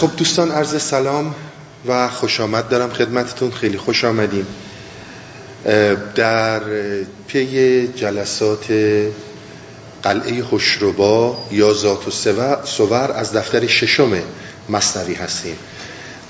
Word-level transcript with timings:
خب 0.00 0.16
دوستان 0.16 0.50
عرض 0.50 0.82
سلام 0.82 1.34
و 1.86 2.08
خوش 2.08 2.40
آمد. 2.40 2.68
دارم 2.68 2.90
خدمتتون. 2.90 3.50
خیلی 3.50 3.78
خوش 3.78 4.04
آمدیم 4.04 4.46
در 6.14 6.60
پی 7.26 7.88
جلسات 7.88 8.72
قلعه 10.02 10.42
خوشروبا 10.42 11.38
یا 11.50 11.72
ذات 11.72 12.26
و 12.26 12.56
سور 12.64 13.12
از 13.12 13.32
دفتر 13.32 13.66
ششم 13.66 14.12
مصنوی 14.68 15.14
هستیم. 15.14 15.56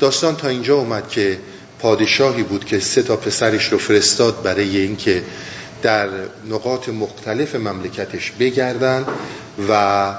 داستان 0.00 0.36
تا 0.36 0.48
اینجا 0.48 0.76
اومد 0.76 1.08
که 1.08 1.38
پادشاهی 1.78 2.42
بود 2.42 2.64
که 2.64 2.80
سه 2.80 3.02
تا 3.02 3.16
پسرش 3.16 3.72
رو 3.72 3.78
فرستاد 3.78 4.42
برای 4.42 4.76
اینکه 4.76 5.22
در 5.82 6.08
نقاط 6.50 6.88
مختلف 6.88 7.54
مملکتش 7.54 8.30
بگردن 8.30 9.04
و 9.68 10.12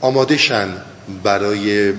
آمادشن 0.00 0.68
برای 1.22 1.92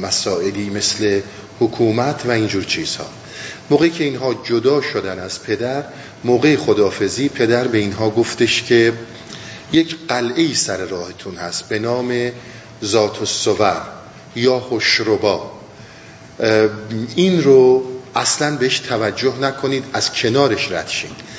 مسائلی 0.00 0.70
مثل 0.70 1.20
حکومت 1.60 2.26
و 2.26 2.30
اینجور 2.30 2.64
چیزها. 2.64 3.06
موقعی 3.70 3.90
که 3.90 4.04
اینها 4.04 4.34
جدا 4.44 4.80
شدن 4.80 5.18
از 5.18 5.42
پدر 5.42 5.84
موقع 6.24 6.56
خدافزی 6.56 7.28
پدر 7.28 7.68
به 7.68 7.78
اینها 7.78 8.10
گفتش 8.10 8.62
که 8.62 8.92
یک 9.72 9.96
قلعه 10.08 10.54
سر 10.54 10.76
راهتون 10.76 11.36
هست 11.36 11.68
به 11.68 11.78
نام 11.78 12.30
ذات 12.84 13.18
الصور 13.18 13.82
یا 14.36 14.60
خوشربا 14.60 15.52
این 17.16 17.42
رو 17.42 17.84
اصلا 18.14 18.56
بهش 18.56 18.78
توجه 18.78 19.38
نکنید 19.40 19.84
از 19.92 20.12
کنارش 20.12 20.72
رد 20.72 20.88
شید 20.88 21.32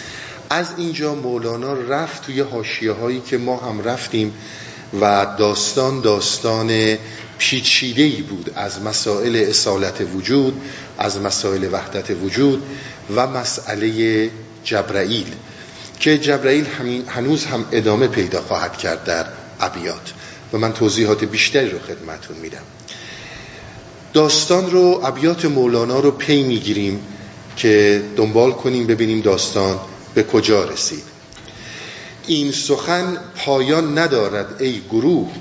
از 0.50 0.68
اینجا 0.78 1.16
مولانا 1.16 1.74
رفت 1.74 2.26
توی 2.26 2.40
حاشیه 2.40 2.92
هایی 2.92 3.22
که 3.22 3.38
ما 3.38 3.58
هم 3.58 3.82
رفتیم. 3.82 4.34
و 5.02 5.28
داستان 5.40 6.02
داستان 6.02 6.98
پیچیده 7.38 8.04
ای 8.04 8.22
بود 8.22 8.52
از 8.56 8.82
مسائل 8.82 9.36
اصالت 9.36 10.02
وجود 10.16 10.62
از 10.98 11.22
مسائل 11.22 11.74
وحدت 11.74 12.12
وجود 12.24 12.64
و 13.16 13.28
مسئله 13.28 14.30
جبرائیل 14.64 15.28
که 16.00 16.18
جبرائیل 16.18 16.66
هنوز 17.08 17.46
هم 17.46 17.66
ادامه 17.72 18.08
پیدا 18.08 18.42
خواهد 18.42 18.78
کرد 18.78 19.04
در 19.04 19.26
ابیات. 19.60 20.14
و 20.54 20.58
من 20.58 20.74
توضیحات 20.74 21.24
بیشتری 21.24 21.70
رو 21.70 21.80
خدمتون 21.80 22.38
میدم. 22.38 22.64
داستان 24.14 24.72
رو 24.72 25.02
ابیات 25.04 25.46
مولانا 25.46 26.00
رو 26.00 26.12
پی 26.12 26.44
می‌گیریم 26.44 27.00
که 27.58 28.02
دنبال 28.16 28.52
کنیم 28.52 28.88
ببینیم 28.88 29.22
داستان 29.22 29.80
به 30.14 30.24
کجا 30.24 30.64
رسید. 30.64 31.13
این 32.28 32.52
سخن 32.52 33.18
پایان 33.36 33.98
ندارد 33.98 34.62
ای 34.62 34.82
گروه. 34.90 35.32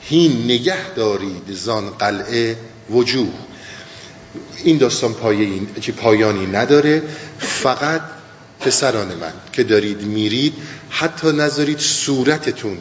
هین 0.00 0.44
نگه 0.44 0.94
دارید 0.96 1.52
زان 1.52 1.90
قلعه 1.90 2.56
وجوه. 2.90 3.32
این 4.64 4.78
داستان 4.78 5.14
پایانی 5.96 6.46
نداره 6.46 7.02
فقط 7.38 8.02
پسران 8.60 9.14
من 9.14 9.32
که 9.52 9.64
دارید 9.64 10.02
میرید 10.02 10.54
حتی 10.90 11.32
نذارید 11.32 11.78
صورتتون 11.78 12.78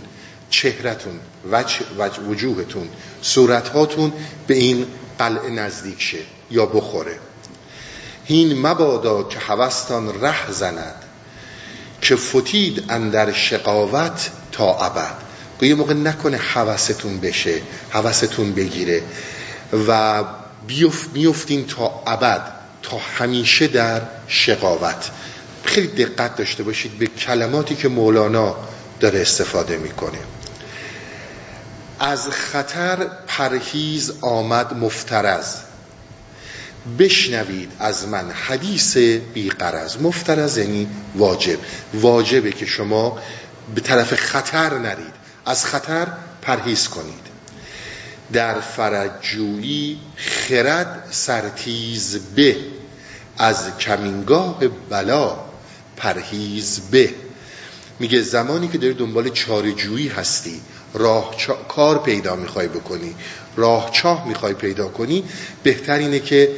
چهرتون 0.50 1.20
وجه 1.52 1.80
وجه 1.98 2.20
وجوهتون 2.22 2.90
صورتهاتون 3.22 4.14
به 4.48 4.56
این 4.56 4.86
قلعه 5.20 5.50
نزدیک 5.50 6.02
شه 6.02 6.18
یا 6.52 6.66
بخوره. 6.66 7.20
هین 8.26 8.68
مبادا 8.68 9.24
که 9.24 9.40
هوستان 9.40 10.22
ره 10.22 10.52
زند. 10.52 11.03
که 12.04 12.16
فتید 12.16 12.86
اندر 12.90 13.32
شقاوت 13.32 14.30
تا 14.52 14.86
ابد. 14.86 15.14
یه 15.62 15.76
موقع 15.76 15.94
نکنه 15.94 16.38
حوستون 16.38 17.20
بشه 17.20 17.62
حوستون 17.90 18.54
بگیره 18.54 19.02
و 19.88 20.24
بیفت 20.68 21.10
میفتین 21.14 21.68
تا 21.68 22.04
ابد 22.08 22.52
تا 22.82 22.98
همیشه 23.18 23.68
در 23.68 24.02
شقاوت. 24.28 25.10
خیلی 25.64 25.88
دقت 25.88 26.36
داشته 26.36 26.64
باشید 26.64 27.00
به 27.00 27.08
کلماتی 27.08 27.76
که 27.76 27.88
مولانا 27.88 28.56
داره 29.00 29.22
استفاده 29.22 29.78
می‌کنه. 29.78 30.20
از 32.00 32.30
خطر 32.30 33.08
پرهیز 33.28 34.14
آمد 34.22 34.74
مفترز 34.78 35.56
بشنوید 37.00 37.72
از 37.80 38.08
من 38.08 38.32
حدیث 38.32 38.98
بیقرز 39.34 39.98
مفترز 40.02 40.58
یعنی 40.58 40.88
واجب. 41.16 41.58
واجبه 41.94 42.52
که 42.52 42.66
شما 42.66 43.20
به 43.76 43.82
طرف 43.82 44.14
خطر 44.14 44.78
نرید. 44.78 45.14
از 45.46 45.66
خطر 45.66 46.08
پرهیز 46.42 46.88
کنید. 46.88 47.34
در 48.34 48.60
فرجویی 48.60 50.00
خرد 50.16 51.08
سرتیز 51.12 52.20
به. 52.36 52.56
از 53.38 53.78
کمینگاه 53.78 54.60
بلا 54.90 55.40
پرهیز 55.98 56.80
به. 56.92 57.10
میگه 58.00 58.22
زمانی 58.22 58.68
که 58.68 58.78
داری 58.78 58.94
دنبال 58.94 59.30
چارجویی 59.30 60.08
هستی 60.08 60.62
راه 60.94 61.36
کار 61.70 62.04
پیدا 62.04 62.36
می‌خوای 62.36 62.68
بکنی 62.68 63.16
راه 63.56 63.92
چاه 63.92 64.28
می‌خوای 64.28 64.54
پیدا 64.54 64.88
کنی 64.88 65.24
بهتر 65.64 65.94
اینه 65.98 66.20
که 66.20 66.50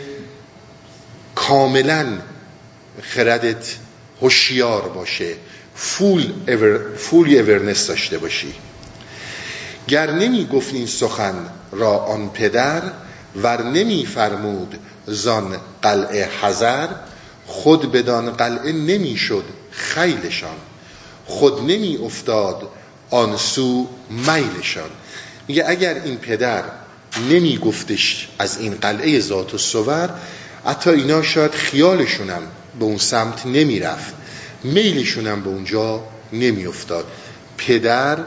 کاملا 1.48 2.06
خردت 3.02 3.76
هوشیار 4.22 4.82
باشه. 4.82 5.36
فول 5.76 6.34
ایور 6.48 6.96
فول 6.98 7.38
اورنس 7.38 7.88
داشته 7.88 8.18
باشی. 8.18 8.54
گر 9.88 10.12
نمی 10.12 10.46
گفت 10.46 10.74
این 10.74 10.88
سخن 10.88 11.36
را 11.72 11.98
آن 11.98 12.30
پدر 12.30 12.82
ور 13.44 13.64
نمی 13.64 14.06
فرمود 14.06 14.80
زان 15.08 15.58
قلعه 15.82 16.30
حذر 16.42 16.88
خود 17.48 17.92
بدان 17.92 18.32
قلعه 18.32 18.72
نمی 18.72 19.18
شد 19.18 19.44
خیلشان. 19.72 20.58
خود 21.26 21.60
نمی 21.60 21.98
افتاد 22.04 22.70
آن 23.10 23.38
سو 23.38 23.88
میلشان. 24.10 24.90
میگه 25.48 25.64
اگر 25.68 25.94
این 25.94 26.18
پدر 26.18 26.64
نمی 27.30 27.58
گفتش 27.58 28.28
از 28.40 28.58
این 28.60 28.74
قلعه 28.74 29.20
ذات 29.20 29.54
و 29.54 29.58
سور 29.58 30.10
حتی 30.66 30.90
اینا 30.90 31.22
شاید 31.22 31.52
خیالشونم 31.52 32.42
به 32.80 32.86
اون 32.86 32.98
سمت 32.98 33.46
نمی 33.46 33.80
رفت 33.80 34.14
میلشونم 34.64 35.42
به 35.42 35.50
اونجا 35.50 36.04
نمی 36.34 36.66
افتاد 36.66 37.06
پدر 37.58 38.18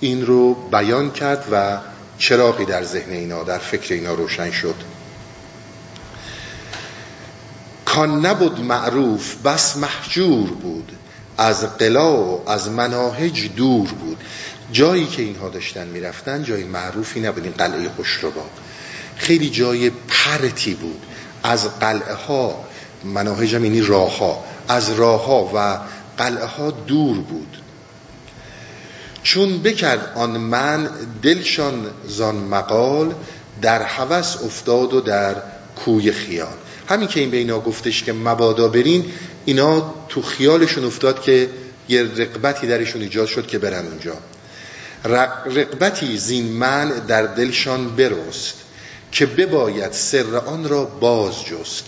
این 0.00 0.26
رو 0.26 0.54
بیان 0.54 1.10
کرد 1.10 1.44
و 1.52 1.78
چراغی 2.18 2.64
در 2.64 2.84
ذهن 2.84 3.12
اینا 3.12 3.42
در 3.42 3.58
فکر 3.58 3.94
اینا 3.94 4.14
روشن 4.14 4.50
شد. 4.50 4.74
کان 7.84 8.26
نبود 8.26 8.60
معروف 8.60 9.36
بس 9.44 9.76
محجور 9.76 10.50
بود. 10.50 10.92
از 11.38 11.76
قلا 11.78 12.16
و 12.16 12.50
از 12.50 12.68
مناهج 12.68 13.50
دور 13.56 13.88
بود. 13.88 14.16
جایی 14.72 15.06
که 15.06 15.22
اینها 15.22 15.48
داشتن 15.48 15.86
می‌رفتن 15.86 16.42
جای 16.42 16.64
معروفی 16.64 17.20
نبود. 17.20 17.44
این 17.44 17.52
قلعه 17.52 17.88
خوشربا 17.88 18.44
خیلی 19.16 19.50
جای 19.50 19.90
پرتی 19.90 20.74
بود. 20.74 21.02
از 21.42 21.78
قلعه 21.78 22.14
ها 22.14 22.64
مناهج 23.04 23.52
یعنی 23.52 23.80
راه 23.80 24.18
ها 24.18 24.44
از 24.68 24.90
راه 24.92 25.24
ها 25.24 25.50
و 25.54 25.78
قلعه 26.18 26.46
ها 26.46 26.70
دور 26.70 27.18
بود. 27.18 27.56
چون 29.22 29.62
بکرد 29.62 30.12
آن 30.16 30.30
من 30.30 30.90
دلشان 31.22 31.86
زان 32.08 32.36
مقال 32.36 33.14
در 33.62 33.82
هوس 33.82 34.36
افتاد 34.44 34.94
و 34.94 35.00
در 35.00 35.36
کوی 35.84 36.12
خیال. 36.12 36.52
همین 36.88 37.08
که 37.08 37.20
این 37.20 37.30
به 37.30 37.36
اینا 37.36 37.60
گفتش 37.60 38.02
که 38.02 38.12
مبادا 38.12 38.68
برین 38.68 39.04
اینا 39.44 39.94
تو 40.08 40.22
خیالشون 40.22 40.84
افتاد 40.84 41.22
که 41.22 41.50
یه 41.88 42.02
رقبتی 42.02 42.66
درشون 42.66 43.02
ایجاد 43.02 43.26
شد 43.26 43.46
که 43.46 43.58
برن 43.58 43.86
اونجا. 43.86 44.14
رقبتی 45.46 46.18
زین 46.18 46.52
من 46.52 46.88
در 46.88 47.22
دلشان 47.22 47.96
برست 47.96 48.54
که 49.12 49.26
بباید 49.26 49.92
سر 49.92 50.36
آن 50.36 50.68
را 50.68 50.84
باز 50.84 51.44
جست. 51.44 51.84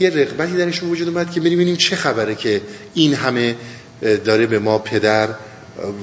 یه 0.00 0.10
رقبتی 0.10 0.56
درشون 0.56 0.90
وجود 0.90 1.08
اومد 1.08 1.30
که 1.30 1.40
ببینیم 1.40 1.76
چه 1.76 1.96
خبره 1.96 2.34
که 2.34 2.62
این 2.94 3.14
همه 3.14 3.56
داره 4.02 4.46
به 4.46 4.58
ما 4.58 4.78
پدر 4.78 5.28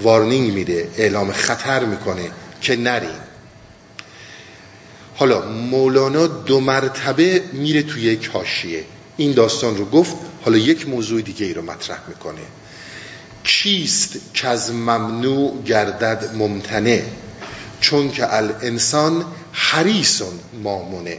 وارنینگ 0.04 0.54
میده 0.54 0.89
اعلام 0.98 1.31
خطر 1.31 1.86
می‌کنه 1.86 2.31
که 2.62 2.75
نریم 2.75 3.19
حالا 5.16 5.42
مولانا 5.50 6.27
دو 6.27 6.60
مرتبه 6.60 7.44
میره 7.54 7.83
توی 7.83 8.01
یک 8.01 8.27
حاشیه. 8.27 8.83
این 9.18 9.31
داستان 9.31 9.77
رو 9.77 9.86
گفت 9.86 10.16
حالا 10.45 10.57
یک 10.57 10.89
موضوع 10.89 11.21
دیگه 11.21 11.45
ای 11.45 11.54
رو 11.54 11.62
مطرح 11.62 12.00
می‌کنه. 12.07 12.42
چیست 13.44 14.16
که 14.33 14.48
از 14.48 14.71
ممنوع 14.71 15.63
گردد 15.63 16.30
ممتنه 16.36 17.06
چون 17.81 18.12
که 18.12 18.36
الانسان 18.36 19.25
حریصون 19.51 20.39
مامونه. 20.63 21.17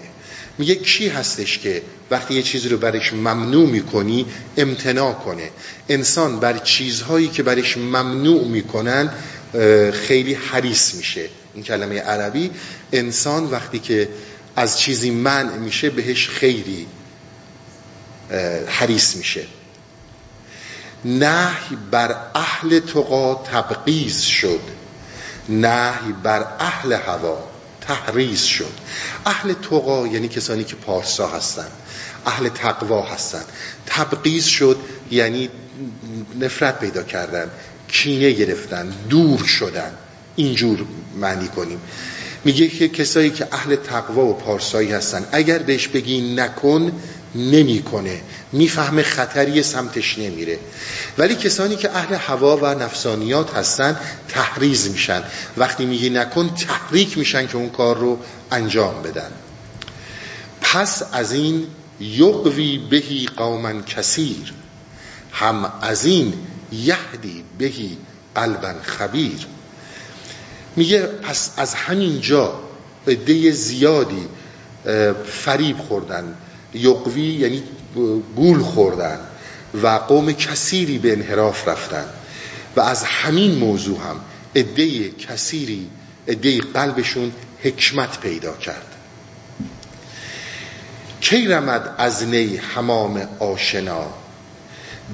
میگه 0.59 0.75
کی 0.75 1.09
هستش 1.09 1.59
که 1.59 1.83
وقتی 2.11 2.35
یه 2.35 2.43
چیزی 2.43 2.69
رو 2.69 2.79
برش 2.79 3.13
ممنوع 3.13 3.69
می‌کنی 3.69 4.27
امتناع 4.57 5.13
کنه. 5.13 5.51
انسان 5.89 6.41
بر 6.41 6.59
چیزهایی 6.59 7.29
که 7.29 7.43
برش 7.43 7.77
ممنوع 7.77 8.45
می‌کنن 8.45 9.11
خیلی 9.93 10.35
حریص 10.35 10.95
میشه. 10.95 11.29
این 11.55 11.65
کلمه 11.65 12.01
عربی. 12.01 12.51
انسان 12.93 13.45
وقتی 13.45 13.79
که 13.79 14.09
از 14.57 14.79
چیزی 14.79 15.11
منع 15.11 15.57
میشه 15.57 15.91
بهش 15.91 16.29
خیری 16.29 16.87
حریص 18.67 19.17
میشه. 19.17 19.47
نهی 21.05 21.77
بر 21.91 22.17
اهل 22.35 22.81
تقا 22.81 23.35
تبقیز 23.35 24.21
شد. 24.21 24.61
نهی 25.49 26.13
بر 26.23 26.47
اهل 26.59 26.93
هوا. 26.93 27.50
تحریز 27.91 28.43
شد. 28.43 28.73
اهل 29.27 29.53
تقا 29.53 30.07
یعنی 30.07 30.29
کسانی 30.29 30.65
که 30.65 30.77
پارسا 30.77 31.29
هستن. 31.29 31.67
اهل 32.27 32.49
تقوا 32.49 33.03
هستن. 33.03 33.43
تبقیز 33.87 34.45
شد 34.45 34.77
یعنی 35.11 35.51
نفرت 36.41 36.81
پیدا 36.81 37.03
کردن 37.03 37.51
کینه 37.89 38.31
گرفتن 38.31 38.93
دور 39.09 39.45
شدن. 39.45 39.95
اینجور 40.37 40.79
معنی 41.17 41.49
کنیم. 41.49 41.81
میگه 42.45 42.69
که 42.69 42.89
کسایی 42.89 43.31
که 43.31 43.49
اهل 43.53 43.77
تقوا 43.77 44.25
و 44.25 44.35
پارسایی 44.35 44.93
هستن 44.93 45.27
اگر 45.33 45.59
بهش 45.59 45.89
بگی 45.89 46.35
نکن 46.35 46.93
نمی‌کنه. 47.35 48.21
می‌فهمه 48.53 49.03
خطری 49.03 49.63
سمتش 49.63 50.19
نمیره. 50.19 50.59
ولی 51.19 51.35
کسانی 51.35 51.77
که 51.77 51.91
اهل 51.91 52.15
هوا 52.15 52.57
و 52.57 52.67
نفسانیات 52.67 53.55
هستن 53.55 53.97
تحریز 54.29 54.91
میشن. 54.91 55.23
وقتی 55.57 55.85
میگی 55.85 56.11
نکن 56.11 56.55
تحریک 56.55 57.19
میشن 57.19 57.47
که 57.47 57.57
اون 57.57 57.71
کار 57.71 57.99
رو 57.99 58.19
انجام 58.51 59.03
بدن. 59.03 59.31
پس 60.61 61.03
از 61.13 61.33
این 61.33 61.67
یقوی 62.01 62.79
بهی 62.79 63.27
قوما 63.37 63.83
کثیر 63.83 64.53
هم 65.33 65.73
از 65.83 66.05
این 66.05 66.35
یهدی 66.73 67.45
بهی 67.59 67.97
قلبا 68.35 68.75
خبیر. 68.83 69.47
میگه 70.77 71.03
پس 71.03 71.51
از 71.57 71.75
همین 71.75 72.21
جا 72.21 72.61
عده 73.09 73.51
زیادی 73.51 74.29
فریب 75.27 75.79
خوردن. 75.79 76.35
یقوی 76.75 77.23
یعنی 77.23 77.63
گول 78.37 78.59
خوردن 78.59 79.19
و 79.83 79.89
قوم 79.89 80.33
کثیری 80.33 80.99
به 80.99 81.13
انحراف 81.13 81.69
رفتن 81.69 82.05
و 82.77 82.81
از 82.81 83.05
همین 83.05 83.55
موضوع 83.55 83.99
هم 83.99 84.21
عده 84.57 85.11
کثیری 85.11 85.91
عده 86.29 86.61
قلبشون 86.61 87.33
حکمت 87.63 88.21
پیدا 88.21 88.57
کرد. 88.57 88.87
کی 91.21 91.49
رمد 91.49 91.95
از 91.99 92.25
نی 92.25 92.57
حمام 92.57 93.29
آشنا؟ 93.39 94.07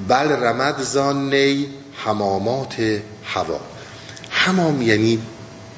بل 0.08 0.28
رمد 0.32 0.82
زان 0.82 1.34
نی 1.34 1.66
حمامات 1.94 3.00
هوا. 3.24 3.60
حمام 4.30 4.82
یعنی 4.82 5.18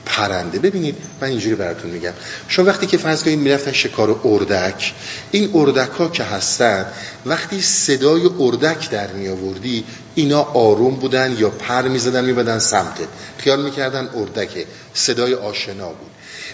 پرنده. 0.09 0.59
ببینید 0.59 0.97
من 1.21 1.29
اینجوری 1.29 1.55
براتون 1.55 1.91
میگم. 1.91 2.13
شما 2.49 2.65
وقتی 2.65 2.87
که 2.87 2.97
فرض 2.97 3.23
کنید 3.23 3.39
می‌رفتن 3.39 3.73
شکار 3.73 4.21
اردک 4.25 4.95
این 5.31 5.51
اردک 5.55 5.91
ها 5.91 6.09
که 6.09 6.25
هستن 6.25 6.87
وقتی 7.27 7.61
صدای 7.61 8.31
اردک 8.41 8.91
در 8.91 9.13
می 9.13 9.29
آوردی 9.29 9.85
اینا 10.15 10.43
آروم 10.43 10.95
بودن 10.95 11.37
یا 11.39 11.51
پر 11.51 11.83
می‌زدن 11.83 12.25
میبدن 12.25 12.59
سمت. 12.59 12.99
خیال 13.39 13.63
می‌کردن 13.63 14.11
اردکه 14.15 14.67
صدای 14.95 15.35
آشنا 15.35 15.89
بود. 15.89 16.11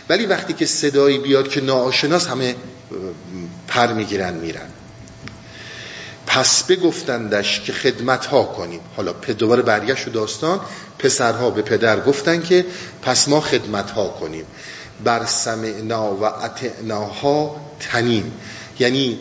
ولی 0.09 0.27
وقتی 0.27 0.53
که 0.53 0.67
صدایی 0.67 1.19
بیاد 1.19 1.49
که 1.49 1.61
ناآشناس 1.61 2.27
همه 2.27 2.55
پر 3.69 3.93
می‌گیرن 3.93 4.35
میرن. 4.35 4.69
پس 6.26 6.62
بگفتندش 6.62 7.61
که 7.61 7.73
خدمت 7.73 8.26
ها 8.26 8.43
کنیم. 8.43 8.81
حالا 8.97 9.12
دوباره 9.12 9.62
برگشت 9.62 10.09
و 10.09 10.11
داستان. 10.11 10.61
پسرها 10.99 11.50
به 11.50 11.62
پدر 11.62 12.00
گفتن 12.00 12.43
که 12.43 12.67
پس 13.03 13.29
ما 13.29 13.41
خدمت 13.41 13.91
ها 13.91 14.09
کنیم. 14.09 14.44
بر 15.05 15.25
سمعنا 15.25 16.15
و 16.15 16.25
اطعناها 16.25 17.56
تنیم. 17.81 18.32
یعنی 18.79 19.19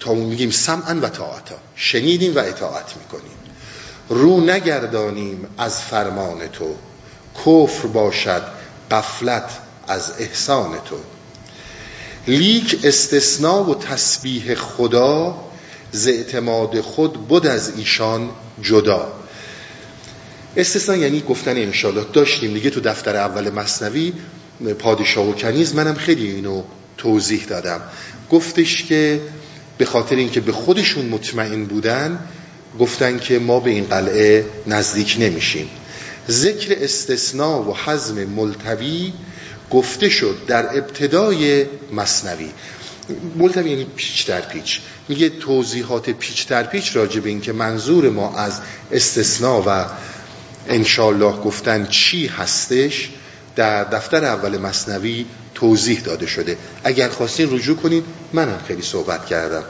تا 0.00 0.14
میگیم 0.14 0.50
سمعن 0.50 1.00
و 1.00 1.08
طاعتا. 1.08 1.56
شنیدیم 1.76 2.36
و 2.36 2.38
اطاعت 2.38 2.94
می‌کنیم. 2.96 3.36
رو 4.08 4.40
نگردانیم 4.40 5.46
از 5.58 5.80
فرمان 5.80 6.46
تو. 6.46 6.74
کفر 7.44 7.86
باشد 7.86 8.42
قفلت 8.90 9.50
از 9.88 10.12
احسان 10.18 10.70
تو. 10.84 10.96
لیک 12.28 12.80
استثناء 12.84 13.62
و 13.62 13.74
تسبیح 13.74 14.54
خدا 14.54 15.36
ز 15.94 16.08
اعتماد 16.08 16.80
خود 16.80 17.12
بود 17.12 17.46
از 17.46 17.72
ایشان 17.76 18.30
جدا. 18.62 19.12
استثناء 20.56 20.98
یعنی 20.98 21.20
گفتن 21.20 21.56
انشالله 21.56 22.04
داشتیم 22.12 22.54
دیگه 22.54 22.70
تو 22.70 22.80
دفتر 22.80 23.16
اول 23.16 23.50
مصنوی 23.50 24.12
پادشاه 24.78 25.28
و 25.28 25.32
کنیز 25.32 25.74
منم 25.74 25.94
خیلی 25.94 26.30
اینو 26.30 26.62
توضیح 26.96 27.44
دادم. 27.44 27.80
گفتش 28.30 28.84
که 28.84 29.20
به 29.78 29.84
خاطر 29.84 30.16
اینکه 30.16 30.40
به 30.40 30.52
خودشون 30.52 31.06
مطمئن 31.06 31.64
بودن 31.64 32.18
گفتن 32.78 33.18
که 33.18 33.38
ما 33.38 33.60
به 33.60 33.70
این 33.70 33.84
قلعه 33.84 34.44
نزدیک 34.66 35.16
نمیشیم. 35.20 35.68
ذکر 36.30 36.76
استثناء 36.80 37.62
و 37.62 37.74
حزم 37.84 38.24
ملتوی 38.24 39.12
گفته 39.70 40.08
شد 40.08 40.36
در 40.46 40.78
ابتدای 40.78 41.66
مصنوی. 41.92 42.50
ملتوی 43.36 43.70
یعنی 43.70 43.84
پیچ 43.84 44.26
در 44.26 44.40
پیچ. 44.40 44.80
میگه 45.08 45.28
توضیحات 45.28 46.10
پیچ 46.10 46.48
در 46.48 46.62
پیچ 46.62 46.96
راجع 46.96 47.20
به 47.20 47.28
این 47.28 47.40
که 47.40 47.52
منظور 47.52 48.10
ما 48.10 48.36
از 48.36 48.60
استثناء 48.92 49.62
و 49.66 49.84
انشالله 50.68 51.32
گفتن 51.32 51.86
چی 51.86 52.26
هستش 52.26 53.10
در 53.56 53.84
دفتر 53.84 54.24
اول 54.24 54.58
مصنوی 54.58 55.26
توضیح 55.54 56.00
داده 56.00 56.26
شده. 56.26 56.56
اگر 56.84 57.08
خواستین 57.08 57.54
رجوع 57.54 57.76
کنید 57.76 58.04
منم 58.32 58.60
خیلی 58.68 58.82
صحبت 58.82 59.26
کردم. 59.26 59.64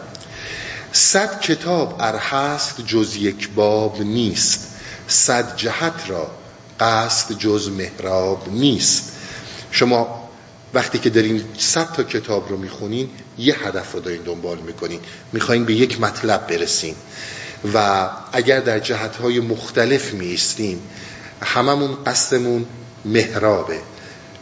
صد 0.93 1.41
کتاب 1.41 1.97
ار 2.01 2.17
هست 2.17 2.81
جز 2.87 3.17
یک 3.17 3.51
باب 3.51 4.03
نیست. 4.03 4.69
صد 5.09 5.57
جهت 5.57 6.05
را 6.09 6.31
قصد 6.81 7.39
جز 7.39 7.69
محراب 7.69 8.49
نیست. 8.53 9.13
شما 9.71 10.24
وقتی 10.75 10.99
که 10.99 11.11
دارین 11.11 11.45
صد 11.59 11.93
تا 11.93 12.03
کتاب 12.03 12.49
رو 12.49 12.57
می‌خونین 12.57 13.09
یه 13.39 13.67
هدف 13.67 13.93
رو 13.93 14.01
دارین 14.01 14.23
دنبال 14.23 14.59
می‌کنین. 14.59 15.01
می‌خواین 15.33 15.65
به 15.65 15.75
یک 15.75 16.01
مطلب 16.01 16.47
برسین. 16.47 16.95
و 17.75 18.09
اگر 18.33 18.61
در 18.61 18.79
جهتهای 18.79 19.41
مختلف 19.41 20.15
میستیم 20.15 20.81
هممون 21.43 21.97
قصدمون 22.07 22.67
محرابه. 23.05 23.79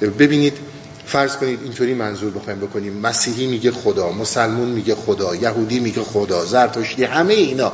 ببینید 0.00 0.59
فرض 1.07 1.37
کنید 1.37 1.62
اینطوری 1.62 1.95
منظور 1.95 2.30
بخوایم 2.30 2.61
بکنیم. 2.61 2.92
مسیحی 2.92 3.47
میگه 3.47 3.71
خدا 3.71 4.12
مسلمون 4.12 4.68
میگه 4.68 4.95
خدا 4.95 5.35
یهودی 5.35 5.80
میگه 5.80 6.02
خدا 6.02 6.45
زرتشتی 6.45 7.04
همه 7.04 7.35
اینا 7.35 7.73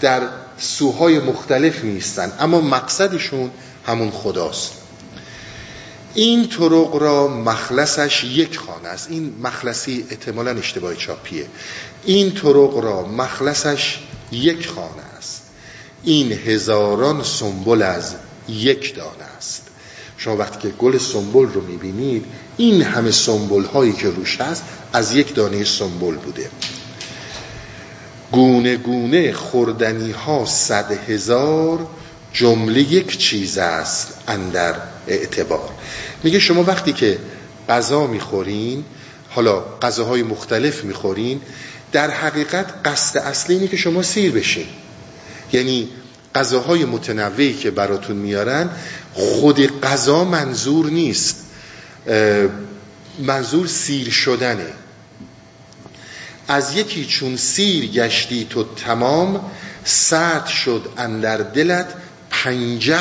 در 0.00 0.22
سوهای 0.58 1.18
مختلف 1.18 1.84
نیستن 1.84 2.32
اما 2.40 2.60
مقصدشون 2.60 3.50
همون 3.86 4.10
خداست. 4.10 4.72
این 6.14 6.48
طرق 6.48 6.96
را 6.96 7.28
مخلصش 7.28 8.24
یک 8.24 8.58
خانه 8.58 8.88
است. 8.88 9.10
این 9.10 9.34
مخلصی 9.42 10.04
احتمالا 10.10 10.50
اشتباه 10.50 10.94
چاپیه. 10.94 11.46
این 12.04 12.34
طرق 12.34 12.76
را 12.76 13.06
مخلصش 13.06 13.98
یک 14.32 14.68
خانه 14.68 15.02
است. 15.18 15.42
این 16.04 16.32
هزاران 16.32 17.22
سنبل 17.22 17.82
از 17.82 18.14
یک 18.48 18.96
دانه 18.96 19.24
است. 19.36 19.62
شما 20.16 20.36
وقتی 20.36 20.58
که 20.58 20.68
گل 20.68 20.98
سنبل 20.98 21.46
رو 21.46 21.60
می‌بینید 21.60 22.24
این 22.56 22.82
همه 22.82 23.10
سنبل 23.10 23.64
هایی 23.64 23.92
که 23.92 24.08
روش 24.10 24.40
هست 24.40 24.62
از 24.92 25.14
یک 25.14 25.34
دانه 25.34 25.64
سنبل 25.64 26.14
بوده. 26.14 26.50
گونه 28.32 28.76
گونه 28.76 29.32
خوردنی 29.32 30.10
ها 30.10 30.44
صد 30.46 30.92
هزار 31.08 31.86
جمله 32.32 32.80
یک 32.80 33.18
چیز 33.18 33.58
است 33.58 34.14
اندر 34.28 34.74
اعتبار. 35.08 35.70
میگه 36.22 36.38
شما 36.38 36.62
وقتی 36.62 36.92
که 36.92 37.18
غذا 37.68 38.06
می‌خورین 38.06 38.84
حالا 39.30 39.60
غذاهای 39.82 40.22
مختلف 40.22 40.84
می‌خورین 40.84 41.40
در 41.92 42.10
حقیقت 42.10 42.66
قصد 42.84 43.18
اصلی 43.18 43.54
اینه 43.54 43.68
که 43.68 43.76
شما 43.76 44.02
سیر 44.02 44.32
بشین. 44.32 44.66
یعنی 45.52 45.88
غذاهای 46.34 46.84
متنوعی 46.84 47.54
که 47.54 47.70
براتون 47.70 48.16
میارن 48.16 48.70
خود 49.14 49.80
غذا 49.80 50.24
منظور 50.24 50.90
نیست. 50.90 51.36
منظور 53.18 53.66
سیر 53.66 54.10
شدنه. 54.10 54.66
از 56.48 56.76
یکی 56.76 57.04
چون 57.04 57.36
سیر 57.36 57.86
گشتی 57.86 58.46
تو 58.50 58.64
تمام 58.64 59.50
سرد 59.84 60.46
شد 60.46 60.88
اندر 60.96 61.36
دلت 61.36 61.86
پنجه 62.30 63.00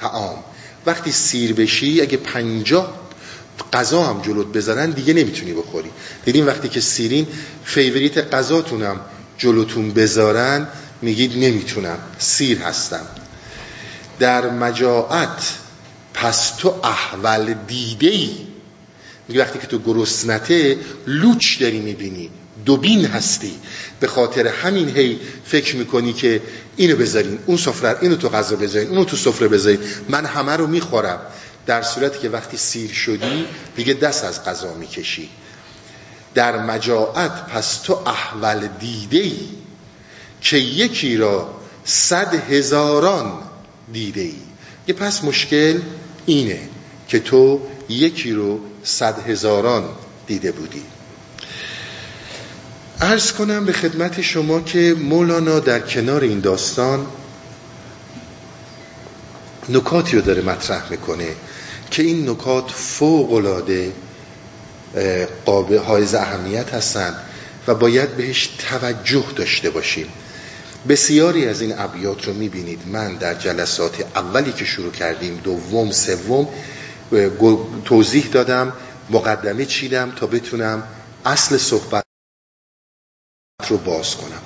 تعام 0.00 0.44
وقتی 0.86 1.12
سیر 1.12 1.52
بشی 1.52 2.00
اگه 2.00 2.16
پنجاه 2.16 3.08
غذا 3.72 4.02
هم 4.02 4.22
جلوت 4.22 4.46
بذارن 4.46 4.90
دیگه 4.90 5.14
نمی‌تونی 5.14 5.52
بخوری. 5.52 5.90
دیدین 6.24 6.46
وقتی 6.46 6.68
که 6.68 6.80
سیرین 6.80 7.26
favorite 7.64 8.34
غذاتونم 8.34 9.00
جلوتون 9.38 9.90
بذارن 9.90 10.66
میگید 11.02 11.32
نمی‌تونم 11.38 11.98
سیر 12.18 12.58
هستم. 12.58 13.06
در 14.18 14.50
مجاعت 14.50 15.54
پس 16.14 16.56
تو 16.56 16.74
احول 16.84 17.54
دیده 17.66 18.08
ای 18.08 18.30
وقتی 19.34 19.58
که 19.58 19.66
تو 19.66 19.78
گرسنته 19.78 20.78
لوچ 21.06 21.60
داری 21.60 21.80
می‌بینی 21.80 22.30
دوبین 22.66 23.04
هستی. 23.04 23.52
به 24.00 24.06
خاطر 24.06 24.46
همین 24.46 24.88
هی 24.96 25.20
فکر 25.44 25.76
می‌کنی 25.76 26.12
که 26.12 26.42
اینو 26.76 26.96
بذارین 26.96 27.38
اون 27.46 27.56
سفره 27.56 27.98
اینو 28.00 28.16
تو 28.16 28.28
غذا 28.28 28.56
بذارین 28.56 28.88
اونو 28.88 29.04
تو 29.04 29.16
سفره 29.16 29.48
بذارین. 29.48 29.80
من 30.08 30.24
همه 30.26 30.52
رو 30.56 30.66
می‌خورم. 30.66 31.20
در 31.66 31.82
صورتی 31.82 32.18
که 32.18 32.28
وقتی 32.28 32.56
سیر 32.56 32.92
شدی 32.92 33.46
دیگه 33.76 33.94
دست 33.94 34.24
از 34.24 34.44
غذا 34.44 34.74
می‌کشی. 34.74 35.28
در 36.34 36.62
مجاعت 36.62 37.46
پس 37.46 37.76
تو 37.76 38.02
احول 38.06 38.68
دیده 38.80 39.18
ای 39.18 39.38
که 40.40 40.56
یکی 40.56 41.16
را 41.16 41.54
صد 41.84 42.34
هزاران 42.52 43.32
دیده 43.92 44.20
ای 44.20 44.34
یه 44.88 44.94
پس 44.94 45.24
مشکل 45.24 45.80
اینه 46.26 46.60
که 47.08 47.18
تو 47.20 47.60
یکی 47.88 48.32
رو 48.32 48.60
صد 48.84 49.28
هزاران 49.28 49.84
دیده 50.26 50.52
بودی. 50.52 50.82
ارز 53.00 53.32
کنم 53.32 53.64
به 53.64 53.72
خدمت 53.72 54.20
شما 54.20 54.60
که 54.60 54.96
مولانا 54.98 55.60
در 55.60 55.80
کنار 55.80 56.22
این 56.22 56.40
داستان 56.40 57.06
نکاتی 59.68 60.16
رو 60.16 60.22
داره 60.22 60.42
مطرح 60.42 60.90
می‌کنه 60.90 61.28
که 61.90 62.02
این 62.02 62.30
نکات 62.30 62.70
فوق 62.70 63.32
العاده 63.32 63.92
قابل 65.44 65.78
حائز 65.78 66.14
اهمیت 66.14 66.74
هستند 66.74 67.14
و 67.66 67.74
باید 67.74 68.16
بهش 68.16 68.46
توجه 68.46 69.24
داشته 69.36 69.70
باشیم. 69.70 70.06
بسیاری 70.88 71.46
از 71.46 71.60
این 71.60 71.78
ابیات 71.78 72.26
رو 72.26 72.34
می‌بینید. 72.34 72.80
من 72.86 73.14
در 73.14 73.34
جلسات 73.34 74.04
اولی 74.16 74.52
که 74.52 74.64
شروع 74.64 74.92
کردیم 74.92 75.40
دوم 75.44 75.90
سوم 75.90 76.48
توضیح 77.84 78.26
دادم 78.32 78.72
مقدمه 79.10 79.64
چیدم 79.64 80.12
تا 80.16 80.26
بتونم 80.26 80.82
اصل 81.26 81.56
صحبت 81.56 82.07
رو 83.68 83.76
باز 83.78 84.16
کنم. 84.16 84.42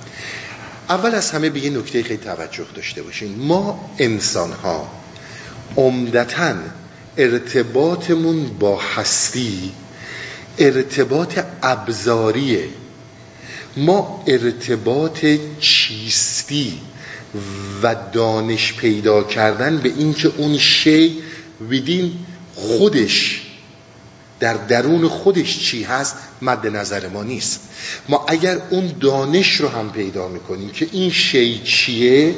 اول 0.88 1.14
از 1.14 1.30
همه 1.30 1.50
به 1.50 1.60
یه 1.60 1.70
نکته 1.70 2.02
خیلی 2.02 2.16
توجه 2.24 2.66
داشته 2.74 3.02
باشین. 3.02 3.38
ما 3.38 3.90
انسان 3.98 4.52
ها 4.52 4.88
عمدتا 5.76 6.54
ارتباطمون 7.16 8.46
با 8.58 8.80
هستی 8.80 9.72
ارتباط 10.58 11.38
ابزاریه 11.62 12.68
ما 13.76 14.24
ارتباط 14.26 15.26
چیستی 15.60 16.80
و 17.82 17.96
دانش 18.12 18.72
پیدا 18.72 19.22
کردن 19.22 19.78
به 19.78 19.88
اینکه 19.88 20.32
اون 20.36 20.58
شی 20.58 21.18
ویدین 21.68 22.12
خودش 22.54 23.41
در 24.42 24.54
درون 24.54 25.08
خودش 25.08 25.58
چی 25.58 25.82
هست؟ 25.82 26.16
مد 26.42 26.66
نظر 26.66 27.08
ما 27.08 27.22
نیست. 27.22 27.60
ما 28.08 28.24
اگر 28.28 28.58
اون 28.70 28.92
دانش 29.00 29.60
رو 29.60 29.68
هم 29.68 29.92
پیدا 29.92 30.28
می‌کنیم 30.28 30.70
که 30.70 30.88
این 30.92 31.10
شی 31.10 31.62
چیه 31.64 32.34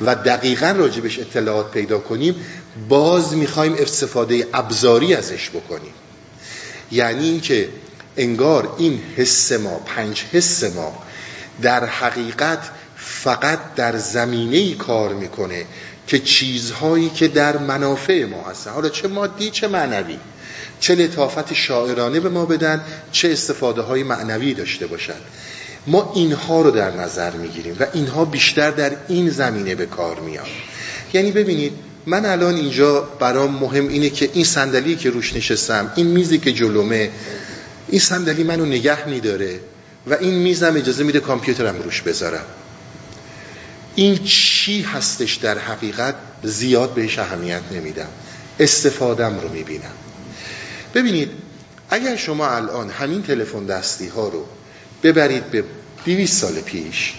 و 0.00 0.14
دقیقا 0.14 0.74
راجبش 0.76 1.18
اطلاعات 1.18 1.70
پیدا 1.70 1.98
کنیم 1.98 2.34
باز 2.88 3.34
می‌خوایم 3.34 3.74
استفاده 3.78 4.46
ابزاری 4.54 5.14
ازش 5.14 5.50
بکنیم. 5.50 5.92
یعنی 6.92 7.24
اینکه 7.24 7.68
انگار 8.16 8.74
این 8.78 9.00
حس 9.16 9.52
ما 9.52 9.78
پنج 9.78 10.24
حس 10.32 10.64
ما 10.64 11.02
در 11.62 11.84
حقیقت 11.84 12.70
فقط 12.96 13.74
در 13.76 13.96
زمینه 13.96 14.74
کار 14.74 15.14
می‌کنه 15.14 15.64
که 16.06 16.18
چیزهایی 16.18 17.10
که 17.10 17.28
در 17.28 17.58
منافع 17.58 18.24
ما 18.24 18.42
هستن. 18.50 18.70
حالا 18.70 18.88
چه 18.88 19.08
مادی 19.08 19.50
چه 19.50 19.68
معنوی؟ 19.68 20.18
چه 20.80 20.94
لطافت 20.94 21.54
شاعرانه 21.54 22.20
به 22.20 22.28
ما 22.28 22.46
بدن 22.46 22.84
چه 23.12 23.32
استفاده 23.32 23.82
های 23.82 24.02
معنوی 24.02 24.54
داشته 24.54 24.86
باشن. 24.86 25.20
ما 25.86 26.12
اینها 26.14 26.62
رو 26.62 26.70
در 26.70 26.96
نظر 26.96 27.30
می‌گیریم 27.30 27.76
و 27.80 27.86
اینها 27.92 28.24
بیشتر 28.24 28.70
در 28.70 28.92
این 29.08 29.30
زمینه 29.30 29.74
به 29.74 29.86
کار 29.86 30.20
میان. 30.20 30.46
یعنی 31.12 31.30
ببینید 31.30 31.72
من 32.06 32.24
الان 32.24 32.54
اینجا 32.54 33.00
برام 33.00 33.50
مهم 33.50 33.88
اینه 33.88 34.10
که 34.10 34.30
این 34.32 34.44
صندلی 34.44 34.96
که 34.96 35.10
روش 35.10 35.32
نشستم 35.32 35.92
این 35.96 36.06
میزی 36.06 36.38
که 36.38 36.52
جلومه 36.52 37.10
این 37.88 38.00
صندلی 38.00 38.44
منو 38.44 38.64
نگه 38.64 39.08
میداره 39.08 39.60
و 40.06 40.14
این 40.14 40.34
میزم 40.34 40.76
اجازه 40.76 41.04
میده 41.04 41.20
کامپیوترم 41.20 41.82
روش 41.82 42.02
بذارم. 42.02 42.44
این 43.94 44.18
چی 44.24 44.82
هستش 44.82 45.34
در 45.34 45.58
حقیقت؟ 45.58 46.14
زیاد 46.42 46.94
بهش 46.94 47.18
اهمیت 47.18 47.62
نمیدم. 47.72 48.08
استفادم 48.60 49.40
رو 49.40 49.48
می‌بینم. 49.48 49.92
ببینید 50.94 51.30
اگر 51.90 52.16
شما 52.16 52.48
الان 52.48 52.90
همین 52.90 53.22
تلفن 53.22 53.66
دستی 53.66 54.06
ها 54.06 54.28
رو 54.28 54.46
ببرید 55.02 55.50
به 55.50 55.64
200 56.04 56.40
سال 56.40 56.60
پیش 56.60 57.14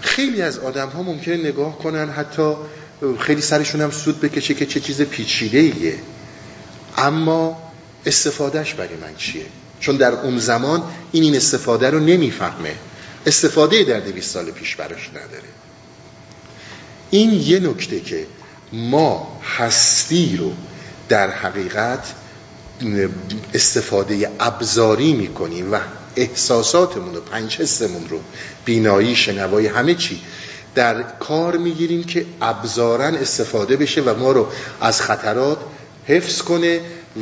خیلی 0.00 0.42
از 0.42 0.58
آدم 0.58 0.88
ها 0.88 1.02
ممکنه 1.02 1.36
نگاه 1.36 1.78
کنن 1.78 2.10
حتی 2.10 2.54
خیلی 3.20 3.40
سرشون 3.40 3.80
هم 3.80 3.90
سود 3.90 4.20
بکشه 4.20 4.54
که 4.54 4.66
چه 4.66 4.80
چیز 4.80 5.02
پیچیده 5.02 5.58
ایه 5.58 5.98
اما 6.96 7.62
استفادهش 8.06 8.74
برای 8.74 8.96
من 8.96 9.16
چیه؟ 9.16 9.46
چون 9.80 9.96
در 9.96 10.12
اون 10.12 10.38
زمان 10.38 10.82
این 11.12 11.22
این 11.22 11.36
استفاده 11.36 11.90
رو 11.90 12.00
نمی‌فهمه. 12.00 12.74
استفاده 13.26 13.84
در 13.84 14.00
دویست 14.00 14.30
سال 14.30 14.50
پیش 14.50 14.76
براش 14.76 15.08
نداره. 15.08 15.48
این 17.10 17.32
یه 17.32 17.58
نکته 17.58 18.00
که 18.00 18.26
ما 18.72 19.40
هستی 19.58 20.36
رو 20.36 20.52
در 21.08 21.30
حقیقت 21.30 22.14
استفاده 23.54 24.30
ابزاری 24.40 25.12
می‌کنیم 25.12 25.72
و 25.72 25.78
احساساتمون 26.16 27.16
و 27.16 27.20
پنج 27.20 27.56
حسمون 27.56 28.08
رو 28.08 28.20
بینایی 28.64 29.16
شنوایی 29.16 29.66
همه 29.66 29.94
چی 29.94 30.20
در 30.74 31.02
کار 31.02 31.56
می‌گیریم 31.56 32.04
که 32.04 32.26
ابزارا 32.40 33.04
استفاده 33.04 33.76
بشه 33.76 34.00
و 34.00 34.18
ما 34.18 34.32
رو 34.32 34.46
از 34.80 35.00
خطرات 35.00 35.58
حفظ 36.06 36.42
کنه 36.42 36.80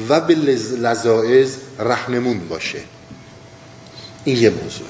و 0.08 0.20
به 0.20 0.34
لذائز 0.34 1.56
رحممون 1.78 2.48
باشه. 2.48 2.78
این 4.24 4.36
یه 4.36 4.50
موضوع. 4.50 4.88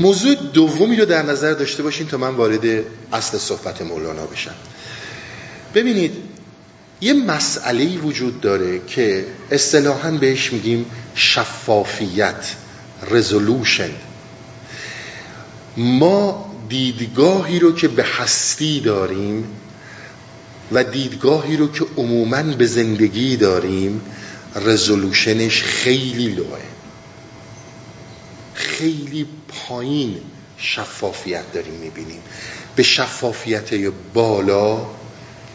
موضوع 0.00 0.34
دومی 0.34 0.96
رو 0.96 1.04
در 1.04 1.22
نظر 1.22 1.52
داشته 1.52 1.82
باشین 1.82 2.06
تا 2.06 2.16
من 2.16 2.34
وارد 2.34 2.84
اصل 3.12 3.38
صحبت 3.38 3.82
مولانا 3.82 4.26
بشم. 4.26 4.54
ببینید 5.74 6.12
یه 7.00 7.12
مسئله 7.12 7.98
وجود 7.98 8.40
داره 8.40 8.80
که 8.86 9.26
اصطلاحا 9.50 10.10
بهش 10.10 10.52
میگیم 10.52 10.86
شفافیت 11.14 12.54
رزولوشن 13.10 13.90
ما 15.76 16.50
دیدگاهی 16.68 17.58
رو 17.58 17.72
که 17.72 17.88
به 17.88 18.04
هستی 18.04 18.80
داریم 18.80 19.44
و 20.72 20.84
دیدگاهی 20.84 21.56
رو 21.56 21.72
که 21.72 21.86
عموما 21.96 22.42
به 22.42 22.66
زندگی 22.66 23.36
داریم 23.36 24.00
رزولوشنش 24.56 25.62
خیلی 25.62 26.28
لوه 26.28 26.58
خیلی 28.54 29.26
پایین 29.48 30.16
شفافیت 30.56 31.52
داریم 31.52 31.74
می‌بینیم. 31.74 32.22
به 32.76 32.82
شفافیت 32.82 33.74
بالا 34.14 34.86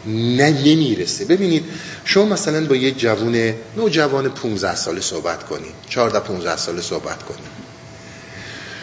نه 0.06 0.50
نمی‌رسه. 0.50 1.24
ببینید 1.24 1.64
شما 2.04 2.24
مثلا 2.24 2.66
با 2.66 2.76
یه 2.76 2.90
جوون 2.90 3.54
نو 3.76 3.88
جوان 3.88 4.28
15 4.28 4.74
ساله 4.74 5.00
صحبت 5.00 5.46
کنید 5.46 5.74
14 5.88 6.20
15 6.20 6.56
ساله 6.56 6.82
صحبت 6.82 7.22
کنید. 7.22 7.66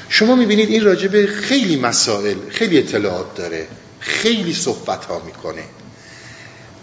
شما 0.09 0.35
می‌بینید 0.35 0.69
این 0.69 0.83
راجبه 0.83 1.27
خیلی 1.27 1.75
مسائل 1.75 2.35
خیلی 2.49 2.77
اطلاعات 2.77 3.35
داره 3.35 3.67
خیلی 3.99 4.53
صحبت 4.53 5.05
ها 5.05 5.21
می‌کنه. 5.25 5.63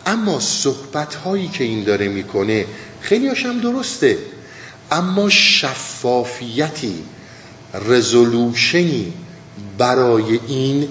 اما 0.06 0.40
صحبت 0.40 1.14
هایی 1.14 1.48
که 1.48 1.64
این 1.64 1.84
داره 1.84 2.08
می‌کنه 2.08 2.66
خیلی 3.00 3.28
هاشم 3.28 3.60
درسته. 3.60 4.18
اما 4.90 5.28
شفافیتی 5.30 6.94
رزولوشنی 7.88 9.12
برای 9.78 10.40
این 10.48 10.88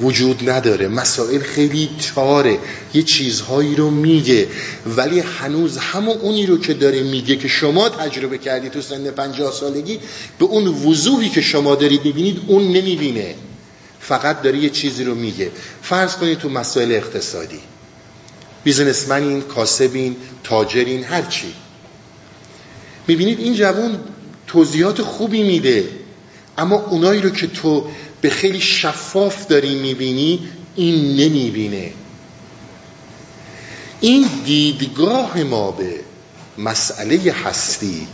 وجود 0.00 0.50
نداره. 0.50 0.88
مسائل 0.88 1.40
خیلی 1.40 1.88
تاره 2.14 2.58
یه 2.94 3.02
چیزهایی 3.02 3.74
رو 3.74 3.90
میگه. 3.90 4.48
ولی 4.86 5.20
هنوز 5.20 5.76
همون 5.76 6.16
اونی 6.18 6.46
رو 6.46 6.58
که 6.58 6.74
داره 6.74 7.02
میگه 7.02 7.36
که 7.36 7.48
شما 7.48 7.88
تجربه 7.88 8.38
کردی 8.38 8.68
تو 8.68 8.82
سن 8.82 9.10
پنجاه 9.10 9.52
سالگی 9.52 9.98
به 10.38 10.44
اون 10.44 10.66
وضوحی 10.66 11.28
که 11.28 11.40
شما 11.40 11.74
دارید 11.74 12.04
می‌بینید 12.04 12.40
اون 12.46 12.62
نمی‌بینه. 12.62 13.34
فقط 14.00 14.42
داره 14.42 14.58
یه 14.58 14.70
چیزی 14.70 15.04
رو 15.04 15.14
میگه. 15.14 15.50
فرض 15.82 16.14
کنید 16.16 16.38
تو 16.38 16.48
مسائل 16.48 16.92
اقتصادی. 16.92 17.60
بیزنسمنین 18.64 19.40
کاسبین 19.40 20.16
تاجرین 20.44 21.04
هرچی 21.04 21.52
می‌بینید 23.08 23.40
این 23.40 23.54
جوون 23.54 23.98
توضیحات 24.46 25.02
خوبی 25.02 25.42
میده. 25.42 25.88
اما 26.58 26.76
اونایی 26.76 27.20
رو 27.20 27.30
که 27.30 27.46
تو 27.46 27.88
به 28.20 28.30
خیلی 28.30 28.60
شفاف 28.60 29.46
داری 29.46 29.74
می‌بینی 29.74 30.48
این 30.76 31.16
نمی‌بینه. 31.16 31.92
این 34.00 34.26
دیدگاه 34.44 35.42
ما 35.42 35.70
به 35.70 35.94
مسئله 36.58 37.32
هستی 37.44 38.06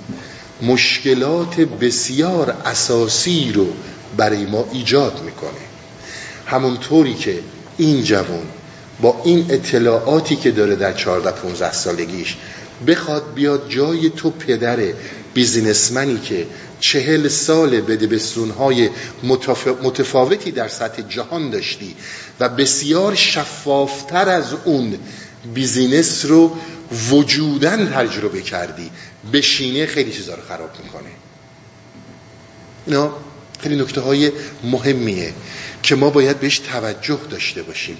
مشکلات 0.63 1.61
بسیار 1.61 2.51
اساسی 2.65 3.53
رو 3.55 3.67
برای 4.17 4.47
ما 4.47 4.69
ایجاد 4.73 5.23
می‌کنه. 5.25 5.51
همونطوری 6.47 7.15
که 7.15 7.39
این 7.79 8.03
جوان 8.03 8.47
با 9.01 9.23
این 9.25 9.47
اطلاعاتی 9.51 10.37
که 10.37 10.51
داره 10.51 10.77
در 10.77 10.93
14 10.93 11.31
15 11.31 11.73
سالگیش 11.73 12.37
بخواد 12.87 13.35
بیاد 13.35 13.67
جای 13.69 14.11
تو 14.11 14.31
پدر 14.31 14.79
بیزینسمنی 15.35 16.19
که 16.19 16.47
چهل 16.81 17.29
سال 17.29 17.81
بدبستونهای 17.81 18.91
متفاوتی 19.83 20.51
در 20.51 20.69
سطح 20.69 21.03
جهان 21.03 21.51
داشتی 21.51 21.97
و 22.41 22.49
بسیار 22.49 23.15
شفافتر 23.15 24.29
از 24.29 24.53
اون 24.65 24.99
بیزینس 25.55 26.27
رو 26.27 26.57
وجودن 27.11 27.93
تجربه 27.93 28.43
کردی 28.43 28.91
بشینه 29.33 29.87
خیلی 29.87 30.13
چیزا 30.13 30.35
رو 30.35 30.43
خراب 30.49 30.71
می‌کنه. 30.85 31.11
اینا 32.87 33.13
خیلی 33.61 33.77
نکته 33.77 34.01
های 34.01 34.33
مهمیه 34.65 35.35
که 35.83 35.95
ما 35.95 36.11
باید 36.11 36.41
بهش 36.41 36.59
توجه 36.59 37.21
داشته 37.31 37.63
باشیم. 37.63 37.97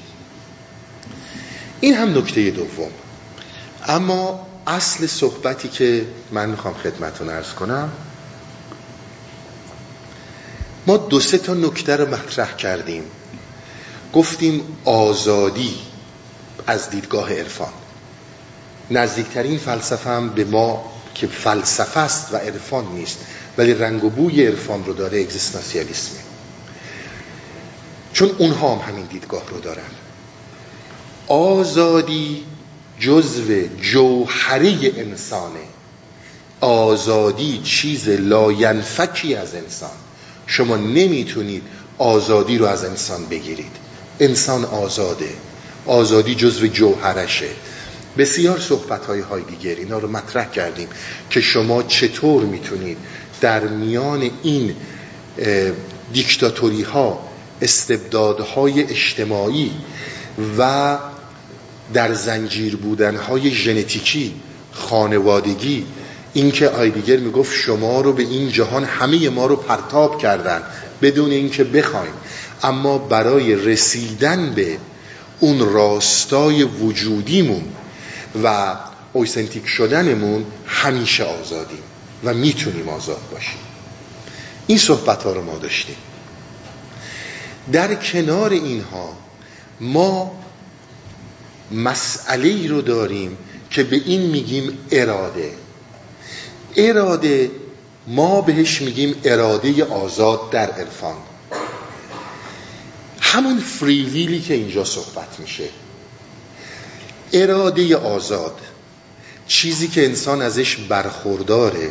این 1.81 1.95
هم 1.95 2.19
نکته 2.19 2.51
دوم. 2.51 2.91
اما 3.89 4.47
اصل 4.67 5.07
صحبتی 5.07 5.69
که 5.69 6.07
من 6.31 6.49
می‌خوام 6.49 6.75
خدمتون 6.75 7.29
ارز 7.29 7.53
کنم 7.53 7.93
ما 10.87 10.97
دو 10.97 11.21
سه 11.21 11.39
تا 11.39 11.55
نکته 11.55 11.97
رو 11.97 12.15
مطرح 12.15 12.57
کردیم. 12.57 13.05
گفتیم 14.13 14.79
آزادی 14.85 15.75
از 16.67 16.91
دیدگاه 16.91 17.33
عرفان. 17.33 17.73
نزدیکترین 18.91 19.59
فلسفه 19.59 20.11
هم 20.11 20.29
به 20.29 20.45
ما 20.45 20.85
که 21.15 21.27
فلسفه 21.27 22.01
است 22.01 22.35
و 22.35 22.37
عرفان 22.37 22.87
نیست 22.87 23.19
ولی 23.59 23.75
رنگ 23.75 24.05
و 24.05 24.11
بوی 24.11 24.47
عرفان 24.47 24.85
رو 24.85 24.93
داره 24.93 25.21
اگزیستانسیالیسمه 25.21 26.19
چون 28.13 28.31
اونها 28.39 28.77
هم 28.77 28.93
همین 28.93 29.07
دیدگاه 29.07 29.43
رو 29.49 29.61
دارن. 29.61 29.91
آزادی 31.29 32.45
جزو 33.03 33.69
جوهره 33.81 34.93
انسانه. 34.97 35.61
آزادی 36.61 37.61
چیز 37.65 38.09
لاینفکی 38.09 39.35
از 39.35 39.55
انسان. 39.55 39.91
شما 40.47 40.77
نمی‌تونید 40.77 41.63
آزادی 41.99 42.59
رو 42.59 42.67
از 42.67 42.85
انسان 42.85 43.27
بگیرید. 43.27 43.77
انسان 44.21 44.65
آزاده. 44.65 45.31
آزادی 45.87 46.35
جزو 46.35 46.67
جوهرشه. 46.67 47.49
بسیار 48.19 48.61
صحبت 48.61 49.07
های 49.07 49.21
های 49.21 49.43
دیگر 49.43 49.75
اینا 49.75 49.99
رو 49.99 50.09
مطرح 50.11 50.51
کردیم 50.51 50.89
که 51.31 51.41
شما 51.41 51.83
چطور 51.83 52.45
می‌تونید 52.45 52.99
در 53.41 53.61
میان 53.61 54.31
این 54.43 54.77
دیکتاتوری 56.13 56.83
ها 56.83 57.29
استبدادهای 57.63 58.83
اجتماعی 58.83 59.71
و 60.59 60.99
در 61.95 62.15
زنجیر 62.15 62.77
بودنهای 62.77 63.51
ژنتیکی 63.51 64.35
خانوادگی 64.73 65.87
اینکه 66.33 66.69
آیدیگر 66.69 67.17
می‌گفت 67.17 67.55
شما 67.55 68.01
رو 68.01 68.13
به 68.13 68.23
این 68.23 68.49
جهان 68.49 68.85
همه 68.85 69.29
ما 69.29 69.47
رو 69.47 69.57
پرتاب 69.57 70.19
کردن 70.19 70.63
بدون 71.03 71.31
اینکه 71.31 71.65
بخوایم. 71.65 72.13
اما 72.63 72.99
برای 72.99 73.55
رسیدن 73.55 74.53
به 74.55 74.79
اون 75.41 75.73
راستای 75.73 76.63
وجودیمون 76.63 77.65
و 78.45 78.77
اویسنتیک 79.13 79.67
شدنمون 79.67 80.45
همیشه 80.67 81.25
آزادیم 81.25 81.83
و 82.25 82.35
می‌تونیم 82.35 82.89
آزاد 82.89 83.21
باشیم. 83.33 83.59
این 84.67 84.79
صحبت 84.79 85.23
ها 85.23 85.33
رو 85.33 85.43
ما 85.43 85.59
داشتیم. 85.59 85.97
در 87.73 87.95
کنار 87.95 88.51
اینها 88.51 89.17
ما 89.81 90.42
مسئله 91.73 92.49
ای 92.49 92.69
رو 92.69 92.83
داریم 92.83 93.39
که 93.71 93.83
به 93.83 93.97
این 93.97 94.21
میگیم 94.21 94.79
اراده. 94.91 95.53
اراده 96.77 97.51
ما 98.07 98.41
بهش 98.41 98.83
میگیم 98.83 99.15
اراده 99.25 99.85
آزاد 99.85 100.51
در 100.51 100.71
عرفان. 100.71 101.17
همون 103.21 103.59
فریویلی 103.59 104.41
که 104.41 104.55
اینجا 104.55 104.85
صحبت 104.85 105.41
میشه. 105.41 105.69
اراده 107.33 107.97
آزاد 107.97 108.59
چیزی 109.47 109.89
که 109.89 110.05
انسان 110.05 110.43
ازش 110.43 110.77
برخورداره 110.77 111.91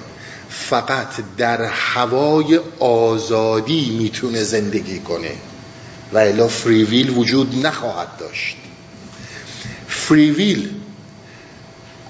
فقط 0.50 1.10
در 1.38 1.62
هوای 1.64 2.60
آزادی 2.80 3.98
می‌تونه 4.00 4.44
زندگی 4.44 5.00
کنه. 5.00 5.32
و 6.14 6.18
الا 6.18 6.48
فریویل 6.48 7.10
وجود 7.18 7.66
نخواهد 7.66 8.18
داشت. 8.18 8.58
فریویل 9.92 10.70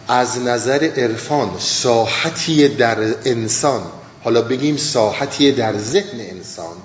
از 0.07 0.39
نظر 0.39 0.91
عرفان 0.97 1.59
ساحتی 1.59 2.67
در 2.67 2.97
انسان 3.25 3.81
حالا 4.23 4.41
بگیم 4.41 4.77
ساحتی 4.77 5.51
در 5.51 5.77
ذهن 5.77 6.19
انسان 6.19 6.75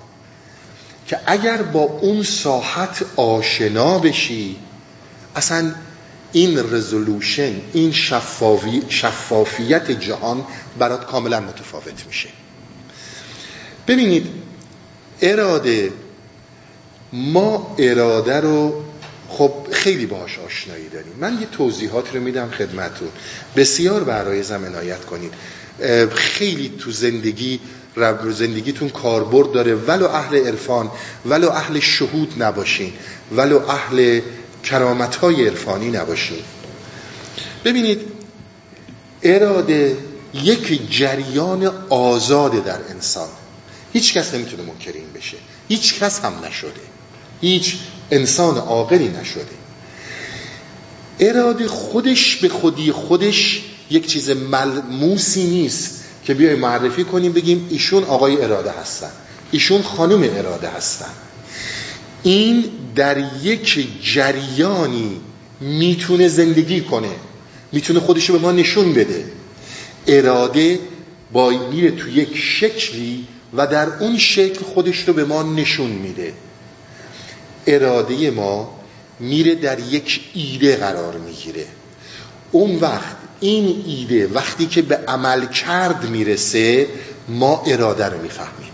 که 1.07 1.19
اگر 1.27 1.63
با 1.63 1.81
اون 1.81 2.23
ساحت 2.23 3.05
آشنا 3.17 3.99
بشی 3.99 4.57
اصلا 5.37 5.73
این 6.33 6.59
رزولوشن 6.75 7.61
این 7.73 7.93
شفافی، 7.93 8.83
شفافیت 8.89 9.91
جهان 9.91 10.45
برات 10.79 11.07
کاملا 11.07 11.41
متفاوت 11.41 12.07
میشه. 12.07 12.29
ببینید 13.89 14.27
اراده 15.23 15.93
ما 17.13 17.77
اراده 17.79 18.41
رو 18.41 18.83
خب 19.39 19.53
خیلی 19.73 20.07
باهاش 20.07 20.39
آشنایی 20.39 20.89
داریم. 20.89 21.13
من 21.21 21.41
یه 21.41 21.47
توضیحات 21.47 22.15
رو 22.15 22.21
میدم 22.21 22.51
خدمتون 22.51 23.09
بسیار 23.57 24.05
برای 24.05 24.43
عنایت 24.53 25.05
کنید. 25.05 25.33
خیلی 26.15 26.73
تو 26.79 26.91
زندگی 26.91 27.61
رو 27.97 28.33
زندگیتون 28.33 28.89
کاربرد 28.89 29.53
داره. 29.53 29.75
ولو 29.75 30.07
اهل 30.07 30.47
عرفان 30.47 30.91
ولو 31.27 31.51
اهل 31.51 31.81
شهود 31.81 32.43
نباشین. 32.43 32.93
ولو 33.33 33.69
اهل 33.69 34.21
کرامت 34.65 35.17
های 35.17 35.49
عرفانی 35.49 35.91
نباشین. 35.91 36.43
ببینید 37.65 38.01
اراده 39.23 39.97
یک 40.35 40.91
جریان 40.91 41.73
آزاده 41.89 42.61
در 42.61 42.79
انسان. 42.91 43.29
هیچ 43.93 44.15
کس 44.15 44.35
نمی‌تونه 44.35 44.63
منکر 44.63 44.93
این 44.93 45.13
بشه. 45.15 45.37
هیچ 45.69 45.99
کس 46.01 46.21
هم 46.21 46.33
نشده. 46.45 46.81
هیچ 47.41 47.77
انسان 48.11 48.57
عاقلی 48.57 49.09
نشده. 49.09 49.57
اراده 51.21 51.69
خودش 51.69 52.37
به 52.37 52.49
خودی 52.49 52.93
خودش 52.93 53.63
یک 53.91 54.07
چیز 54.07 54.31
ملموسی 54.31 55.45
نیست 55.45 56.05
که 56.25 56.35
بیای 56.35 56.55
معرفی 56.55 57.05
کنیم 57.05 57.33
بگیم 57.33 57.67
ایشون 57.71 58.05
آقای 58.05 58.45
اراده 58.45 58.71
هستن. 58.71 59.11
ایشون 59.51 59.83
خانم 59.83 60.23
اراده 60.23 60.69
هستن. 60.69 61.11
این 62.23 62.65
در 62.95 63.25
یک 63.43 63.89
جریانی 64.03 65.21
می‌تونه 65.61 66.29
زندگی 66.29 66.81
کنه. 66.81 67.11
می‌تونه 67.73 68.01
خودشو 68.01 68.33
به 68.33 68.39
ما 68.39 68.53
نشون 68.53 68.93
بده. 68.93 69.25
اراده 70.07 70.81
با 71.33 71.51
میره 71.51 71.91
تو 71.91 72.09
یک 72.09 72.37
شکلی 72.37 73.27
و 73.55 73.67
در 73.67 73.89
اون 74.01 74.19
شکل 74.19 74.65
خودش 74.65 75.09
رو 75.09 75.15
به 75.15 75.25
ما 75.25 75.43
نشون 75.43 75.91
میده. 75.91 76.33
اراده 77.67 78.31
ما 78.31 78.81
میره 79.21 79.55
در 79.55 79.79
یک 79.79 80.21
ایده 80.35 80.77
قرار 80.77 81.17
می‌گیره. 81.19 81.67
اون 82.53 82.77
وقت 82.77 83.17
این 83.41 83.85
ایده 83.87 84.27
وقتی 84.27 84.67
که 84.67 84.83
به 84.83 84.97
عمل 84.97 85.47
کرد 85.47 86.09
می‌رسه 86.09 86.89
ما 87.29 87.63
اراده 87.67 88.07
رو 88.07 88.23
می‌فهمیم. 88.23 88.71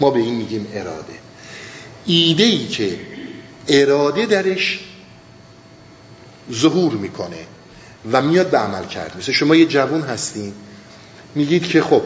ما 0.00 0.10
به 0.10 0.20
این 0.20 0.34
میگیم 0.34 0.66
اراده. 0.74 1.14
ایده 2.06 2.44
ای 2.44 2.66
که 2.66 2.98
اراده 3.68 4.26
درش 4.26 4.80
ظهور 6.52 6.92
می‌کنه 6.92 7.46
و 8.12 8.22
میاد 8.22 8.50
به 8.50 8.58
عمل 8.58 8.86
کرد. 8.86 9.16
مثل 9.18 9.32
شما 9.32 9.56
یه 9.56 9.66
جوون 9.66 10.02
هستین 10.02 10.52
میگید 11.34 11.66
که 11.66 11.82
خب 11.82 12.02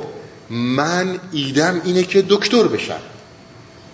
من 0.50 1.18
ایدم 1.32 1.80
اینه 1.84 2.02
که 2.02 2.24
دکتر 2.28 2.62
بشم. 2.62 3.00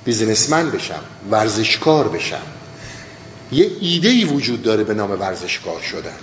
بیزنسمن 0.08 0.70
بشم 0.70 1.02
ورزشکار 1.30 2.08
بشم. 2.08 2.42
یه 3.52 3.70
ایده 3.80 4.08
ای 4.08 4.24
وجود 4.24 4.62
داره 4.62 4.84
به 4.84 4.94
نام 4.94 5.10
ورزشکار 5.10 5.80
شدن. 5.80 6.16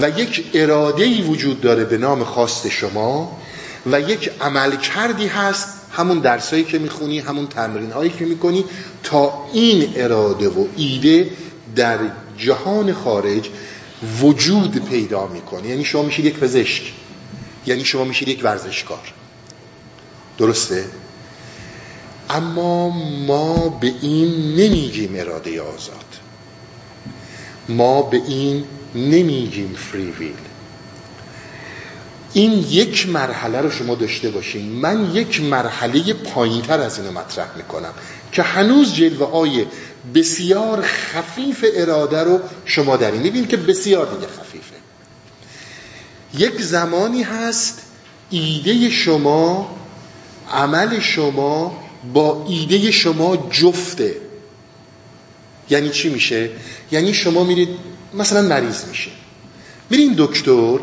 و 0.00 0.20
یک 0.20 0.44
اراده 0.54 1.04
ای 1.04 1.22
وجود 1.22 1.60
داره 1.60 1.84
به 1.84 1.98
نام 1.98 2.24
خواست 2.24 2.68
شما 2.68 3.38
و 3.86 4.00
یک 4.00 4.30
عمل 4.40 4.76
کردی 4.76 5.26
هست 5.26 5.68
همون 5.92 6.18
درسایی 6.18 6.64
که 6.64 6.78
می‌خونی 6.78 7.18
همون 7.18 7.46
تمرین 7.46 7.92
هایی 7.92 8.10
که 8.10 8.24
می‌کنی 8.24 8.64
تا 9.02 9.48
این 9.52 9.92
اراده 9.96 10.48
و 10.48 10.66
ایده 10.76 11.30
در 11.76 11.98
جهان 12.38 12.92
خارج 12.92 13.48
وجود 14.20 14.88
پیدا 14.88 15.26
می‌کنه. 15.26 15.68
یعنی 15.68 15.84
شما 15.84 16.02
میشید 16.02 16.24
یک 16.24 16.34
پزشک 16.34 16.92
یعنی 17.66 17.84
شما 17.84 18.04
میشید 18.04 18.28
یک 18.28 18.40
ورزشکار. 18.44 19.12
درسته؟ 20.38 20.84
اما 22.30 22.90
ما 23.26 23.68
به 23.68 23.92
این 24.00 24.54
نمیگیم 24.56 25.14
اراده 25.16 25.62
آزاد. 25.62 26.04
ما 27.68 28.02
به 28.02 28.16
این 28.16 28.64
نمیگیم 28.94 29.74
فریویل 29.92 30.34
این 32.32 32.52
یک 32.68 33.08
مرحله 33.08 33.60
رو 33.60 33.70
شما 33.70 33.94
داشته 33.94 34.30
باشین. 34.30 34.68
من 34.68 35.10
یک 35.14 35.42
مرحله 35.42 36.12
پایینتر 36.12 36.80
از 36.80 36.98
اینو 36.98 37.12
مطرح 37.12 37.56
می‌کنم 37.56 37.92
که 38.32 38.42
هنوز 38.42 38.94
جلوه 38.94 39.30
های 39.30 39.66
بسیار 40.14 40.82
خفیف 40.82 41.64
اراده 41.74 42.22
رو 42.22 42.40
شما 42.64 42.96
دارین 42.96 43.22
می‌بینید 43.22 43.48
که 43.48 43.56
بسیار 43.56 44.06
دیگه 44.06 44.26
خفیفه. 44.26 44.74
یک 46.38 46.62
زمانی 46.62 47.22
هست 47.22 47.82
ایده 48.30 48.90
شما 48.90 49.76
عمل 50.52 51.00
شما 51.00 51.83
با 52.12 52.46
ایده 52.48 52.90
شما 52.90 53.48
جفته. 53.50 54.14
یعنی 55.70 55.90
چی 55.90 56.08
میشه؟ 56.08 56.50
یعنی 56.92 57.14
شما 57.14 57.44
میرید 57.44 57.68
مثلا 58.14 58.42
مریض 58.42 58.84
میشه. 58.84 59.10
میرین 59.90 60.14
دکتر 60.18 60.78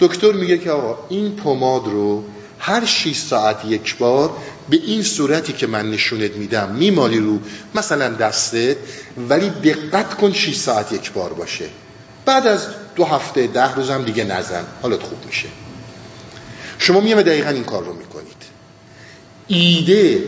دکتر 0.00 0.32
میگه 0.32 0.58
که 0.58 0.70
آقا 0.70 0.98
این 1.08 1.36
پماد 1.36 1.84
رو 1.84 2.24
هر 2.58 2.84
6 2.84 3.16
ساعت 3.16 3.64
یک 3.64 3.96
بار 3.96 4.36
به 4.70 4.76
این 4.76 5.02
صورتی 5.02 5.52
که 5.52 5.66
من 5.66 5.90
نشونت 5.90 6.30
میدم 6.30 6.70
میمالی 6.70 7.18
رو 7.18 7.38
مثلا 7.74 8.08
دستت 8.08 8.76
ولی 9.28 9.50
دقت 9.50 10.14
کن 10.14 10.32
6 10.32 10.56
ساعت 10.56 10.92
یک 10.92 11.12
بار 11.12 11.32
باشه. 11.32 11.64
بعد 12.24 12.46
از 12.46 12.66
دو 12.96 13.04
هفته 13.04 13.46
ده 13.46 13.74
روز 13.74 13.90
هم 13.90 14.04
دیگه 14.04 14.24
نزن. 14.24 14.64
حالت 14.82 15.02
خوب 15.02 15.26
میشه. 15.26 15.48
شما 16.78 17.00
میامه 17.00 17.22
دقیقا 17.22 17.50
این 17.50 17.64
کار 17.64 17.84
رو 17.84 17.92
می‌کنید. 17.92 18.36
ایده 19.46 20.24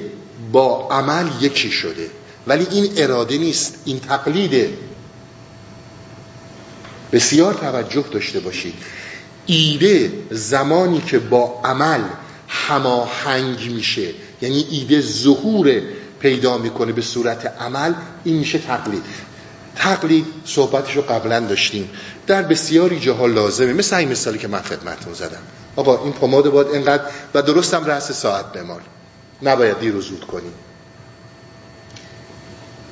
با 0.52 0.88
عمل 0.90 1.26
یکی 1.40 1.70
شده. 1.70 2.10
ولی 2.46 2.66
این 2.70 2.92
اراده 2.96 3.38
نیست 3.38 3.74
این 3.84 4.00
تقلیده. 4.00 4.70
بسیار 7.12 7.54
توجه 7.54 8.04
داشته 8.12 8.40
باشید. 8.40 8.74
ایده 9.46 10.12
زمانی 10.30 11.00
که 11.00 11.18
با 11.18 11.60
عمل 11.64 12.00
هماهنگ 12.48 13.70
میشه 13.70 14.08
یعنی 14.42 14.66
ایده 14.70 15.00
ظهور 15.00 15.82
پیدا 16.20 16.58
می‌کنه 16.58 16.92
به 16.92 17.02
صورت 17.02 17.46
عمل 17.60 17.94
این 18.24 18.36
میشه 18.36 18.58
تقلید. 18.58 19.04
تقلید 19.76 20.26
صحبتشو 20.44 21.02
قبلا 21.02 21.40
داشتیم. 21.40 21.90
در 22.26 22.42
بسیاری 22.42 23.00
جاها 23.00 23.26
لازمه. 23.26 23.72
مثل 23.72 23.96
این 23.96 24.08
مثالی 24.08 24.38
که 24.38 24.48
من 24.48 24.62
خدمتتون 24.62 25.14
زدم. 25.14 25.42
آقا 25.76 26.04
این 26.04 26.12
پماد 26.12 26.50
باید 26.50 26.68
اینقدر 26.68 27.04
و 27.34 27.42
درستم 27.42 27.84
رأس 27.84 28.12
ساعت 28.12 28.52
بمال. 28.52 28.80
نباید 29.42 29.78
دیر 29.78 29.96
و 29.96 30.00
زود 30.00 30.24
کنیم. 30.24 30.52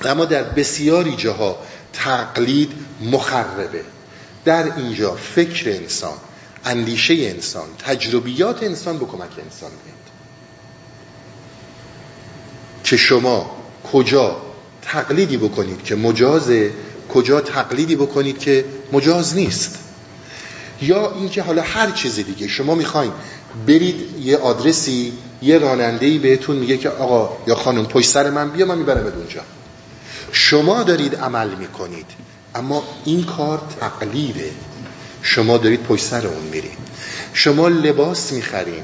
اما 0.04 0.24
در 0.24 0.42
بسیاری 0.42 1.16
جاها 1.16 1.59
تقلید 1.92 2.72
مخربه. 3.00 3.85
در 4.44 4.76
اینجا 4.76 5.14
فکر 5.14 5.70
انسان 5.70 6.16
اندیشه 6.64 7.14
انسان 7.14 7.66
تجربیات 7.78 8.62
انسان 8.62 8.98
به 8.98 9.07
کمک 9.07 9.38
انسان 9.38 9.70
میاد 9.70 10.04
که 12.85 12.96
شما 12.96 13.57
کجا 13.92 14.42
تقلیدی 14.83 15.37
بکنید 15.37 15.85
که 15.85 15.94
مجازه 15.94 16.72
کجا 17.09 17.40
تقلیدی 17.40 17.96
بکنید 17.96 18.38
که 18.38 18.64
مجاز 18.92 19.37
نیست؟ 19.37 19.78
یا 20.83 21.12
اینکه 21.12 21.42
حالا 21.42 21.62
هر 21.62 21.90
چیز 21.90 22.14
دیگه 22.14 22.48
شما 22.48 22.74
می‌خواین 22.74 23.12
برید 23.66 24.18
یه 24.20 24.37
آدرسی 24.37 25.12
یه 25.44 25.59
رانندهی 25.59 26.18
بهتون 26.18 26.57
میگه 26.57 26.76
که 26.76 26.88
آقا 26.88 27.37
یا 27.46 27.54
خانم 27.54 27.87
پشت 27.87 28.09
سر 28.09 28.30
من 28.30 28.50
بیا 28.50 28.66
من 28.66 28.78
می‌برم 28.78 29.07
اونجا. 29.07 29.40
شما 30.33 30.83
دارید 30.83 31.16
عمل 31.16 31.54
می‌کنید 31.54 32.07
اما 32.54 32.83
این 33.04 33.24
کار 33.24 33.62
تقلیده. 33.80 34.50
شما 35.22 35.59
دارید 35.59 35.83
پشت 35.83 36.04
سر 36.04 36.26
اون 36.26 36.42
میرید. 36.42 36.78
شما 37.33 37.68
لباس 37.68 38.33
می‌خرین 38.33 38.83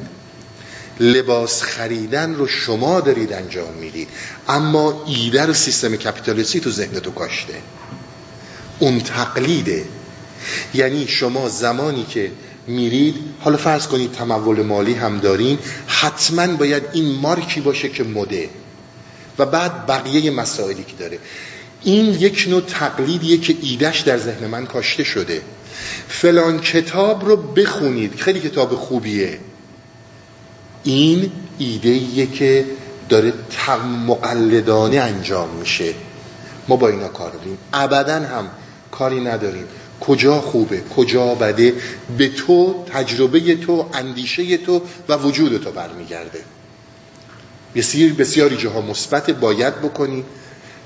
لباس 1.00 1.62
خریدن 1.62 2.34
رو 2.34 2.46
شما 2.46 3.00
دارید 3.00 3.32
انجام 3.32 3.74
می‌دید. 3.80 4.08
اما 4.48 5.04
ایده 5.06 5.46
رو 5.46 5.54
سیستم 5.54 5.96
کپیتالیستی 5.96 6.60
تو 6.60 6.70
ذهن 6.70 7.00
تو 7.00 7.10
کاشته. 7.10 7.54
اون 8.78 9.00
تقلیده. 9.00 9.84
یعنی 10.74 11.08
شما 11.08 11.48
زمانی 11.48 12.04
که 12.04 12.30
میرید. 12.66 13.14
حالا 13.40 13.56
فرض 13.56 13.86
کنید 13.86 14.12
تمول 14.12 14.62
مالی 14.62 14.94
هم 14.94 15.18
دارین. 15.18 15.58
حتما 15.86 16.46
باید 16.46 16.82
این 16.92 17.14
مارکی 17.14 17.60
باشه 17.60 17.88
که 17.88 18.04
مده. 18.04 18.48
و 19.38 19.46
بعد 19.46 19.86
بقیه 19.86 20.30
مسائلی 20.30 20.84
که 20.84 20.94
داره. 20.98 21.18
این 21.82 22.06
یک 22.06 22.46
نوع 22.48 22.60
تقلیدیه 22.60 23.38
که 23.38 23.56
ایدش 23.62 24.00
در 24.00 24.18
ذهن 24.18 24.46
من 24.46 24.66
کاشته 24.66 25.04
شده. 25.04 25.42
فلان 26.08 26.60
کتاب 26.60 27.24
رو 27.24 27.36
بخونید. 27.36 28.14
خیلی 28.14 28.40
کتاب 28.40 28.74
خوبیه. 28.74 29.38
این 30.84 31.32
ایده 31.58 32.26
که 32.26 32.64
داره 33.08 33.32
مقلدانه 34.06 34.96
انجام 34.96 35.48
میشه. 35.48 35.94
ما 36.68 36.76
با 36.76 36.88
اینا 36.88 37.08
کار 37.08 37.30
داریم. 37.30 37.58
ابدا 37.72 38.14
هم 38.14 38.50
کاری 38.90 39.20
نداریم. 39.20 39.64
کجا 40.00 40.40
خوبه؟ 40.40 40.82
کجا 40.96 41.34
بده؟ 41.34 41.74
به 42.18 42.28
تو 42.28 42.84
تجربه 42.92 43.54
تو 43.54 43.86
اندیشه 43.94 44.56
تو 44.56 44.82
و 45.08 45.16
وجود 45.16 45.64
تو 45.64 45.70
برمیگرده. 45.70 46.40
بسیار 47.74 48.10
بسیاری 48.10 48.56
جاها 48.56 48.80
مثبت 48.80 49.30
باید 49.30 49.76
بکنی. 49.76 50.24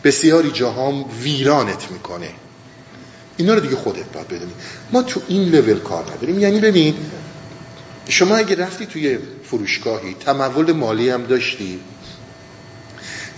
بسیاری 0.04 0.50
جاها 0.50 1.04
ویرانت 1.22 1.90
می‌کنه. 1.90 2.30
اینا 3.36 3.54
رو 3.54 3.60
دیگه 3.60 3.76
خودت 3.76 4.12
باید 4.12 4.28
بدونی. 4.28 4.52
ما 4.92 5.02
تو 5.02 5.20
این 5.28 5.48
لول 5.48 5.78
کار 5.78 6.04
نداریم. 6.12 6.38
یعنی 6.38 6.60
ببین 6.60 6.94
شما 8.08 8.36
اگه 8.36 8.56
رفتی 8.56 8.86
توی 8.86 9.18
فروشگاهی 9.44 10.14
تمول 10.20 10.72
مالی 10.72 11.10
هم 11.10 11.24
داشتی 11.24 11.80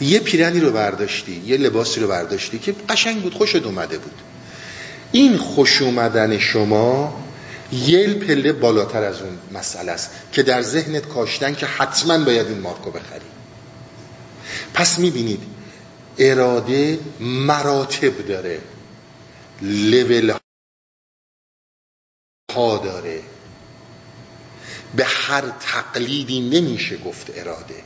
یه 0.01 0.19
پیرنی 0.19 0.61
رو 0.61 0.73
برداشتی 0.73 1.43
یه 1.47 1.57
لباسی 1.57 2.01
رو 2.01 2.09
برداشتی 2.09 2.59
که 2.59 2.75
قشنگ 2.89 3.23
بود 3.23 3.35
خوشت 3.35 3.67
اومده 3.67 3.99
بود. 3.99 4.13
این 5.13 5.37
خوش 5.37 5.83
اومدن 5.83 6.39
شما 6.39 7.23
یه 7.73 8.15
پله 8.15 8.53
بالاتر 8.53 9.03
از 9.03 9.23
اون 9.23 9.39
مسئله 9.53 9.93
است 9.93 10.11
که 10.33 10.43
در 10.43 10.63
ذهنت 10.63 11.09
کاشتن 11.09 11.55
که 11.55 11.67
حتما 11.67 12.25
باید 12.25 12.47
این 12.47 12.61
مارکو 12.61 12.91
بخری. 12.91 13.21
پس 14.75 14.99
می‌بینید 14.99 15.41
اراده 16.19 16.99
مراتب 17.21 18.27
داره. 18.27 18.61
لول 19.63 20.33
ها 22.55 22.79
داره. 22.79 23.21
به 24.97 25.05
هر 25.05 25.43
تقلیدی 25.61 26.41
نمیشه 26.41 26.97
گفت 26.97 27.31
اراده. 27.35 27.83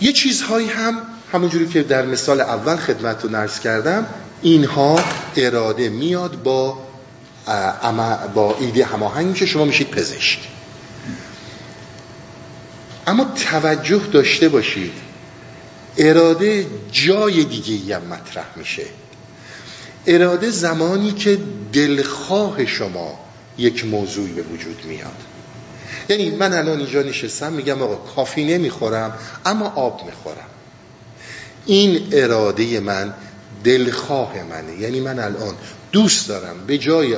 یه 0.00 0.12
چیزهایی 0.12 0.68
هم 0.68 1.02
همونجوری 1.32 1.68
که 1.68 1.82
در 1.82 2.06
مثال 2.06 2.40
اول 2.40 2.76
خدمت 2.76 3.24
رو 3.24 3.30
نرس 3.30 3.60
کردم 3.60 4.06
اینها 4.42 5.04
اراده 5.36 5.88
میاد 5.88 6.42
با 6.42 6.78
با 8.34 8.56
ایده 8.60 8.84
هماهنگ 8.84 9.34
که 9.34 9.46
شما 9.46 9.64
میشید 9.64 9.90
پزشک. 9.90 10.38
اما 13.06 13.24
توجه 13.50 14.00
داشته 14.12 14.48
باشید 14.48 14.92
اراده 15.98 16.66
جای 16.92 17.44
دیگه 17.44 17.96
هم 17.96 18.02
مطرح 18.02 18.46
میشه. 18.56 18.86
اراده 20.06 20.50
زمانی 20.50 21.12
که 21.12 21.38
دلخواه 21.72 22.66
شما 22.66 23.18
یک 23.58 23.84
موضوعی 23.84 24.32
به 24.32 24.42
وجود 24.42 24.82
میاد. 24.84 25.16
یعنی 26.08 26.30
من 26.30 26.52
الان 26.52 26.78
اینجا 26.78 27.02
نشستم 27.02 27.52
میگم 27.52 27.82
آقا 27.82 27.96
کافی 27.96 28.44
نمی‌خورم 28.44 29.18
اما 29.44 29.72
آب 29.76 30.06
می‌خورم. 30.06 30.46
این 31.66 32.08
اراده 32.12 32.80
من 32.80 33.14
دلخواه 33.66 34.42
منه. 34.42 34.80
یعنی 34.80 35.00
من 35.00 35.18
الان 35.18 35.54
دوست 35.92 36.28
دارم 36.28 36.66
به 36.66 36.78
جای 36.78 37.16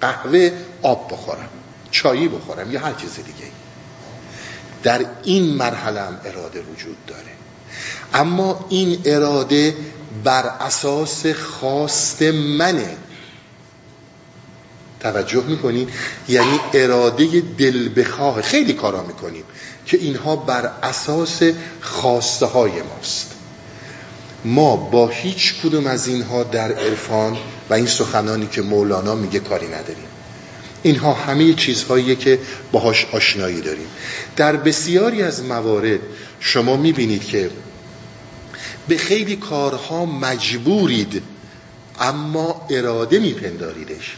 قهوه 0.00 0.50
آب 0.82 1.12
بخورم 1.12 1.48
چایی 1.90 2.28
بخورم 2.28 2.72
یا 2.72 2.80
هر 2.80 2.92
چیز 2.92 3.14
دیگه 3.14 3.50
در 4.82 5.06
این 5.22 5.54
مرحله 5.54 6.00
هم 6.00 6.20
اراده 6.24 6.60
وجود 6.60 6.96
داره. 7.06 7.22
اما 8.14 8.66
این 8.68 9.02
اراده 9.04 9.74
بر 10.24 10.46
اساس 10.60 11.26
خواست 11.26 12.22
منه. 12.22 12.96
توجه 15.00 15.42
می‌کنین 15.42 15.88
یعنی 16.28 16.60
اراده 16.74 17.42
دل 17.58 18.00
بخواه 18.00 18.42
خیلی 18.42 18.72
کارا 18.72 19.02
می‌کنیم 19.02 19.44
که 19.86 19.96
اینها 19.96 20.36
بر 20.36 20.72
اساس 20.82 21.42
خواسته 21.80 22.46
های 22.46 22.82
ماست. 22.82 23.35
ما 24.46 24.76
با 24.76 25.08
هیچ 25.08 25.54
کدوم 25.62 25.86
از 25.86 26.06
اینها 26.06 26.42
در 26.42 26.72
عرفان 26.72 27.36
و 27.70 27.74
این 27.74 27.86
سخنانی 27.86 28.46
که 28.46 28.62
مولانا 28.62 29.14
میگه 29.14 29.38
کاری 29.38 29.66
نداریم. 29.66 30.06
اینها 30.82 31.12
همه 31.12 31.54
چیزهایی 31.54 32.16
که 32.16 32.38
باهاش 32.72 33.06
آشنایی 33.12 33.60
داریم. 33.60 33.86
در 34.36 34.56
بسیاری 34.56 35.22
از 35.22 35.44
موارد 35.44 36.00
شما 36.40 36.76
می‌بینید 36.76 37.24
که 37.24 37.50
به 38.88 38.96
خیلی 38.96 39.36
کارها 39.36 40.06
مجبورید 40.06 41.22
اما 42.00 42.66
اراده 42.70 43.18
میپنداریدش. 43.18 44.16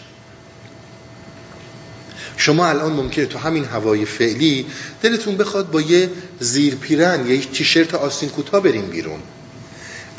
شما 2.37 2.67
الان 2.67 2.93
ممکنه 2.93 3.27
تو 3.27 3.38
همین 3.38 3.64
هوای 3.64 4.05
فعلی 4.05 4.67
دلتون 5.03 5.37
بخواد 5.37 5.71
با 5.71 5.81
یه 5.81 6.11
زیر 6.41 6.75
پیرن 6.75 7.27
یا 7.27 7.35
یک 7.35 7.51
تیشرت 7.51 7.95
آستین 7.95 8.29
کوتاه 8.29 8.62
بریم 8.62 8.87
بیرون. 8.87 9.21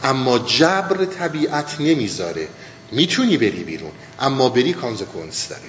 اما 0.04 0.40
جبر 0.40 1.06
طبیعت 1.06 1.76
نمی‌ذاره. 1.80 2.48
می‌تونی 2.92 3.38
بری 3.38 3.64
بیرون 3.64 3.92
اما 4.20 4.50
بری 4.50 4.74
کانزکونس 4.74 5.48
داره. 5.48 5.62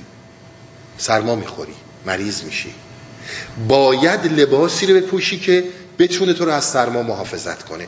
سرما 0.99 1.35
می‌خوری 1.35 1.75
مریض 2.07 2.43
میشی. 2.43 2.75
باید 3.69 4.27
لباسی 4.27 4.87
رو 4.87 4.95
بپوشی 4.95 5.39
که 5.39 5.65
بتونه 5.99 6.33
تو 6.33 6.45
رو 6.45 6.53
از 6.53 6.65
سرما 6.65 7.03
محافظت 7.03 7.63
کنه. 7.63 7.87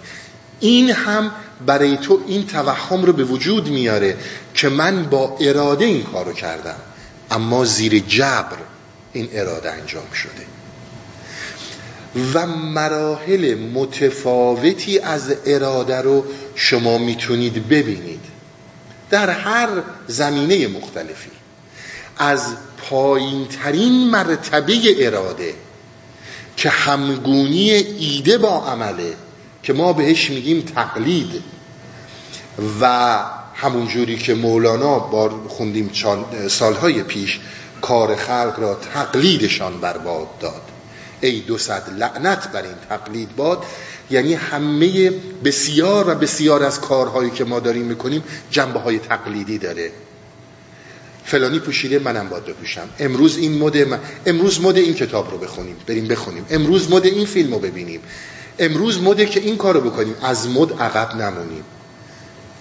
این 0.60 0.90
هم 0.90 1.30
برای 1.66 1.96
تو 1.96 2.20
این 2.26 2.46
توهم 2.46 3.04
رو 3.04 3.12
به 3.12 3.24
وجود 3.24 3.68
میاره 3.68 4.16
که 4.54 4.68
من 4.68 5.04
با 5.04 5.36
اراده 5.40 5.84
این 5.84 6.02
کارو 6.02 6.32
کردم. 6.32 6.76
اما 7.30 7.64
زیر 7.64 7.98
جبر 7.98 8.56
این 9.12 9.28
اراده 9.32 9.72
انجام 9.72 10.12
شده. 10.12 10.46
و 12.34 12.46
مراحل 12.46 13.54
متفاوتی 13.54 14.98
از 14.98 15.34
اراده 15.46 16.00
رو 16.00 16.24
شما 16.54 16.98
می‌تونید 16.98 17.68
ببینید. 17.68 18.20
در 19.10 19.30
هر 19.30 19.68
زمینه 20.06 20.68
مختلفی. 20.68 21.30
از 22.18 22.46
پایین 22.76 23.46
ترین 23.46 24.10
مرتبه 24.10 25.06
اراده 25.06 25.54
که 26.56 26.70
همگونی 26.70 27.70
ایده 27.70 28.38
با 28.38 28.66
عمله 28.66 29.14
که 29.62 29.72
ما 29.72 29.92
بهش 29.92 30.30
میگیم 30.30 30.60
تقلید 30.60 31.42
و 32.80 33.18
همون 33.54 33.88
جوری 33.88 34.16
که 34.18 34.34
مولانا 34.34 34.98
بار 34.98 35.30
خوندیم 35.48 35.90
سالهای 36.48 37.02
پیش 37.02 37.40
کار 37.80 38.16
خلق 38.16 38.54
را 38.58 38.74
تقلیدشان 38.74 39.80
برباد 39.80 40.38
داد. 40.40 40.71
ای 41.22 41.40
دو 41.40 41.58
صد 41.58 41.82
لعنت 41.98 42.48
بر 42.52 42.62
این 42.62 42.74
تقلید 42.88 43.36
باد. 43.36 43.64
یعنی 44.10 44.34
همه 44.34 45.10
بسیار 45.44 46.10
و 46.10 46.14
بسیار 46.14 46.62
از 46.62 46.80
کارهایی 46.80 47.30
که 47.30 47.44
ما 47.44 47.60
داریم 47.60 47.84
می‌کنیم 47.84 48.24
جنبه 48.50 48.80
های 48.80 48.98
تقلیدی 48.98 49.58
داره. 49.58 49.90
فلانی 51.24 51.58
پوشیده 51.58 51.98
منم 51.98 52.28
باید 52.28 52.44
بپوشم. 52.44 52.88
امروز 52.98 53.36
این 53.36 53.58
مد. 53.58 54.00
امروز 54.26 54.60
مد 54.60 54.76
این 54.76 54.94
کتاب 54.94 55.30
رو 55.30 55.38
بخونیم 55.38 55.76
بریم 55.86 56.08
بخونیم. 56.08 56.46
امروز 56.50 56.90
مد 56.90 57.06
این 57.06 57.26
فیلم 57.26 57.52
رو 57.52 57.58
ببینیم. 57.58 58.00
امروز 58.58 59.02
مده 59.02 59.26
که 59.26 59.40
این 59.40 59.56
کار 59.56 59.74
رو 59.74 59.80
بکنیم 59.80 60.14
از 60.22 60.48
مد 60.48 60.72
عقب 60.72 61.16
نمونیم. 61.16 61.64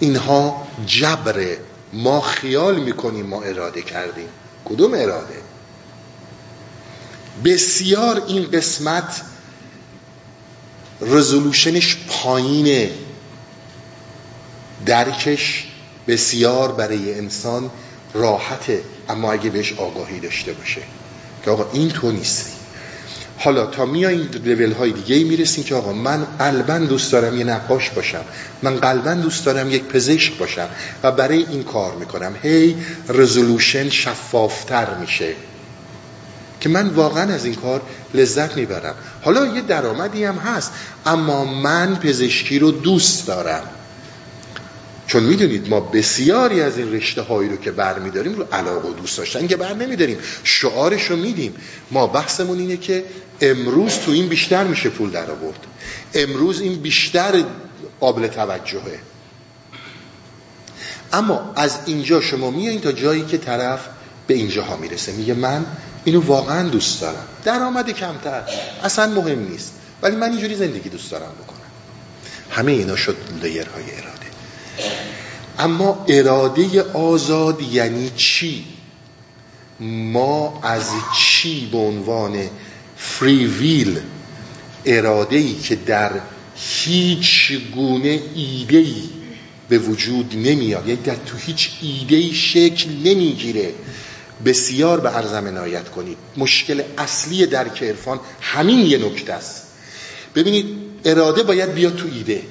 اینها 0.00 0.68
جبره 0.86 1.58
ما 1.92 2.20
خیال 2.20 2.80
می‌کنیم 2.80 3.26
ما 3.26 3.42
اراده 3.42 3.82
کردیم. 3.82 4.28
کدوم 4.64 4.94
اراده؟ 4.94 5.41
بسیار 7.44 8.22
این 8.28 8.50
قسمت 8.50 9.20
رزولوشنش 11.00 11.96
پایینه. 12.08 12.90
درکش 14.86 15.66
بسیار 16.08 16.72
برای 16.72 17.14
انسان 17.14 17.70
راحته. 18.14 18.82
اما 19.08 19.32
اگه 19.32 19.50
بهش 19.50 19.72
آگاهی 19.72 20.20
داشته 20.20 20.52
باشه 20.52 20.82
که 21.44 21.50
آقا 21.50 21.66
این 21.72 21.88
تو 21.88 22.12
نیستی. 22.12 22.50
حالا 23.38 23.66
تا 23.66 23.86
میاییم 23.86 24.30
لول 24.44 24.72
های 24.72 24.92
دیگه 24.92 25.24
می‌رسیم 25.24 25.64
که 25.64 25.74
آقا 25.74 25.92
من 25.92 26.24
قلبا 26.38 26.78
دوست 26.78 27.12
دارم 27.12 27.38
یه 27.38 27.44
نقاش 27.44 27.90
باشم. 27.90 28.24
من 28.62 28.76
قلبا 28.76 29.14
دوست 29.14 29.44
دارم 29.44 29.70
یک 29.70 29.84
پزشک 29.84 30.36
باشم 30.38 30.68
و 31.02 31.12
برای 31.12 31.46
این 31.46 31.62
کار 31.62 31.94
می‌کنم. 31.94 32.34
هی 32.42 32.76
رزولوشن 33.08 33.90
شفافتر 33.90 34.94
میشه. 34.94 35.34
که 36.62 36.68
من 36.68 36.88
واقعا 36.88 37.34
از 37.34 37.44
این 37.44 37.54
کار 37.54 37.82
لذت 38.14 38.56
می‌برم. 38.56 38.94
حالا 39.22 39.46
یه 39.46 39.60
درآمدی 39.60 40.24
هم 40.24 40.36
هست 40.36 40.72
اما 41.06 41.44
من 41.44 41.96
پزشکی 41.96 42.58
رو 42.58 42.70
دوست 42.70 43.26
دارم. 43.26 43.62
چون 45.06 45.22
می‌دونید 45.22 45.68
ما 45.68 45.80
بسیاری 45.80 46.62
از 46.62 46.78
این 46.78 46.92
رشته 46.92 47.22
هایی 47.22 47.48
رو 47.48 47.56
که 47.56 47.70
بر 47.70 47.98
میداریم 47.98 48.34
رو 48.34 48.42
علاقه 48.52 48.88
و 48.88 48.92
دوست 48.92 49.18
داشتن 49.18 49.46
که 49.46 49.56
بر 49.56 49.74
نمیداریم. 49.74 50.18
شعارش 50.44 51.10
رو 51.10 51.16
میدیم. 51.16 51.54
ما 51.90 52.06
بحثمون 52.06 52.58
اینه 52.58 52.76
که 52.76 53.04
امروز 53.40 53.98
تو 53.98 54.10
این 54.10 54.28
بیشتر 54.28 54.64
میشه 54.64 54.88
پول 54.88 55.10
در 55.10 55.30
آورد. 55.30 55.66
امروز 56.14 56.60
این 56.60 56.74
بیشتر 56.74 57.44
قابل 58.00 58.26
توجهه. 58.26 58.98
اما 61.12 61.52
از 61.56 61.78
اینجا 61.86 62.20
شما 62.20 62.50
میایین 62.50 62.80
تا 62.80 62.92
جایی 62.92 63.24
که 63.24 63.38
طرف 63.38 63.80
به 64.26 64.34
اینجاها 64.34 64.76
می‌رسه. 64.76 65.12
میگه 65.12 65.34
من 65.34 65.66
اینو 66.04 66.20
واقعا 66.20 66.68
دوست 66.68 67.00
دارم. 67.00 67.24
درآمد 67.44 67.90
کمتر. 67.90 68.42
اصلا 68.84 69.06
مهم 69.06 69.48
نیست. 69.48 69.72
ولی 70.02 70.16
من 70.16 70.30
اینجوری 70.30 70.54
زندگی 70.54 70.88
دوست 70.88 71.10
دارم 71.10 71.32
بکنم. 71.42 71.58
همه 72.50 72.72
اینا 72.72 72.96
شد 72.96 73.16
لیرهای 73.42 73.84
اراده. 73.84 74.26
اما 75.58 76.04
اراده 76.08 76.82
آزاد 76.82 77.62
یعنی 77.62 78.10
چی؟ 78.16 78.64
ما 79.80 80.60
از 80.62 80.90
چی 81.18 81.66
به 81.72 81.78
عنوان 81.78 82.48
فری 82.96 83.46
ویل 83.46 84.00
اراده 84.84 85.36
ای 85.36 85.54
که 85.54 85.76
در 85.76 86.12
هیچ 86.56 87.52
گونه 87.74 88.20
ایده 88.34 88.76
ای 88.76 89.02
به 89.68 89.78
وجود 89.78 90.34
نمیاد 90.36 90.88
یعنی 90.88 91.02
در 91.02 91.14
تو 91.14 91.36
هیچ 91.36 91.70
ایده 91.82 92.16
ای 92.16 92.34
شکل 92.34 92.90
نمی‌گیره. 92.90 93.74
بسیار 94.44 95.00
به 95.00 95.08
عرضم 95.08 95.46
عنایت 95.46 95.88
کنید. 95.88 96.18
مشکل 96.36 96.82
اصلی 96.98 97.46
درک 97.46 97.82
عرفان 97.82 98.20
همین 98.40 98.78
یه 98.78 98.98
نکته 98.98 99.32
است. 99.32 99.62
ببینید 100.34 100.66
اراده 101.04 101.42
باید 101.42 101.74
بیاد 101.74 101.96
تو 101.96 102.06
ایده. 102.14 102.42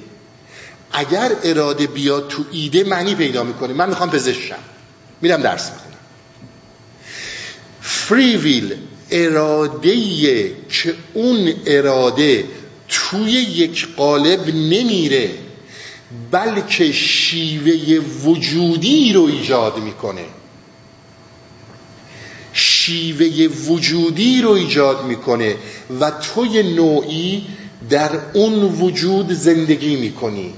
اگر 0.92 1.32
اراده 1.44 1.86
بیاد 1.86 2.28
تو 2.28 2.44
ایده 2.52 2.84
معنی 2.84 3.14
پیدا 3.14 3.44
می‌کنه. 3.44 3.72
من 3.72 3.88
می‌خوام 3.88 4.10
پزشکم. 4.10 4.56
میرم 5.22 5.42
درس 5.42 5.70
می‌خونم. 5.70 5.98
فری 7.80 8.36
ویل 8.36 8.74
اراده 9.10 10.46
که 10.68 10.94
اون 11.14 11.52
اراده 11.66 12.44
توی 12.88 13.30
یک 13.30 13.88
قالب 13.96 14.48
نمیره 14.48 15.30
بلکه 16.30 16.92
شیوه 16.92 17.98
وجودی 18.24 19.12
رو 19.12 19.22
ایجاد 19.22 19.78
می‌کنه. 19.78 20.24
شیوه 22.82 23.54
وجودی 23.68 24.42
رو 24.42 24.50
ایجاد 24.50 25.04
می‌کنه 25.04 25.56
و 26.00 26.10
توی 26.10 26.62
نوعی 26.62 27.46
در 27.90 28.10
اون 28.32 28.62
وجود 28.62 29.32
زندگی 29.32 29.96
می‌کنی. 29.96 30.54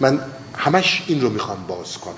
من 0.00 0.20
همش 0.54 1.02
این 1.06 1.20
رو 1.20 1.30
می‌خوام 1.30 1.66
باز 1.68 1.98
کنم. 1.98 2.14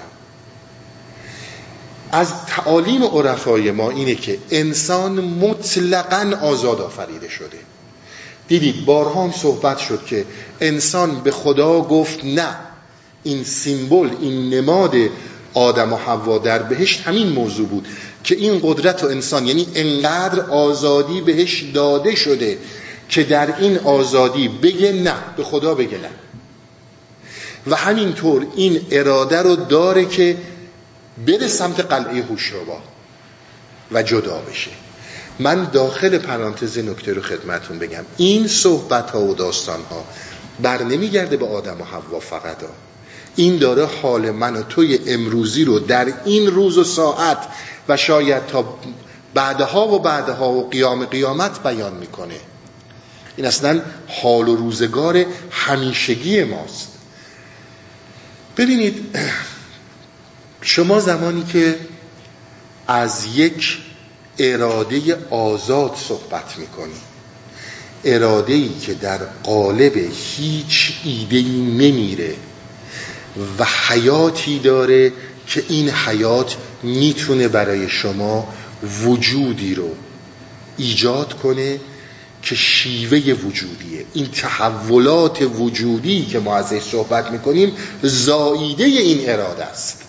از 2.12 2.46
تعالیم 2.46 3.04
عرفای 3.04 3.70
ما 3.70 3.90
اینه 3.90 4.14
که 4.14 4.38
انسان 4.50 5.12
مطلقا 5.20 6.36
آزاد 6.42 6.80
آفریده 6.80 7.28
شده. 7.28 7.58
دیدید 8.48 8.84
بارها 8.84 9.24
هم 9.24 9.32
صحبت 9.32 9.78
شد 9.78 10.04
که 10.06 10.24
انسان 10.60 11.20
به 11.20 11.30
خدا 11.30 11.80
گفت 11.80 12.24
نه. 12.24 12.56
این 13.22 13.44
سیمبل 13.44 14.10
این 14.20 14.54
نماد 14.54 14.94
آدم 15.54 15.92
و 15.92 15.96
حوا 15.96 16.38
در 16.38 16.62
بهشت 16.62 17.00
همین 17.00 17.28
موضوع 17.28 17.68
بود. 17.68 17.86
که 18.24 18.35
این 18.35 18.61
قدرت 18.62 19.04
و 19.04 19.07
انسان 19.07 19.46
یعنی 19.46 19.66
انقدر 19.74 20.40
آزادی 20.40 21.20
بهش 21.20 21.62
داده 21.62 22.14
شده 22.14 22.59
که 23.09 23.22
در 23.22 23.57
این 23.59 23.78
آزادی 23.78 24.48
بگه 24.48 24.92
نه 24.92 25.14
به 25.37 25.44
خدا 25.44 25.74
بگه 25.74 25.98
نه. 25.98 26.11
و 27.66 27.76
همینطور 27.76 28.46
این 28.57 28.87
اراده 28.90 29.42
رو 29.42 29.57
داره 29.57 30.04
که 30.04 30.37
بره 31.26 31.48
سمت 31.48 31.81
قلعه 31.81 32.22
هوشربا 32.22 32.78
و 33.92 34.02
جدا 34.02 34.38
بشه. 34.38 34.70
من 35.38 35.64
داخل 35.64 36.18
پرانتز 36.18 36.78
نکته 36.78 37.12
رو 37.12 37.22
خدمتون 37.22 37.78
بگم. 37.78 38.04
این 38.16 38.46
صحبت 38.46 39.11
ها 39.11 39.20
و 39.20 39.35
داستان 39.35 39.81
ها 39.90 40.04
بر 40.62 40.83
نمیگرده 40.83 41.37
به 41.37 41.46
آدم 41.46 41.81
و 41.81 41.85
حوا 41.85 42.20
فقط. 42.20 42.62
ها. 42.62 42.88
این 43.38 43.59
داره 43.59 43.88
حال 44.03 44.31
من 44.31 44.57
و 44.57 44.62
توی 44.62 44.98
امروزی 45.07 45.64
رو 45.64 45.79
در 45.79 46.12
این 46.24 46.46
روز 46.46 46.79
و 46.79 46.85
ساعت 46.85 47.38
و 47.88 47.96
شاید 47.96 48.46
تا 48.46 48.79
بعدها 49.35 49.88
و 49.88 49.98
بعدها 49.98 50.53
و 50.53 50.68
قیام 50.68 51.05
قیامت 51.05 51.62
بیان 51.62 51.94
می‌کنه. 51.94 52.35
این 53.37 53.46
اصلا 53.46 53.83
حال 54.09 54.48
و 54.48 54.57
روزگار 54.57 55.24
همیشگی 55.51 56.44
ماست. 56.44 56.88
ببینید 58.57 59.16
شما 60.61 61.01
زمانی 61.01 61.44
که 61.53 61.79
از 62.87 63.27
یک 63.35 63.79
اراده 64.38 65.18
آزاد 65.31 65.96
صحبت 66.09 66.59
می‌کنید 66.59 67.09
اراده 68.05 68.53
ای 68.53 68.79
که 68.81 68.94
در 68.94 69.18
قالب 69.42 69.96
هیچ 70.37 70.92
ایده 71.05 71.37
ای 71.37 71.61
نمیره 71.61 72.35
و 73.58 73.64
حیاتی 73.88 74.58
داره 74.58 75.12
که 75.46 75.64
این 75.68 75.90
حیات 75.90 76.56
می‌تونه 76.82 77.48
برای 77.48 77.88
شما 77.88 78.54
وجودی 79.04 79.74
رو 79.74 79.90
ایجاد 80.76 81.40
کنه 81.40 81.80
که 82.42 82.54
شیوه 82.54 83.18
وجودیه. 83.18 84.04
این 84.14 84.26
تحولات 84.26 85.42
وجودی 85.42 86.26
که 86.26 86.38
ما 86.38 86.56
ازش 86.56 86.82
صحبت 86.82 87.30
می‌کنیم 87.30 87.72
زاییده 88.02 88.84
این 88.84 89.30
اراده 89.30 89.64
است. 89.64 90.02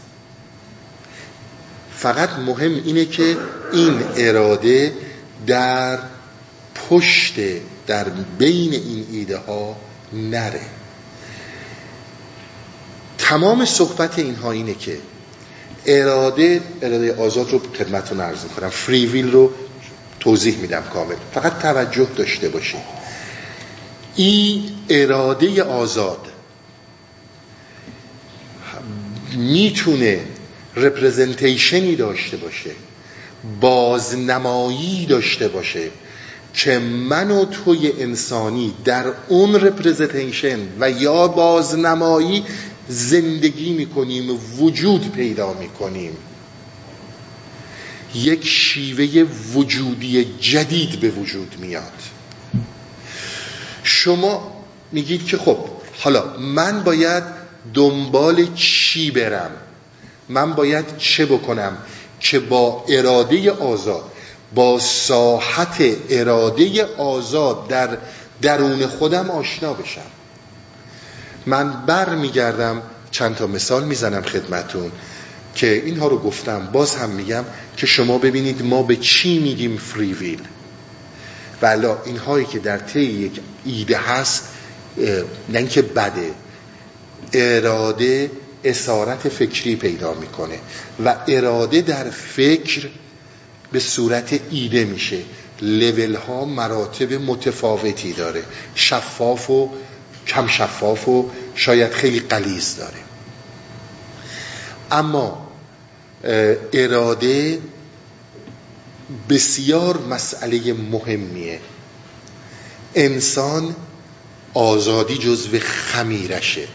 فقط 1.96 2.30
مهم 2.30 2.82
اینه 2.86 3.06
که 3.06 3.38
این 3.74 4.04
اراده 4.16 4.94
در 5.48 6.00
پشت 6.90 7.34
در 7.88 8.06
بین 8.38 8.74
این 8.74 9.06
ایده 9.12 9.38
ها 9.38 9.76
نره. 10.14 10.62
تمام 13.30 13.66
صحبت 13.66 14.20
اینها 14.20 14.52
اینه 14.52 14.74
که 14.74 14.98
اراده 15.86 16.62
اراده 16.82 17.16
آزاد 17.16 17.52
رو 17.52 17.62
خدمتتون 17.80 18.20
عرض 18.20 18.44
می‌کنم. 18.44 18.70
فری 18.70 19.06
ویل 19.06 19.32
رو 19.32 19.52
توضیح 20.20 20.58
میدم 20.58 20.84
کامل. 20.94 21.16
فقط 21.34 21.60
توجه 21.60 22.08
داشته 22.16 22.50
باشید. 22.50 22.80
این 24.16 24.64
اراده 24.90 25.64
آزاد 25.64 26.28
می‌تونه 29.38 30.20
رپرزنتیشنی 30.76 31.96
داشته 31.96 32.38
باشه 32.38 32.72
بازنمایی 33.62 35.06
داشته 35.06 35.48
باشه 35.48 35.90
که 36.54 36.80
من 36.80 37.32
و 37.32 37.46
توی 37.46 37.92
انسانی 38.00 38.74
در 38.86 39.06
اون 39.28 39.56
رپرزنتیشن 39.56 40.60
و 40.80 40.92
یا 40.92 41.28
بازنمایی 41.28 42.46
زندگی 42.90 43.74
می‌کنیم 43.74 44.40
وجود 44.60 45.12
پیدا 45.12 45.54
می‌کنیم. 45.54 46.18
یک 48.16 48.48
شیوه 48.48 49.28
وجودی 49.54 50.26
جدید 50.40 51.00
به 51.00 51.10
وجود 51.10 51.56
میاد. 51.60 51.94
شما 53.84 54.64
میگید 54.92 55.26
که 55.26 55.38
خب 55.38 55.58
حالا 56.00 56.38
من 56.38 56.84
باید 56.84 57.24
دنبال 57.74 58.54
چی 58.56 59.12
برم؟ 59.12 59.52
من 60.30 60.54
باید 60.54 60.98
چه 60.98 61.26
بکنم 61.26 61.78
که 62.20 62.40
با 62.40 62.86
اراده 62.90 63.52
آزاد 63.52 64.04
با 64.56 64.80
ساحت 64.80 65.96
اراده 66.10 66.86
آزاد 66.86 67.68
در 67.68 67.98
درون 68.42 68.88
خودم 68.88 69.30
آشنا 69.30 69.74
بشم؟ 69.74 70.02
من 71.46 71.86
بر 71.86 72.16
میگردم 72.16 72.82
چند 73.12 73.36
تا 73.36 73.48
مثال 73.48 73.84
می‌زنم 73.84 74.22
خدمتون 74.22 74.92
که 75.56 75.74
اینها 75.86 76.08
رو 76.08 76.18
گفتم. 76.18 76.70
باز 76.72 76.96
هم 76.96 77.10
میگم 77.10 77.46
که 77.78 77.88
شما 77.88 78.18
ببینید 78.18 78.66
ما 78.66 78.84
به 78.84 78.96
چی 78.96 79.40
میگیم 79.40 79.78
فری 79.78 80.14
ویل 80.14 80.42
ولا 81.62 81.98
اینهایی 82.06 82.46
که 82.46 82.60
در 82.60 82.78
طی 82.78 83.00
یک 83.00 83.40
ایده 83.66 83.98
هست 83.98 84.44
نه 85.50 85.68
که 85.68 85.82
بده 85.82 86.32
اراده 87.34 88.32
اسارت 88.64 89.30
فکری 89.30 89.76
پیدا 89.76 90.14
می‌کنه 90.14 90.60
و 91.06 91.16
اراده 91.28 91.82
در 91.82 92.10
فکر 92.10 92.88
به 93.72 93.80
صورت 93.80 94.40
ایده 94.52 94.86
میشه. 94.86 95.18
لول 95.62 96.16
ها 96.16 96.46
مراتب 96.46 97.14
متفاوتی 97.14 98.14
داره. 98.14 98.44
شفاف 98.76 99.50
و 99.50 99.70
کم 100.30 100.48
شفاف 100.48 101.08
و 101.08 101.30
شاید 101.56 101.92
خیلی 101.92 102.20
قلیز 102.20 102.76
داره. 102.76 102.98
اما 104.92 105.48
اراده 106.74 107.60
بسیار 109.30 109.98
مسئله 109.98 110.74
مهمیه. 110.74 111.60
انسان 112.96 113.76
آزادی 114.54 115.18
جزو 115.18 115.60
خمیرشه. 115.60 116.68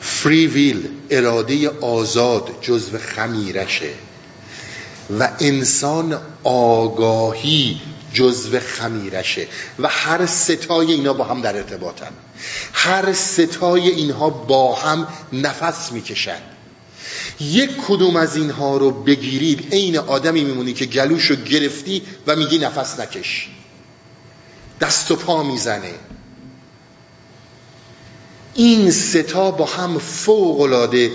فری 0.00 0.46
ویل 0.46 0.88
اراده 1.10 1.70
آزاد 1.80 2.48
جزو 2.60 2.98
خمیرشه. 2.98 3.90
و 5.10 5.28
انسان 5.40 6.20
آگاهی 6.44 7.80
جزو 8.12 8.60
خمیرشه 8.60 9.46
و 9.78 9.88
هر 9.88 10.26
ستای 10.26 10.92
اینا 10.92 11.12
با 11.12 11.24
هم 11.24 11.40
در 11.40 11.56
ارتباطن. 11.56 12.10
هر 12.72 13.12
ستای 13.12 13.88
اینها 13.88 14.30
با 14.30 14.74
هم 14.74 15.08
نفس 15.32 15.92
می‌کشن. 15.92 16.40
یک 17.40 17.70
کدوم 17.88 18.16
از 18.16 18.36
اینها 18.36 18.76
رو 18.76 18.90
بگیرید 18.90 19.74
عین 19.74 19.98
آدمی 19.98 20.44
میمونی 20.44 20.72
که 20.72 20.86
گلوش 20.86 21.24
رو 21.24 21.36
گرفتی 21.36 22.02
و 22.26 22.36
میگی 22.36 22.58
نفس 22.58 23.00
نکش. 23.00 23.48
دست 24.80 25.10
و 25.10 25.16
پا 25.16 25.42
می‌زنه. 25.42 25.94
این 28.54 28.90
ستا 28.90 29.50
با 29.50 29.66
هم 29.66 29.98
فوق 29.98 30.60
العاده 30.60 31.12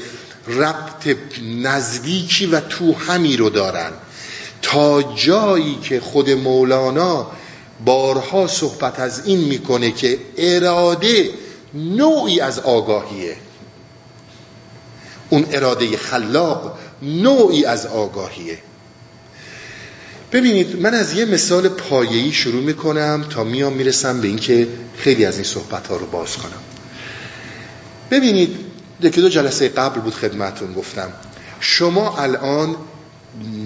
ربط 0.48 1.18
نزدیکی 1.44 2.46
و 2.46 2.60
تو 2.60 2.94
همی 2.94 3.38
رو 3.38 3.50
دارن؟ 3.50 3.92
تا 4.62 5.04
جایی 5.16 5.78
که 5.84 6.00
خود 6.00 6.30
مولانا 6.30 7.32
بارها 7.86 8.48
صحبت 8.48 9.00
از 9.00 9.26
این 9.26 9.40
می‌کنه 9.40 9.92
که 9.92 10.20
اراده 10.38 11.30
نوعی 11.74 12.40
از 12.40 12.60
آگاهیه. 12.60 13.36
اون 15.30 15.46
اراده 15.52 15.98
خلاق 15.98 16.78
نوعی 17.02 17.66
از 17.66 17.86
آگاهیه. 17.86 18.58
ببینید 20.32 20.82
من 20.82 20.94
از 20.94 21.14
یه 21.14 21.26
مثال 21.26 21.70
پایه‌ای 21.70 22.32
شروع 22.32 22.64
می‌کنم 22.64 23.26
تا 23.30 23.44
میام 23.44 23.74
می‌رسم 23.74 24.22
به 24.22 24.28
اینکه 24.28 24.68
خیلی 24.98 25.26
از 25.26 25.36
این 25.36 25.44
صحبت 25.44 25.88
ها 25.88 25.98
رو 25.98 26.06
باز 26.06 26.38
کنم. 26.38 26.62
ببینید 28.12 28.67
یکی 29.02 29.22
دو 29.22 29.30
جلسه 29.30 29.70
قبل 29.70 30.02
بود 30.02 30.14
خدمتون 30.14 30.74
گفتم. 30.74 31.14
شما 31.60 32.18
الان 32.18 32.76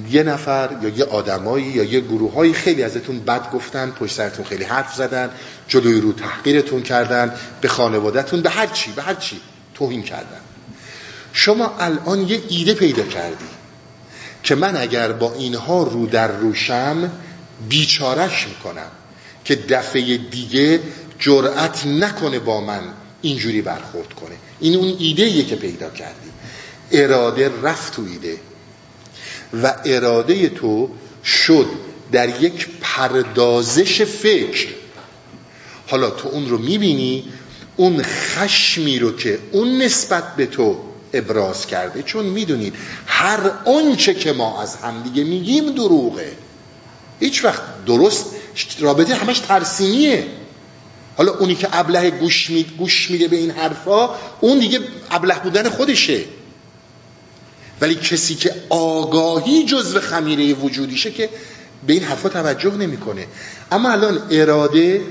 یه 0.09 0.23
نفر 0.23 0.69
یا 0.81 0.89
یه 0.89 1.05
آدمایی 1.05 1.65
یا 1.65 1.83
یه 1.83 1.99
گروه 1.99 2.53
خیلی 2.53 2.83
ازتون 2.83 3.19
بد 3.19 3.51
گفتن 3.51 3.91
پشت 3.91 4.15
سرتون 4.15 4.45
خیلی 4.45 4.63
حرف 4.63 4.95
زدن 4.95 5.29
جلوی 5.67 6.01
رو 6.01 6.13
تحقیرتون 6.13 6.83
کردن 6.83 7.33
به 7.61 7.67
خانوادهتون 7.67 8.41
به 8.41 8.49
هر 8.49 8.67
چی 8.67 8.91
به 8.91 9.01
هر 9.01 9.13
چی 9.13 9.41
توهین 9.73 10.03
کردن. 10.03 10.39
شما 11.33 11.75
الان 11.79 12.19
یه 12.21 12.41
ایده 12.49 12.73
پیدا 12.73 13.03
کردی 13.03 13.45
که 14.43 14.55
من 14.55 14.77
اگر 14.77 15.11
با 15.11 15.33
اینها 15.33 15.83
رو 15.83 16.07
در 16.07 16.27
روشم 16.27 17.11
بیچارش 17.69 18.47
می‌کنم 18.47 18.91
که 19.45 19.55
دفعه 19.55 20.17
دیگه 20.17 20.79
جرأت 21.19 21.85
نکنه 21.85 22.39
با 22.39 22.61
من 22.61 22.81
اینجوری 23.21 23.61
برخورد 23.61 24.13
کنه. 24.13 24.35
این 24.61 24.75
اون 24.75 24.95
ایده 24.99 25.43
که 25.43 25.55
پیدا 25.55 25.89
کردی. 25.89 26.29
اراده 26.91 27.51
رفت 27.63 27.95
تو 27.95 28.01
ایده. 28.11 28.37
و 29.63 29.75
اراده 29.85 30.49
تو 30.49 30.89
شد 31.23 31.67
در 32.11 32.43
یک 32.43 32.67
پردازش 32.81 34.01
فکر. 34.01 34.67
حالا 35.87 36.09
تو 36.09 36.29
اون 36.29 36.49
رو 36.49 36.57
می‌بینی 36.57 37.23
اون 37.77 38.03
خشمی 38.03 38.99
رو 38.99 39.15
که 39.15 39.39
اون 39.51 39.81
نسبت 39.81 40.35
به 40.35 40.45
تو 40.45 40.77
ابراز 41.13 41.67
کرده. 41.67 42.03
چون 42.03 42.25
می‌دونید 42.25 42.75
هر 43.05 43.51
آنچه 43.65 44.13
که 44.13 44.33
ما 44.33 44.61
از 44.61 44.75
همدیگه 44.75 45.23
میگیم 45.23 45.71
دروغه. 45.71 46.31
هیچ 47.19 47.45
وقت 47.45 47.85
درست 47.85 48.25
رابطه 48.79 49.15
همش 49.15 49.39
ترسیمیه 49.39 50.27
حالا 51.21 51.33
اونی 51.33 51.55
که 51.55 51.67
ابله 51.71 52.09
گوش, 52.09 52.49
می... 52.49 52.63
گوش 52.63 53.11
میده 53.11 53.27
به 53.27 53.35
این 53.35 53.51
حرفا 53.51 54.09
اون 54.39 54.59
دیگه 54.59 54.79
ابله 55.11 55.39
بودن 55.39 55.69
خودشه. 55.69 56.23
ولی 57.81 57.95
کسی 57.95 58.35
که 58.35 58.55
آگاهی 58.69 59.65
جزو 59.65 59.99
خمیره 59.99 60.53
وجودیشه 60.53 61.11
که 61.11 61.29
به 61.87 61.93
این 61.93 62.03
حرفا 62.03 62.29
توجه 62.29 62.71
نمی‌کنه. 62.71 63.27
اما 63.71 63.91
الان 63.91 64.21
اراده 64.31 65.01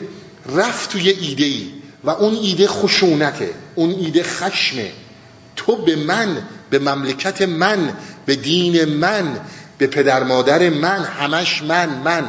رفت 0.57 0.91
توی 0.91 1.09
ایده 1.09 1.45
ای 1.45 1.71
و 2.05 2.11
اون 2.11 2.35
ایده 2.35 2.67
خشونته 2.69 3.51
اون 3.75 3.91
ایده 3.91 4.23
خشمه. 4.23 4.93
تو 5.57 5.77
به 5.77 5.97
من 5.97 6.43
به 6.71 6.79
مملکت 6.79 7.43
من 7.43 7.93
به 8.27 8.37
دین 8.37 8.85
من 8.85 9.41
به 9.79 9.87
پدر 9.87 10.23
مادر 10.23 10.71
من 10.71 11.05
همش 11.05 11.63
من 11.63 11.89
من. 11.89 12.25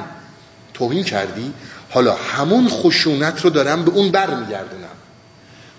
توهین 0.74 1.04
کردی؟ 1.04 1.54
حالا 1.92 2.16
همون 2.16 2.70
خشونت 2.70 3.42
رو 3.42 3.50
دارم 3.50 3.86
به 3.86 3.92
اون 3.92 4.12
بر 4.12 4.36
میگردونم 4.36 4.88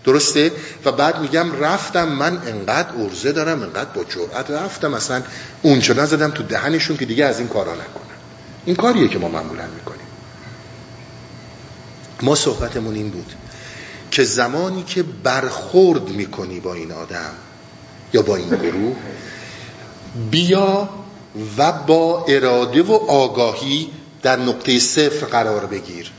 درسته؟ 0.05 0.53
و 0.85 0.93
بعد 0.93 1.21
میگم 1.21 1.53
رفتم 1.61 2.09
من 2.09 2.43
انقدر 2.47 2.89
ارزه 2.99 3.33
دارم 3.33 3.63
انقدر 3.63 3.91
با 3.91 4.05
جرأت 4.05 4.51
رفتم. 4.51 4.91
مثلا 4.91 5.23
اونجا 5.63 5.95
نزدم 5.95 6.31
تو 6.31 6.43
دهنشون 6.43 6.97
که 6.97 7.05
دیگه 7.05 7.25
از 7.25 7.39
این 7.39 7.49
کارا 7.49 7.73
نکنن. 7.73 8.17
این 8.65 8.77
کاریه 8.77 9.09
که 9.09 9.19
ما 9.19 9.29
معمولا 9.29 9.67
می‌کنیم. 9.75 10.07
ما 12.23 12.35
صحبتمون 12.35 12.95
این 12.95 13.11
بود 13.11 13.33
که 14.11 14.25
زمانی 14.25 14.83
که 14.83 15.03
برخورد 15.03 16.09
می‌کنی 16.09 16.61
با 16.61 16.75
این 16.75 16.93
آدم 16.93 17.33
یا 18.13 18.23
با 18.23 18.37
این 18.37 18.49
گروه 18.49 18.97
بیا 20.31 20.89
و 21.59 21.73
با 21.73 22.25
اراده 22.29 22.83
و 22.83 22.93
آگاهی 22.93 23.91
در 24.23 24.37
نقطه 24.37 24.79
صفر 24.79 25.27
قرار 25.27 25.67
بگیر. 25.67 26.11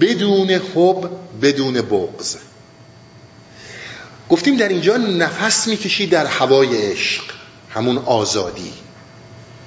بدون 0.00 0.50
حب 0.50 1.10
بدون 1.42 1.74
بغض. 1.74 2.36
گفتیم 4.30 4.56
در 4.56 4.68
اینجا 4.68 4.96
نفس 4.96 5.68
می‌کشی 5.68 6.06
در 6.06 6.26
هوای 6.26 6.90
عشق 6.92 7.22
همون 7.70 7.98
آزادی. 7.98 8.72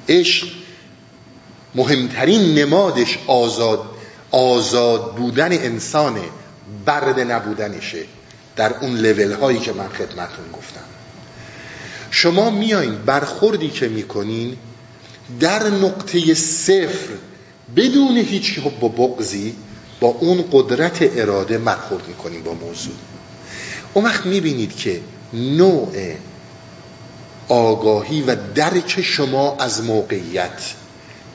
عشق 0.09 0.47
مهمترین 1.75 2.55
نمادش 2.55 3.19
آزاد 3.27 3.85
آزاد 4.31 5.15
بودن 5.15 5.51
انسانه 5.51 6.23
برد 6.85 7.19
نبودنشه. 7.19 8.03
در 8.55 8.73
اون 8.81 8.97
لول 8.97 9.31
هایی 9.31 9.59
که 9.59 9.73
من 9.73 9.87
خدمتون 9.87 10.51
گفتم. 10.53 10.83
شما 12.11 12.49
میایین 12.49 12.95
برخوردی 12.95 13.69
که 13.69 13.87
می‌کنین 13.87 14.57
در 15.39 15.67
نقطه 15.67 16.33
صفر 16.33 17.09
بدون 17.75 18.17
هیچ 18.17 18.59
و 18.81 18.89
بغزی 18.89 19.55
با 19.99 20.07
اون 20.07 20.45
قدرت 20.51 20.97
اراده 21.01 21.57
برخورد 21.57 22.07
می‌کنین 22.07 22.43
با 22.43 22.53
موضوع. 22.53 22.93
اون 23.93 24.05
وقت 24.05 24.25
می‌بینید 24.25 24.75
که 24.75 25.01
نوع 25.33 26.15
آگاهی 27.47 28.21
و 28.21 28.35
درک 28.55 29.01
شما 29.01 29.57
از 29.57 29.83
موقعیت 29.83 30.73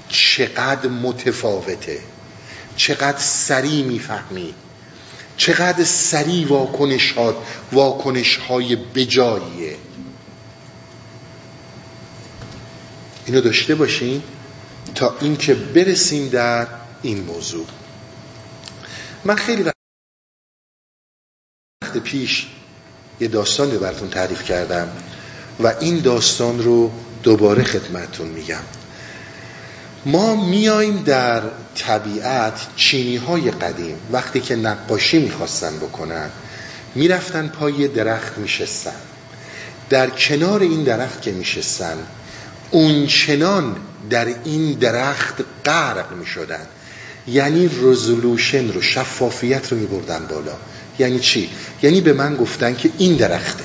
چقدر 0.08 0.88
متفاوته 0.88 1.98
چقدر 2.76 3.18
سریع 3.18 3.84
می‌فهمید 3.84 4.54
چقدر 5.36 5.84
سریع 5.84 6.48
واکنش 6.48 7.12
ها 7.12 7.34
واکنش 7.72 8.36
های 8.36 8.76
بجاییه. 8.76 9.76
اینو 13.26 13.40
داشته 13.40 13.74
باشین 13.74 14.22
تا 14.94 15.16
اینکه 15.20 15.54
برسیم 15.54 16.28
در 16.28 16.66
این 17.02 17.24
موضوع. 17.24 17.66
من 19.24 19.34
خیلی 19.36 19.62
وقت 19.62 19.74
پیش 22.04 22.46
یه 23.20 23.28
داستان 23.28 23.72
رو 23.72 23.78
براتون 23.78 24.10
تعریف 24.10 24.44
کردم 24.44 24.88
و 25.60 25.74
این 25.80 25.98
داستان 25.98 26.62
رو 26.62 26.92
دوباره 27.22 27.64
خدمتون 27.64 28.28
میگم. 28.28 28.62
ما 30.06 30.46
میایم 30.46 31.02
در 31.02 31.42
طبیعت 31.74 32.66
چینی 32.76 33.16
های 33.16 33.50
قدیم. 33.50 33.96
وقتی 34.12 34.40
که 34.40 34.56
نقاشی 34.56 35.18
می‌خواستن 35.18 35.76
بکنن 35.76 36.30
می‌رفتن 36.94 37.48
پای 37.48 37.88
درخت 37.88 38.38
میشستن. 38.38 38.96
در 39.90 40.10
کنار 40.10 40.60
این 40.60 40.84
درخت 40.84 41.22
که 41.22 41.32
میشستن 41.32 41.96
اون 42.74 43.06
چنان 43.06 43.76
در 44.10 44.28
این 44.44 44.72
درخت 44.72 45.34
غرق 45.64 46.12
می‌شدن 46.12 46.66
یعنی 47.28 47.70
رزولوشن 47.82 48.72
رو 48.72 48.82
شفافیت 48.82 49.72
رو 49.72 49.78
میبردن 49.78 50.26
بالا. 50.26 50.56
یعنی 50.98 51.20
چی؟ 51.20 51.50
یعنی 51.82 52.00
به 52.00 52.12
من 52.12 52.36
گفتن 52.36 52.74
که 52.74 52.90
این 52.98 53.16
درخته. 53.16 53.64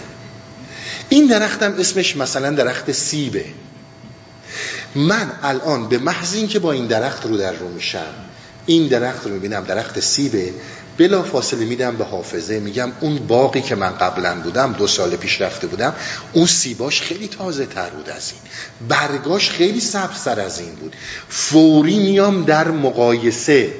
این 1.10 1.28
درختم 1.28 1.74
اسمش 1.80 2.18
مثلا 2.18 2.49
درخت 2.49 2.91
سیبه. 2.91 3.45
من 4.95 5.32
الان 5.43 5.89
به 5.89 5.97
محض 5.97 6.34
اینکه 6.36 6.60
با 6.60 6.72
این 6.72 6.88
درخت 6.88 7.26
رو 7.26 7.38
در 7.38 7.53
رو 7.53 7.70
میشم 7.70 8.14
این 8.66 8.88
درخت 8.88 9.26
رو 9.26 9.34
می‌بینم 9.34 9.64
درخت 9.64 9.99
سیبه. 9.99 10.53
بلا 11.00 11.24
فاصله 11.24 11.66
میدم 11.66 11.97
به 11.97 12.06
حافظه 12.06 12.60
میگم 12.60 12.91
اون 13.00 13.18
باقی 13.28 13.62
که 13.62 13.76
من 13.76 13.89
قبلا 13.89 14.36
بودم 14.36 14.74
دو 14.74 14.88
سال 14.88 15.16
پیش 15.16 15.41
رفته 15.41 15.68
بودم 15.68 15.93
اون 16.34 16.45
سیباش 16.45 17.02
خیلی 17.02 17.28
تازه 17.28 17.66
تر 17.66 17.89
بود 17.89 18.10
از 18.10 18.32
این. 18.32 18.41
برگاش 18.89 19.50
خیلی 19.50 19.80
سبزتر 19.80 20.39
از 20.39 20.60
این 20.60 20.76
بود. 20.76 20.95
فوری 21.30 22.00
میام 22.00 22.43
در 22.43 22.72
مقایسه. 22.72 23.74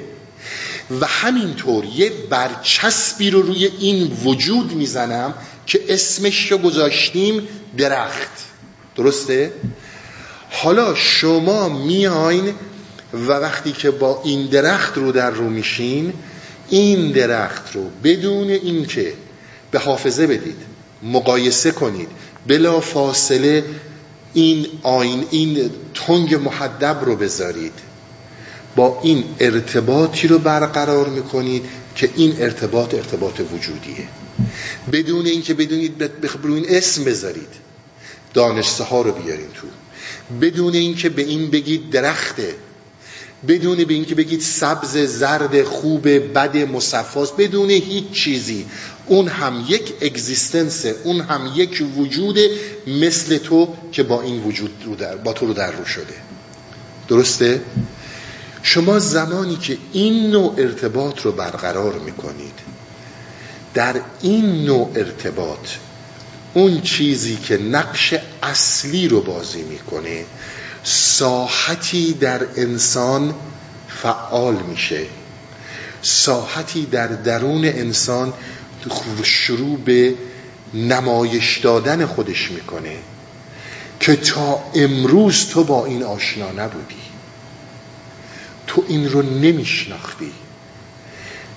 و 1.00 1.06
همینطور 1.06 1.84
یه 1.84 2.12
برچسبی 2.30 3.30
رو 3.30 3.42
روی 3.42 3.66
این 3.66 4.16
وجود 4.24 4.72
می‌زنم 4.72 5.34
که 5.66 5.80
اسمش 5.88 6.52
رو 6.52 6.58
گذاشتیم 6.58 7.48
درخت. 7.78 8.30
درسته؟ 8.96 9.52
حالا 10.50 10.94
شما 10.94 11.68
میاین 11.68 12.54
و 13.12 13.32
وقتی 13.32 13.72
که 13.72 13.90
با 13.90 14.22
این 14.24 14.46
درخت 14.46 14.96
رو 14.96 15.12
در 15.12 15.30
رو 15.30 15.48
میشین 15.48 16.12
این 16.70 17.10
درخت 17.12 17.76
رو 17.76 17.90
بدون 18.04 18.50
اینکه 18.50 19.12
به 19.70 19.78
حافظه 19.78 20.26
بدید 20.26 20.56
مقایسه 21.02 21.70
کنید 21.70 22.08
بلا 22.46 22.80
فاصله 22.80 23.64
این 24.34 24.66
آین 24.82 25.24
این 25.30 25.70
تنگ 25.94 26.34
محدب 26.34 27.04
رو 27.04 27.16
بذارید. 27.16 27.72
با 28.76 29.00
این 29.02 29.24
ارتباطی 29.40 30.28
رو 30.28 30.38
برقرار 30.38 31.08
می‌کنید 31.08 31.64
که 31.96 32.10
این 32.16 32.36
ارتباط 32.38 32.94
ارتباط 32.94 33.40
وجودیه. 33.40 34.08
بدون 34.92 35.26
اینکه 35.26 35.54
بدونید 35.54 36.10
این 36.44 36.64
اسم 36.68 37.04
بذارید. 37.04 37.70
دانشته 38.34 38.84
ها 38.84 39.02
رو 39.02 39.12
بیارین 39.12 39.48
تو. 39.54 39.66
بدون 40.40 40.74
اینکه 40.74 41.08
به 41.08 41.22
این 41.22 41.50
بگید 41.50 41.90
درخته 41.90 42.54
بدون 43.48 43.84
به 43.84 43.94
اینکه 43.94 44.14
بگید 44.14 44.40
سبز 44.40 44.96
زرد 44.96 45.62
خوب 45.62 46.08
بد 46.08 46.56
مصفاست 46.56 47.36
بدون 47.36 47.70
هیچ 47.70 48.10
چیزی. 48.10 48.66
اون 49.06 49.28
هم 49.28 49.64
یک 49.68 49.92
اگزیستنس 50.02 50.86
اون 51.04 51.20
هم 51.20 51.52
یک 51.54 51.84
وجود 51.96 52.38
مثل 52.86 53.38
تو 53.38 53.68
که 53.92 54.02
با 54.02 54.22
این 54.22 54.42
وجود 54.42 54.82
رو 54.84 54.94
در 54.96 55.16
با 55.16 55.32
تو 55.32 55.46
رو 55.46 55.52
در 55.52 55.70
رو 55.70 55.84
شده. 55.84 56.14
درسته؟ 57.08 57.60
شما 58.62 58.98
زمانی 58.98 59.56
که 59.56 59.78
این 59.92 60.30
نوع 60.30 60.54
ارتباط 60.58 61.20
رو 61.20 61.32
برقرار 61.32 61.98
می‌کنید 61.98 62.54
در 63.74 64.00
این 64.22 64.64
نوع 64.64 64.90
ارتباط 64.96 65.68
اون 66.54 66.80
چیزی 66.80 67.36
که 67.36 67.56
نقش 67.56 68.14
اصلی 68.42 69.08
رو 69.08 69.20
بازی 69.20 69.62
می‌کنه 69.62 70.24
ساحتی 70.84 72.12
در 72.12 72.46
انسان 72.56 73.34
فعال 73.88 74.56
میشه. 74.56 75.06
ساحتی 76.02 76.86
در 76.86 77.06
درون 77.06 77.64
انسان 77.64 78.32
شروع 79.22 79.78
به 79.78 80.14
نمایش 80.74 81.58
دادن 81.58 82.06
خودش 82.06 82.50
می‌کنه 82.50 82.96
که 84.00 84.16
تا 84.16 84.62
امروز 84.74 85.46
تو 85.46 85.64
با 85.64 85.86
این 85.86 86.02
آشنا 86.02 86.52
نبودی. 86.52 86.94
تو 88.66 88.84
این 88.88 89.10
رو 89.10 89.22
نمیشناختی. 89.22 90.32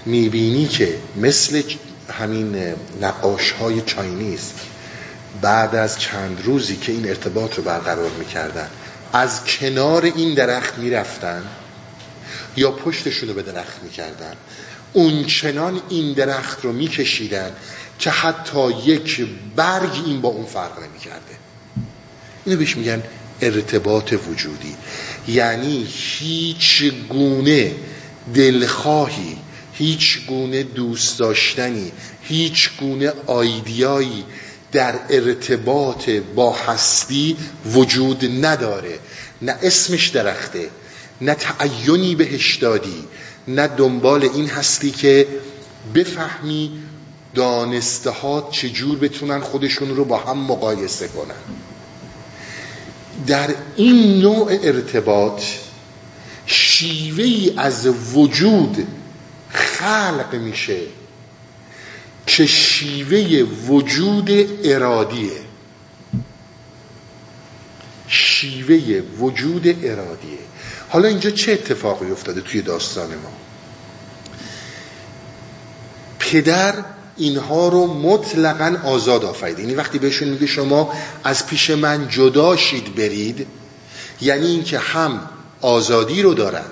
می‌بینی 0.05 0.67
که 0.67 0.95
مثل 1.15 1.63
همین 2.19 2.73
نقاش 3.01 3.51
های 3.51 3.81
چاینیز 3.81 4.51
بعد 5.41 5.75
از 5.75 5.99
چند 5.99 6.41
روزی 6.43 6.75
که 6.75 6.91
این 6.91 7.07
ارتباط 7.07 7.55
رو 7.55 7.63
برقرار 7.63 8.09
می‌کردن 8.19 8.69
از 9.13 9.45
کنار 9.45 10.03
این 10.03 10.33
درخت 10.33 10.77
می‌رفتن 10.77 11.43
یا 12.57 12.71
پشتشون 12.71 13.29
رو 13.29 13.35
به 13.35 13.41
درخت 13.41 13.83
می‌کردن. 13.83 14.33
اون 14.93 15.25
چنان 15.25 15.81
این 15.89 16.13
درخت 16.13 16.65
رو 16.65 16.73
میکشیدن 16.73 17.51
که 17.99 18.09
حتی 18.09 18.71
یک 18.85 19.27
برگ 19.55 19.91
این 20.05 20.21
با 20.21 20.29
اون 20.29 20.45
فرق 20.45 20.79
نمی‌کرده. 20.79 21.35
اینو 22.45 22.59
بهش 22.59 22.77
میگن 22.77 23.03
ارتباط 23.41 24.13
وجودی. 24.29 24.75
یعنی 25.27 25.87
هیچ 25.89 26.83
گونه 27.09 27.71
دلخواهی 28.33 29.37
هیچ 29.73 30.25
گونه 30.27 30.63
دوست 30.63 31.19
داشتنی 31.19 31.91
هیچ 32.21 32.69
گونه 32.79 33.13
آیدیایی 33.27 34.23
در 34.73 34.95
ارتباط 35.09 36.09
با 36.09 36.53
هستی 36.53 37.37
وجود 37.65 38.45
نداره. 38.45 38.99
نه 39.41 39.57
اسمش 39.61 40.07
درخته 40.07 40.69
نه 41.21 41.35
تعینی 41.35 42.15
بهش 42.15 42.55
دادی 42.55 43.03
نه 43.47 43.67
دنبال 43.67 44.23
این 44.23 44.49
هستی 44.49 44.91
که 44.91 45.27
بفهمی 45.95 46.71
دانسته 47.35 48.09
ها 48.09 48.49
چجور 48.51 48.99
بتونن 48.99 49.39
خودشون 49.39 49.95
رو 49.95 50.05
با 50.05 50.17
هم 50.17 50.37
مقایسه 50.37 51.07
کنن. 51.07 51.35
در 53.27 53.49
این 53.75 54.21
نوع 54.21 54.51
ارتباط 54.63 55.43
شیوهی 56.45 57.53
از 57.57 57.87
وجود 57.87 58.87
خلق 59.49 60.35
میشه. 60.35 60.79
که 62.27 62.45
شیوه 62.45 63.43
وجود 63.67 64.29
ارادیه. 64.63 65.31
شیوه 68.07 69.01
وجود 69.19 69.67
ارادیه. 69.67 70.39
حالا 70.89 71.07
اینجا 71.07 71.29
چه 71.29 71.51
اتفاقی 71.51 72.11
افتاده 72.11 72.41
توی 72.41 72.61
داستان 72.61 73.09
ما؟ 73.09 73.31
پدر 76.19 76.75
اینها 77.17 77.67
رو 77.67 77.93
مطلقا 77.93 78.77
آزاد 78.83 79.25
آفریده 79.25 79.61
یعنی 79.61 79.73
وقتی 79.73 79.99
بهشون 79.99 80.27
میگه 80.27 80.45
شما 80.47 80.93
از 81.23 81.47
پیش 81.47 81.69
من 81.69 82.07
جدا 82.09 82.55
شید 82.55 82.95
برید 82.95 83.47
یعنی 84.21 84.47
اینکه 84.47 84.79
هم 84.79 85.29
آزادی 85.61 86.21
رو 86.21 86.33
دارن 86.33 86.65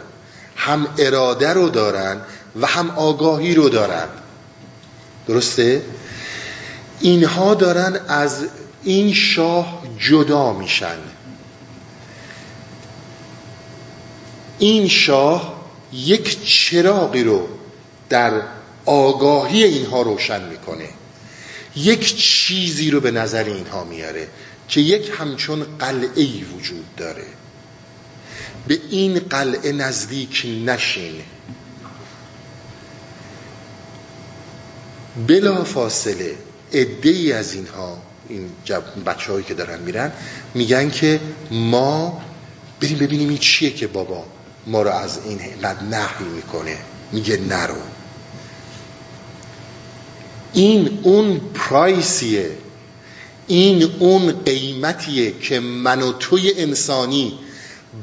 هم 0.55 0.87
اراده 0.97 1.53
رو 1.53 1.69
دارن 1.69 2.21
و 2.61 2.67
هم 2.67 2.89
آگاهی 2.89 3.55
رو 3.55 3.69
دارن. 3.69 4.07
درسته؟ 5.27 5.81
اینها 6.99 7.53
دارن 7.53 7.99
از 8.07 8.45
این 8.83 9.13
شاه 9.13 9.83
جدا 9.99 10.53
میشن. 10.53 10.97
این 14.59 14.87
شاه 14.87 15.61
یک 15.93 16.45
چراغی 16.45 17.23
رو 17.23 17.47
در 18.09 18.41
آگاهی 18.85 19.63
اینها 19.63 20.01
روشن 20.01 20.49
می‌کنه. 20.49 20.89
یک 21.75 22.15
چیزی 22.17 22.91
رو 22.91 22.99
به 22.99 23.11
نظر 23.11 23.43
اینها 23.43 23.83
میاره 23.83 24.27
که 24.67 24.81
یک 24.81 25.11
همچون 25.19 25.65
قلعه 25.79 26.27
وجود 26.57 26.95
داره. 26.97 27.25
به 28.67 28.79
این 28.89 29.19
قلعه 29.19 29.71
نزدیک 29.71 30.45
نشین. 30.65 31.13
بلا 35.27 35.63
فاصله 35.63 36.35
ای 37.03 37.31
از 37.31 37.53
اینها 37.53 37.97
این 38.29 38.49
بچه 39.05 39.31
هایی 39.31 39.43
که 39.43 39.53
دارن 39.53 39.79
میرن 39.79 40.11
میگن 40.53 40.89
که 40.89 41.19
ما 41.51 42.21
بریم 42.81 42.97
ببینیم 42.97 43.29
این 43.29 43.37
چیه 43.37 43.71
که 43.71 43.87
بابا 43.87 44.25
ما 44.67 44.81
رو 44.81 44.89
از 44.89 45.19
این 45.25 45.39
قد 45.63 45.83
نحی 45.83 46.25
می‌کنه. 46.35 46.77
میگه 47.11 47.37
نرو 47.37 47.75
این 50.53 50.99
اون 51.03 51.41
پرایسیه. 51.53 52.49
این 53.47 53.91
اون 53.99 54.31
قیمتیه 54.31 55.33
که 55.39 55.59
من 55.59 56.01
و 56.01 56.11
توی 56.11 56.53
انسانی 56.57 57.39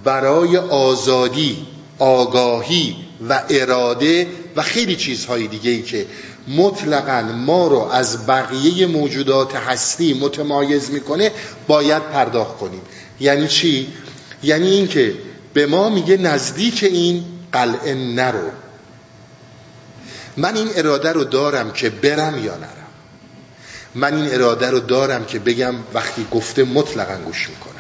برای 0.04 0.56
آزادی 0.56 1.66
آگاهی 1.98 2.96
و 3.28 3.42
اراده 3.50 4.26
و 4.56 4.62
خیلی 4.62 4.96
چیزهای 4.96 5.46
دیگه 5.46 5.70
ای 5.70 5.82
که 5.82 6.06
مطلقا 6.57 7.22
ما 7.22 7.68
رو 7.68 7.78
از 7.78 8.26
بقیه 8.26 8.86
موجودات 8.86 9.57
هستی 9.57 10.14
متمایز 10.14 10.90
می‌کنه 10.90 11.32
باید 11.66 12.03
پرداخت 12.03 12.57
کنیم. 12.57 12.80
یعنی 13.20 13.49
چی؟ 13.49 13.92
یعنی 14.42 14.70
اینکه 14.70 15.14
به 15.55 15.66
ما 15.66 15.88
میگه 15.88 16.16
نزدیک 16.16 16.84
این 16.84 17.24
قلعه 17.53 17.94
نرو. 17.94 18.51
من 20.36 20.57
این 20.57 20.68
اراده 20.74 21.12
رو 21.12 21.24
دارم 21.24 21.72
که 21.72 21.90
برم 21.90 22.44
یا 22.44 22.57
نرم. 22.57 22.72
من 23.94 24.14
این 24.14 24.34
اراده 24.34 24.70
رو 24.70 24.80
دارم 24.80 25.24
که 25.24 25.38
بگم 25.38 25.74
وقتی 25.94 26.26
گفته 26.30 26.64
مطلقا 26.64 27.16
گوش 27.24 27.49
می‌کنم. 27.49 27.74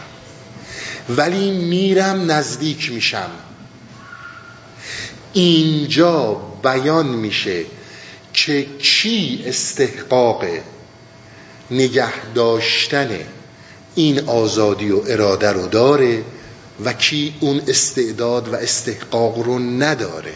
ولی 1.16 1.50
میرم 1.50 2.30
نزدیک 2.30 2.92
میشم. 2.92 3.30
اینجا 5.32 6.34
بیان 6.62 7.06
میشه 7.06 7.64
که 8.46 8.66
کی 8.78 9.42
استحقاق 9.46 10.44
نگه 11.70 12.32
داشتن 12.34 13.18
این 13.94 14.28
آزادی 14.28 14.90
و 14.90 15.00
اراده 15.06 15.52
رو 15.52 15.66
داره 15.66 16.24
و 16.84 16.92
کی 16.92 17.34
اون 17.40 17.60
استعداد 17.68 18.48
و 18.48 18.54
استحقاق 18.54 19.38
رو 19.38 19.58
نداره. 19.58 20.32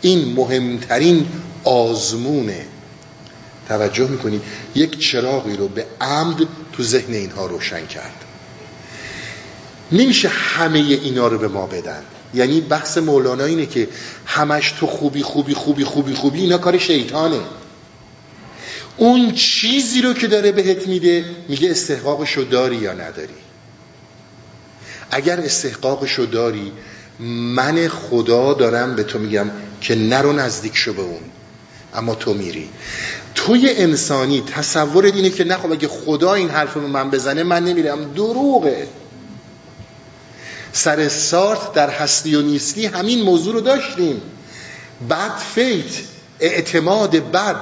این 0.00 0.34
مهمترین 0.34 1.26
آزمونه. 1.64 2.66
توجه 3.68 4.08
می‌کنید 4.08 4.42
یک 4.74 4.98
چراغی 4.98 5.56
رو 5.56 5.68
به 5.68 5.86
عمد 6.00 6.46
تو 6.72 6.82
ذهن 6.82 7.14
اینها 7.14 7.46
روشن 7.46 7.86
کرد. 7.86 8.24
نمیشه 9.92 10.28
همه 10.28 10.78
اینا 10.78 11.28
رو 11.28 11.38
به 11.38 11.48
ما 11.48 11.66
بدن. 11.66 12.02
یعنی 12.34 12.60
بحث 12.60 12.98
مولانا 12.98 13.44
اینه 13.44 13.66
که 13.66 13.88
همش 14.26 14.72
تو 14.72 14.86
خوبی 14.86 15.22
خوبی 15.22 15.54
خوبی 15.54 15.84
خوبی 15.84 16.14
خوبی 16.14 16.40
اینا 16.40 16.58
کار 16.58 16.78
شیطانه. 16.78 17.40
اون 18.96 19.32
چیزی 19.32 20.02
رو 20.02 20.12
که 20.12 20.26
داره 20.26 20.52
بهت 20.52 20.86
میده 20.86 21.24
میگه 21.48 21.70
استحقاقشو 21.70 22.42
داری 22.42 22.76
یا 22.76 22.92
نداری. 22.92 23.34
اگر 25.10 25.40
استحقاقشو 25.40 26.24
داری 26.24 26.72
من 27.18 27.88
خدا 27.88 28.54
دارم 28.54 28.96
به 28.96 29.02
تو 29.02 29.18
میگم 29.18 29.50
که 29.80 29.94
نرو 29.94 30.32
نزدیک 30.32 30.76
شو 30.76 30.92
به 30.92 31.02
اون. 31.02 31.20
اما 31.94 32.14
تو 32.14 32.34
میری. 32.34 32.68
توی 33.34 33.70
انسانی 33.70 34.40
تصور 34.40 35.04
اینه 35.04 35.30
که 35.30 35.44
خب 35.44 35.72
اگه 35.72 35.88
خدا 35.88 36.34
این 36.34 36.48
حرف 36.50 36.74
رو 36.74 36.88
من 36.88 37.10
بزنه 37.10 37.42
من 37.42 37.64
نمیرم. 37.64 38.12
دروغه. 38.12 38.88
سر 40.78 41.08
سارت 41.08 41.72
در 41.72 41.90
هستی 41.90 42.34
و 42.34 42.42
نیستی 42.42 42.86
همین 42.86 43.22
موضوع 43.22 43.54
رو 43.54 43.60
داشتیم. 43.60 44.22
بد 45.10 45.36
فیت 45.54 45.84
اعتماد 46.40 47.10
بد. 47.10 47.60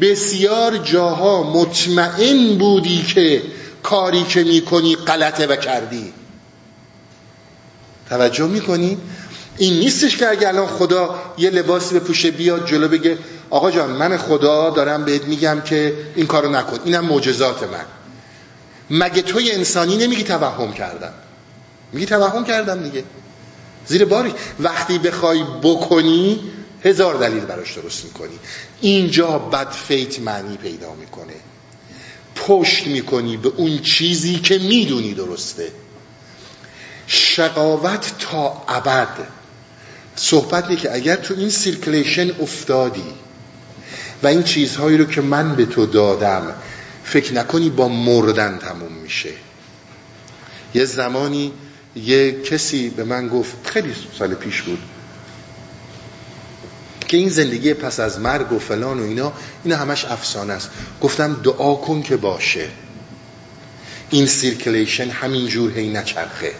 بسیار 0.00 0.76
جاها 0.76 1.42
مطمئن 1.42 2.58
بودی 2.58 3.02
که 3.02 3.42
کاری 3.82 4.22
که 4.22 4.44
می‌کنی 4.44 4.96
غلطه 4.96 5.46
و 5.46 5.56
کردی. 5.56 6.12
توجه 8.08 8.46
می‌کنی؟ 8.46 8.98
این 9.56 9.78
نیستش 9.78 10.16
که 10.16 10.28
اگر 10.28 10.48
الان 10.48 10.66
خدا 10.66 11.18
یه 11.38 11.50
لباسی 11.50 11.94
به 11.94 12.00
پوشه 12.00 12.30
بیاد 12.30 12.68
جلو 12.68 12.88
بگه 12.88 13.18
آقا 13.50 13.70
جان 13.70 13.90
من 13.90 14.16
خدا 14.16 14.70
دارم 14.70 15.04
بهت 15.04 15.24
میگم 15.24 15.60
که 15.60 15.94
این 16.14 16.26
کارو 16.26 16.50
نکن. 16.50 16.78
اینم 16.84 17.04
معجزات 17.04 17.62
من. 17.62 17.84
مگه 18.90 19.22
توی 19.22 19.50
انسانی 19.50 19.96
نمیگی 19.96 20.22
توهم 20.22 20.72
کردم؟ 20.72 21.12
میگی 21.92 22.06
توهم 22.06 22.44
کردم 22.44 22.82
دیگه. 22.82 23.04
زیر 23.86 24.04
باری. 24.04 24.34
وقتی 24.60 24.98
بخوای 24.98 25.42
بکنی 25.62 26.40
هزار 26.84 27.14
دلیل 27.14 27.44
براش 27.44 27.78
درست 27.78 28.04
می‌کنی. 28.04 28.38
اینجا 28.80 29.38
بد 29.38 29.70
فیت 29.70 30.20
معنی 30.20 30.56
پیدا 30.56 30.94
می‌کنه. 30.94 31.34
پشت 32.36 32.86
می‌کنی 32.86 33.36
به 33.36 33.52
اون 33.56 33.78
چیزی 33.78 34.38
که 34.38 34.58
می‌دونی 34.58 35.14
درسته. 35.14 35.72
شقاوت 37.06 38.12
تا 38.18 38.62
ابد. 38.68 39.08
صحبت 40.16 40.80
که 40.80 40.94
اگر 40.94 41.16
تو 41.16 41.34
این 41.38 41.50
circulation 41.50 42.30
افتادی 42.40 43.14
و 44.22 44.26
این 44.26 44.42
چیزهایی 44.42 44.96
رو 44.96 45.04
که 45.04 45.20
من 45.20 45.56
به 45.56 45.66
تو 45.66 45.86
دادم 45.86 46.54
فکر 47.04 47.34
نکنی 47.34 47.70
با 47.70 47.88
مردن 47.88 48.58
تموم 48.58 48.92
میشه. 48.92 49.30
یه 50.74 50.84
زمانی 50.84 51.52
یه 52.04 52.42
کسی 52.42 52.90
به 52.90 53.04
من 53.04 53.28
گفت 53.28 53.56
خیلی 53.64 53.94
سال 54.18 54.34
پیش 54.34 54.62
بود 54.62 54.82
که 57.08 57.16
این 57.16 57.28
زندگی 57.28 57.74
پس 57.74 58.00
از 58.00 58.20
مرگ 58.20 58.52
و 58.52 58.58
فلان 58.58 59.00
و 59.00 59.02
اینا 59.02 59.32
اینا 59.64 59.76
همش 59.76 60.04
افسانه 60.04 60.52
است. 60.52 60.70
گفتم 61.00 61.40
دعا 61.44 61.74
کن 61.74 62.02
که 62.02 62.16
باشه. 62.16 62.68
این 64.10 64.26
سیرکلیشن 64.26 65.10
همین 65.10 65.46
جور 65.46 65.78
هی 65.78 65.88
نچرخه. 65.88 66.52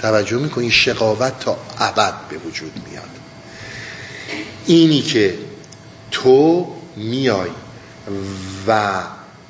توجه 0.00 0.36
می‌کنی 0.36 0.70
شقاوت 0.70 1.40
تا 1.40 1.58
ابد 1.78 2.14
به 2.30 2.36
وجود 2.38 2.72
میاد. 2.90 3.10
اینی 4.66 5.02
که 5.02 5.38
تو 6.10 6.66
میای 6.96 7.50
و 8.68 9.02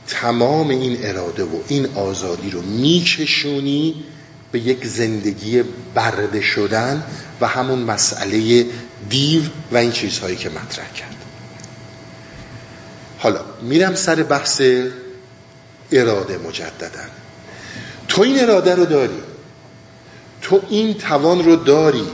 تمام 0.06 0.68
این 0.68 1.06
اراده 1.06 1.44
و 1.44 1.60
این 1.68 1.86
آزادی 1.94 2.50
رو 2.50 2.62
میکشونی 2.62 4.04
به 4.52 4.58
یک 4.58 4.86
زندگی 4.86 5.62
برده 5.94 6.40
شدن 6.40 7.02
و 7.40 7.46
همون 7.46 7.78
مسئله 7.78 8.66
دیو 9.08 9.42
و 9.72 9.76
این 9.76 9.92
چیزهایی 9.92 10.36
که 10.36 10.50
مطرح 10.50 10.92
کرد. 10.92 11.16
حالا 13.18 13.40
میرم 13.62 13.94
سر 13.94 14.22
بحث 14.22 14.62
اراده 15.92 16.38
مجددن 16.38 17.10
تو 18.08 18.22
این 18.22 18.40
اراده 18.40 18.74
رو 18.74 18.84
داری. 18.84 19.22
تو 20.42 20.62
این 20.68 20.94
توان 20.94 21.44
رو 21.44 21.56
داری 21.56 22.06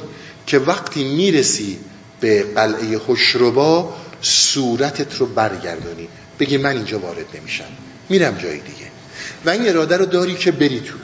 که 0.47 0.59
وقتی 0.59 1.05
می‌رسی 1.05 1.79
به 2.21 2.43
قلعه 2.43 2.99
خوشربا 2.99 3.95
صورتت 4.23 5.17
رو 5.17 5.27
برگردانی. 5.27 6.09
بگی 6.41 6.57
من 6.57 6.77
اینجا 6.77 6.99
وارد 6.99 7.27
نمیشم. 7.35 7.65
میرم 8.09 8.39
جای 8.39 8.59
دیگه. 8.59 8.91
و 9.45 9.51
این 9.51 9.69
اراده 9.69 9.97
رو 9.97 10.07
داری 10.07 10.35
که 10.35 10.53
بری 10.53 10.81
تو. 10.81 10.95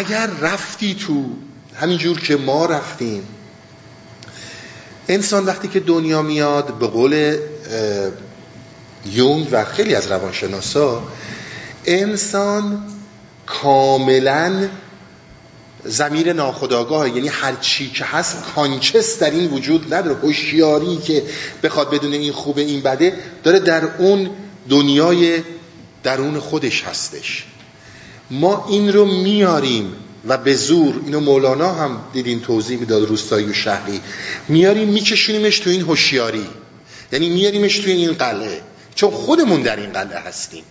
اگر 0.00 0.26
رفتی 0.40 0.94
تو 0.94 1.24
همینجور 1.80 2.20
که 2.20 2.36
ما 2.36 2.66
رفتیم 2.66 3.22
انسان 5.08 5.46
وقتی 5.46 5.68
که 5.68 5.80
دنیا 5.80 6.22
میاد 6.22 6.78
به 6.78 6.86
قول 6.86 7.38
یونگ 9.06 9.48
و 9.52 9.64
خیلی 9.64 9.94
از 9.94 10.06
روانشناسا 10.06 11.02
انسان 11.84 12.82
کاملا 13.46 14.68
زمیر 15.84 16.32
ناخداگاه 16.32 17.08
یعنی 17.08 17.28
هر 17.28 17.54
چی 17.60 17.90
که 17.90 18.04
هست 18.04 18.36
کانچس 18.54 19.18
در 19.18 19.30
این 19.30 19.50
وجود 19.50 19.94
نداره. 19.94 20.16
هوشیاری 20.16 20.96
که 20.96 21.22
بخواد 21.62 21.90
بدون 21.90 22.12
این 22.12 22.32
خوبه 22.32 22.62
این 22.62 22.80
بده 22.80 23.18
داره 23.44 23.58
در 23.58 23.84
اون 23.98 24.30
دنیای 24.68 25.42
درون 26.02 26.40
خودش 26.40 26.84
هستش. 26.84 27.44
ما 28.30 28.66
این 28.68 28.92
رو 28.92 29.04
میاریم 29.04 29.92
و 30.28 30.38
به 30.38 30.54
زور 30.54 31.00
اینو 31.04 31.20
مولانا 31.20 31.72
هم 31.72 32.00
دیدین 32.12 32.40
توضیح 32.40 32.78
می‌داد 32.78 33.08
روستایی 33.08 33.46
و 33.46 33.52
شهری. 33.52 34.00
میاریم 34.48 34.88
میکشونیمش 34.88 35.58
تو 35.58 35.70
این 35.70 35.80
هوشیاری. 35.80 36.46
یعنی 37.12 37.28
میاریمش 37.28 37.78
تو 37.78 37.90
این 37.90 38.12
قلعه. 38.12 38.60
چون 38.94 39.10
خودمون 39.10 39.62
در 39.62 39.76
این 39.76 39.92
قلعه 39.92 40.18
هستیم. 40.18 40.64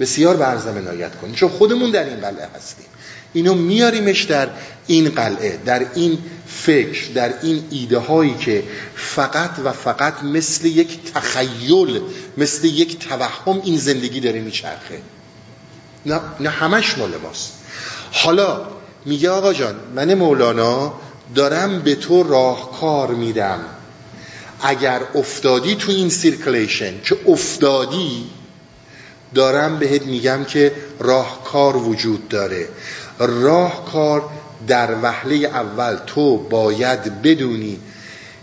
بسیار 0.00 0.36
برزم 0.36 0.78
عنایت 0.78 1.16
کنیم 1.16 1.34
چون 1.34 1.48
خودمون 1.48 1.90
در 1.90 2.04
این 2.04 2.20
قلعه 2.20 2.48
هستیم. 2.56 2.86
اینو 3.32 3.54
میاریمش 3.54 4.22
در 4.22 4.48
این 4.86 5.08
قلعه 5.08 5.58
در 5.64 5.86
این 5.94 6.18
فکر 6.46 7.12
در 7.14 7.34
این 7.42 7.64
ایده 7.70 7.98
هایی 7.98 8.34
که 8.40 8.62
فقط 8.94 9.50
و 9.64 9.72
فقط 9.72 10.22
مثل 10.22 10.66
یک 10.66 11.12
تخیل 11.14 12.00
مثل 12.38 12.66
یک 12.66 12.98
توهم 12.98 13.60
این 13.64 13.78
زندگی 13.78 14.20
داره 14.20 14.40
میچرخه. 14.40 15.00
نه, 16.08 16.20
نه 16.40 16.48
همش 16.48 16.98
مال 16.98 17.10
ماست. 17.22 17.52
حالا 18.12 18.60
میگه 19.04 19.30
آقا 19.30 19.52
جان 19.52 19.74
من 19.94 20.14
مولانا 20.14 20.94
دارم 21.34 21.80
به 21.80 21.94
تو 21.94 22.22
راهکار 22.22 23.08
میدم. 23.08 23.58
اگر 24.62 25.00
افتادی 25.14 25.74
تو 25.74 25.92
این 25.92 26.10
سیرکلیشن 26.10 26.92
که 27.04 27.16
افتادی 27.26 28.26
دارم 29.34 29.78
بهت 29.78 30.02
میگم 30.02 30.44
که 30.44 30.72
راهکار 30.98 31.76
وجود 31.76 32.28
داره. 32.28 32.68
راهکار 33.18 34.30
در 34.66 34.94
وهله 35.02 35.34
اول 35.34 35.96
تو 36.06 36.36
باید 36.36 37.22
بدونی 37.22 37.78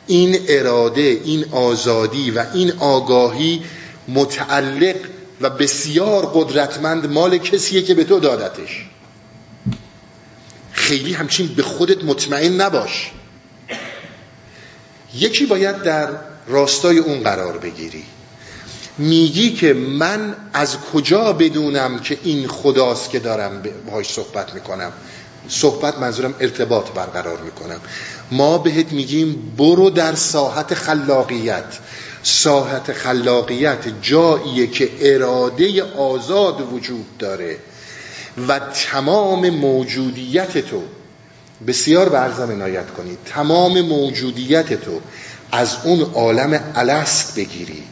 این 0.08 0.40
اراده 0.48 1.02
این 1.02 1.46
آزادی 1.52 2.32
و 2.32 2.46
این 2.54 2.72
آگاهی 2.80 3.64
متعلق 4.08 4.96
و 5.42 5.50
بسیار 5.50 6.32
قدرتمند 6.34 7.06
مال 7.12 7.38
کسیه 7.38 7.82
که 7.82 7.94
به 7.94 8.04
تو 8.04 8.20
دادتش. 8.20 8.86
خیلی 10.72 11.14
همچین 11.14 11.48
به 11.48 11.64
خودت 11.64 12.04
مطمئن 12.04 12.62
نباش. 12.62 13.12
یکی 15.16 15.46
باید 15.46 15.84
در 15.84 16.10
راستای 16.48 16.98
اون 16.98 17.24
قرار 17.24 17.58
بگیری. 17.58 18.04
میگی 18.98 19.54
که 19.54 19.74
من 19.74 20.36
از 20.54 20.78
کجا 20.94 21.34
بدونم 21.34 22.00
که 22.00 22.18
این 22.24 22.48
خداست 22.48 23.10
که 23.10 23.20
دارم 23.20 23.64
باهاش 23.86 24.10
صحبت 24.10 24.54
می‌کنم؟ 24.54 24.92
صحبت 25.48 26.00
منظورم 26.00 26.36
ارتباط 26.40 26.92
برقرار 26.92 27.42
می‌کنم. 27.42 27.80
ما 28.32 28.58
بهت 28.58 28.92
میگیم 28.92 29.54
برو 29.58 29.90
در 29.90 30.16
ساحت 30.16 30.74
خلاقیت. 30.74 31.78
ساحت 32.26 32.94
خلاقیت 32.94 34.02
جاییه 34.02 34.68
که 34.68 34.90
اراده 35.02 35.84
آزاد 35.84 36.74
وجود 36.74 37.18
داره 37.18 37.58
و 38.48 38.60
تمام 38.60 39.50
موجودیت 39.50 40.58
تو. 40.58 40.84
بسیار 41.68 42.10
برزم 42.10 42.52
عنایت 42.52 42.92
کنید. 42.92 43.18
تمام 43.26 43.82
موجودیت 43.82 44.74
تو 44.74 45.02
از 45.52 45.76
اون 45.84 46.02
عالم 46.02 46.72
الست 46.76 47.36
بگیری 47.36 47.84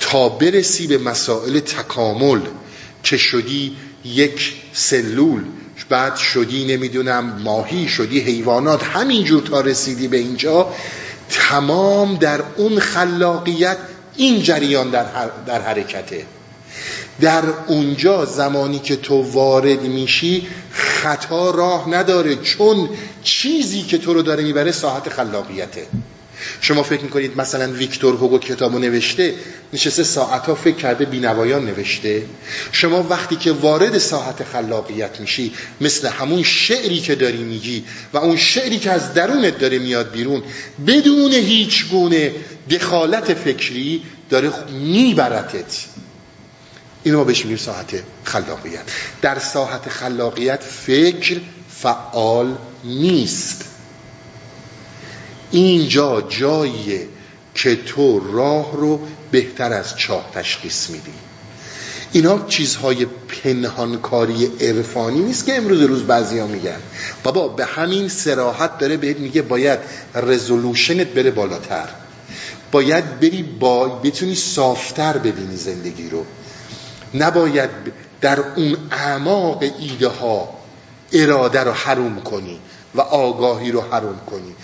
تا 0.00 0.28
برسی 0.28 0.86
به 0.86 0.98
مسائل 0.98 1.60
تکامل 1.60 2.40
که 3.02 3.16
شدی 3.16 3.76
یک 4.04 4.54
سلول. 4.72 5.44
بعد 5.88 6.16
شدی 6.16 6.64
نمی‌دونم 6.64 7.40
ماهی 7.44 7.88
شدی 7.88 8.20
حیوانات. 8.20 8.84
همینجور 8.84 9.42
تا 9.42 9.60
رسیدی 9.60 10.08
به 10.08 10.16
اینجا. 10.16 10.74
تمام 11.30 12.16
در 12.16 12.40
اون 12.56 12.78
خلاقیت 12.78 13.76
این 14.16 14.42
جریان 14.42 14.90
در, 14.90 15.06
در 15.46 15.62
حرکته. 15.62 16.24
در 17.20 17.42
اونجا 17.66 18.24
زمانی 18.24 18.78
که 18.78 18.96
تو 18.96 19.22
وارد 19.32 19.82
میشی 19.82 20.48
خطا 20.72 21.50
راه 21.50 21.88
نداره 21.88 22.36
چون 22.36 22.88
چیزی 23.22 23.82
که 23.82 23.98
تو 23.98 24.14
رو 24.14 24.22
داره 24.22 24.44
می‌بره 24.44 24.72
ساعت 24.72 25.08
خلاقیته. 25.08 25.86
شما 26.60 26.82
فکر 26.82 27.02
می‌کنید 27.02 27.36
مثلا 27.36 27.72
ویکتور 27.72 28.14
هوگو 28.14 28.38
کتابو 28.38 28.78
نوشته 28.78 29.34
نشسته 29.72 30.04
ساعت 30.04 30.46
ها 30.46 30.54
فکر 30.54 30.76
کرده 30.76 31.04
بینوایان 31.04 31.64
نوشته؟ 31.64 32.22
شما 32.72 33.02
وقتی 33.02 33.36
که 33.36 33.52
وارد 33.52 33.98
ساعت 33.98 34.44
خلاقیت 34.44 35.20
میشی 35.20 35.52
مثل 35.80 36.08
همون 36.08 36.42
شعری 36.42 37.00
که 37.00 37.14
داری 37.14 37.42
میگی 37.42 37.84
و 38.12 38.18
اون 38.18 38.36
شعری 38.36 38.78
که 38.78 38.90
از 38.90 39.14
درونت 39.14 39.58
داره 39.58 39.78
میاد 39.78 40.12
بیرون 40.12 40.42
بدون 40.86 41.32
هیچ 41.32 41.88
گونه 41.88 42.32
دخالت 42.70 43.34
فکری 43.34 44.02
داره 44.30 44.52
میبرتت. 44.70 45.84
اینو 47.02 47.18
ما 47.18 47.24
بهش 47.24 47.42
میگیم 47.42 47.56
ساعت 47.56 48.02
خلاقیت. 48.24 48.82
در 49.22 49.38
ساعت 49.38 49.88
خلاقیت 49.88 50.62
فکر 50.62 51.40
فعال 51.82 52.54
نیست. 52.84 53.64
اینجا 55.50 56.20
جاییه 56.20 57.08
که 57.54 57.76
تو 57.76 58.32
راه 58.32 58.76
رو 58.76 59.00
بهتر 59.30 59.72
از 59.72 59.96
چاه 59.96 60.30
تشخیص 60.34 60.90
میدی. 60.90 61.12
اینا 62.12 62.46
چیزهای 62.48 63.06
پنهانکاری 63.28 64.46
عرفانی 64.60 65.20
نیست 65.20 65.46
که 65.46 65.56
امروز 65.56 65.80
روز 65.80 66.02
بعضی 66.02 66.38
ها 66.38 66.46
میگن. 66.46 66.78
بابا 67.22 67.48
به 67.48 67.64
همین 67.64 68.08
سراحت 68.08 68.78
داره 68.78 68.96
بهت 68.96 69.18
میگه 69.18 69.42
باید 69.42 69.78
رزولوشنت 70.14 71.06
بره 71.06 71.30
بالاتر. 71.30 71.88
باید 72.72 73.20
بری 73.20 73.42
با 73.42 73.88
بتونی 73.88 74.34
صافتر 74.34 75.18
ببینی 75.18 75.56
زندگی 75.56 76.08
رو. 76.08 76.24
نباید 77.14 77.70
در 78.20 78.40
اون 78.40 78.76
اعماق 78.90 79.64
ایده 79.78 80.08
ها 80.08 80.48
اراده 81.12 81.60
رو 81.60 81.72
حروم 81.72 82.20
کنی 82.20 82.60
و 82.94 83.00
آگاهی 83.00 83.72
رو 83.72 83.80
حروم 83.80 84.20
کنی. 84.30 84.54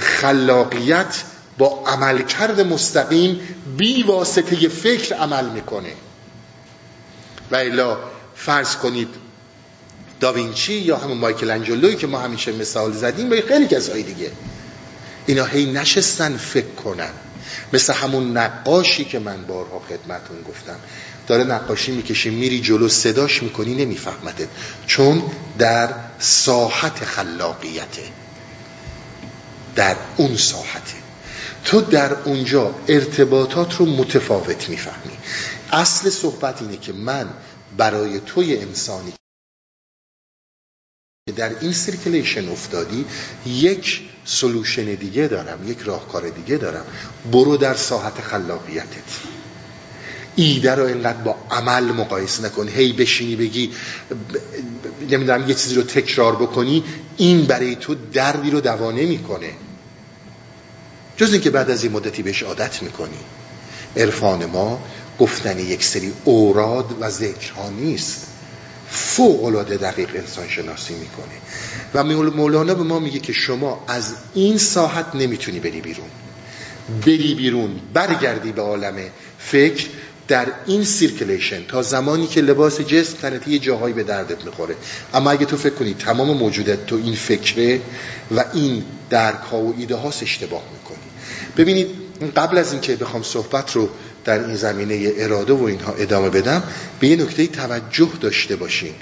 خلاقیت 0.00 1.22
با 1.58 1.84
عملکرد 1.86 2.60
مستقیم 2.60 3.40
بی 3.76 4.02
واسطه 4.02 4.68
فکر 4.68 5.14
عمل 5.14 5.48
می‌کنه. 5.48 5.92
و 7.50 7.56
الا 7.56 7.98
فرض 8.36 8.76
کنید 8.76 9.08
داوینچی 10.20 10.72
یا 10.72 10.96
همون 10.96 11.18
مایکل 11.18 11.50
انجلوی 11.50 11.96
که 11.96 12.06
ما 12.06 12.18
همیشه 12.18 12.52
مثال 12.52 12.92
زدیم 12.92 13.32
و 13.32 13.36
خیلی 13.48 13.66
کسایی 13.66 14.02
دیگه 14.02 14.30
اینا 15.26 15.44
هی 15.44 15.72
نشستن 15.72 16.36
فکر 16.36 16.74
کنن. 16.84 17.10
مثل 17.72 17.92
همون 17.92 18.36
نقاشی 18.36 19.04
که 19.04 19.18
من 19.18 19.44
بارها 19.46 19.82
خدمتون 19.88 20.42
گفتم. 20.48 20.76
داره 21.26 21.44
نقاشی 21.44 21.92
می‌کشی 21.92 22.30
میری 22.30 22.60
جلو 22.60 22.88
صداش 22.88 23.42
می‌کنی 23.42 23.74
نمیفهمده 23.74 24.48
چون 24.86 25.22
در 25.58 25.88
ساحت 26.18 27.04
خلاقیته. 27.04 28.02
در 29.78 29.96
اون 30.16 30.36
ساحته. 30.36 30.94
تو 31.64 31.80
در 31.80 32.12
اونجا 32.12 32.74
ارتباطات 32.88 33.76
رو 33.76 33.86
متفاوت 33.86 34.68
می‌فهمی. 34.68 35.16
اصل 35.72 36.10
صحبت 36.10 36.62
اینه 36.62 36.76
که 36.76 36.92
من 36.92 37.28
برای 37.76 38.20
توی 38.26 38.56
انسانی 38.56 39.12
که 41.28 41.32
در 41.32 41.58
این 41.60 41.72
circulation 41.72 42.48
افتادی 42.48 43.04
یک 43.46 44.00
solution 44.24 44.84
دیگه 44.84 45.28
دارم 45.28 45.70
یک 45.70 45.78
راهکار 45.78 46.28
دیگه 46.28 46.56
دارم. 46.56 46.84
برو 47.32 47.56
در 47.56 47.74
ساحت 47.74 48.20
خلاقیتت. 48.20 49.10
ایده 50.36 50.74
رو 50.74 50.84
اینقدر 50.84 51.22
با 51.22 51.36
عمل 51.50 51.84
مقایسه 51.84 52.44
نکن. 52.44 52.68
هی 52.68 52.92
بشینی 52.92 53.36
بگی 53.36 53.70
نمی‌دونم 55.10 55.48
یه 55.48 55.54
چیزی 55.54 55.74
رو 55.74 55.82
تکرار 55.82 56.36
بکنی. 56.36 56.84
این 57.16 57.46
برای 57.46 57.76
تو 57.76 57.94
دردی 57.94 58.50
رو 58.50 58.60
دوا 58.60 58.92
نمی‌کنه 58.92 59.52
جز 61.18 61.32
اینکه 61.32 61.50
بعد 61.50 61.70
از 61.70 61.84
این 61.84 61.92
مدتی 61.92 62.22
بهش 62.22 62.42
عادت 62.42 62.82
می‌کنی. 62.82 63.18
عرفان 63.96 64.46
ما 64.46 64.80
گفتن 65.18 65.58
یک 65.58 65.84
سری 65.84 66.12
اوراد 66.24 66.96
و 67.00 67.10
ذکرها 67.10 67.70
نیست. 67.70 68.26
فوق 68.90 69.44
العاده 69.44 69.76
دقیق 69.76 70.10
انسان 70.14 70.48
شناسی 70.48 70.94
می‌کنه. 70.94 71.34
و 71.94 72.04
مولانا 72.30 72.74
به 72.74 72.82
ما 72.82 72.98
میگه 72.98 73.18
که 73.18 73.32
شما 73.32 73.84
از 73.88 74.12
این 74.34 74.58
ساحت 74.58 75.06
نمی‌تونی 75.14 75.60
بری 75.60 75.80
بیرون. 75.80 76.10
بری 77.06 77.34
بیرون 77.34 77.80
برگردی 77.94 78.52
به 78.52 78.62
عالم 78.62 78.94
فکر 79.38 79.86
در 80.28 80.46
این 80.66 80.84
circulation 80.84 81.64
تا 81.68 81.82
زمانی 81.82 82.26
که 82.26 82.40
لباس 82.40 82.80
جسم 82.80 83.16
تنت 83.22 83.48
یه 83.48 83.58
جاهایی 83.58 83.94
به 83.94 84.02
دردت 84.02 84.44
می‌خوره. 84.44 84.74
اما 85.14 85.30
اگه 85.30 85.46
تو 85.46 85.56
فکر 85.56 85.74
کنی 85.74 85.94
تمام 85.94 86.36
موجودت 86.36 86.86
تو 86.86 86.96
این 86.96 87.14
فکره 87.14 87.80
و 88.36 88.44
این 88.54 88.84
درک 89.10 89.40
ها 89.50 89.58
و 89.58 89.74
ایده 89.78 89.96
هاست 89.96 90.22
اشتباه 90.22 90.62
می‌کنی. 90.72 90.97
ببینید 91.58 91.88
قبل 92.36 92.58
از 92.58 92.72
اینکه 92.72 92.96
بخوام 92.96 93.22
صحبت 93.22 93.76
رو 93.76 93.88
در 94.24 94.44
این 94.46 94.56
زمینه 94.56 95.12
اراده 95.16 95.52
و 95.52 95.62
اینها 95.62 95.92
ادامه 95.92 96.30
بدم 96.30 96.62
به 97.00 97.08
یه 97.08 97.16
نکته 97.16 97.46
توجه 97.46 98.10
داشته 98.20 98.56
باشین. 98.56 98.92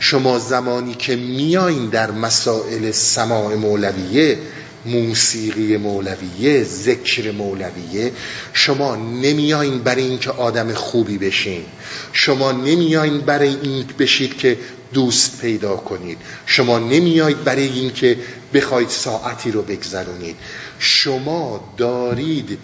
شما 0.00 0.38
زمانی 0.38 0.94
که 0.94 1.16
میایین 1.16 1.88
در 1.88 2.10
مسائل 2.10 2.90
سماع 2.90 3.54
مولویه 3.54 4.38
موسیقی 4.86 5.76
مولویه 5.76 6.64
ذکر 6.64 7.32
مولویه. 7.32 8.12
شما 8.52 8.96
نمیایین 8.96 9.78
برای 9.78 10.02
اینکه 10.02 10.30
آدم 10.30 10.74
خوبی 10.74 11.18
بشین. 11.18 11.64
شما 12.12 12.52
نمیایین 12.52 13.20
برای 13.20 13.56
این 13.62 13.84
بشید 13.98 14.36
که 14.38 14.58
دوست 14.92 15.40
پیدا 15.40 15.76
کنید. 15.76 16.18
شما 16.46 16.78
نمیایید 16.78 17.44
برای 17.44 17.68
اینکه 17.68 18.16
بخواید 18.54 18.88
ساعتی 18.88 19.50
رو 19.50 19.62
بگذرونید. 19.62 20.36
شما 20.78 21.74
دارید 21.76 22.58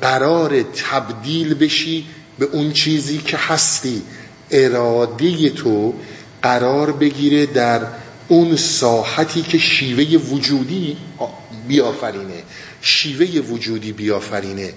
قرار 0.00 0.62
تبدیل 0.62 1.54
بشی 1.54 2.06
به 2.38 2.44
اون 2.44 2.72
چیزی 2.72 3.18
که 3.18 3.36
هستی. 3.36 4.02
اراده 4.50 5.50
تو 5.50 5.94
قرار 6.42 6.92
بگیره 6.92 7.46
در 7.46 7.80
اون 8.28 8.56
ساحتی 8.56 9.42
که 9.42 9.58
شیوه 9.58 10.18
وجودی 10.18 10.96
بیافرینه. 11.68 12.42
شیوه 12.80 13.40
وجودی 13.40 13.92
بیافرینه. 13.92 14.72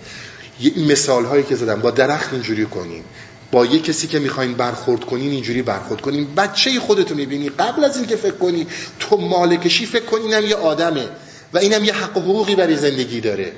مثال 0.77 1.25
هایی 1.25 1.43
که 1.43 1.55
زدم 1.55 1.81
با 1.81 1.91
درخت 1.91 2.33
اینجوری 2.33 2.65
کنیم 2.65 3.03
با 3.51 3.65
یه 3.65 3.79
کسی 3.79 4.07
که 4.07 4.19
می‌خواین 4.19 4.53
برخورد 4.53 5.05
کنین 5.05 5.31
اینجوری 5.31 5.61
برخورد 5.61 6.01
کنین. 6.01 6.35
بچه 6.35 6.79
خودتو 6.79 7.15
می‌بینی. 7.15 7.49
قبل 7.49 7.83
از 7.83 7.97
اینکه 7.97 8.15
فکر 8.15 8.35
کنی 8.35 8.67
تو 8.99 9.17
مالکشی 9.17 9.85
فکر 9.85 10.05
کنی 10.05 10.21
اینم 10.21 10.45
یه 10.45 10.55
آدمه. 10.55 11.07
و 11.53 11.57
اینم 11.57 11.83
یه 11.83 11.93
حق 11.93 12.17
و 12.17 12.21
حقوقی 12.21 12.55
برای 12.55 12.77
زندگی 12.77 13.21
داره. 13.21 13.51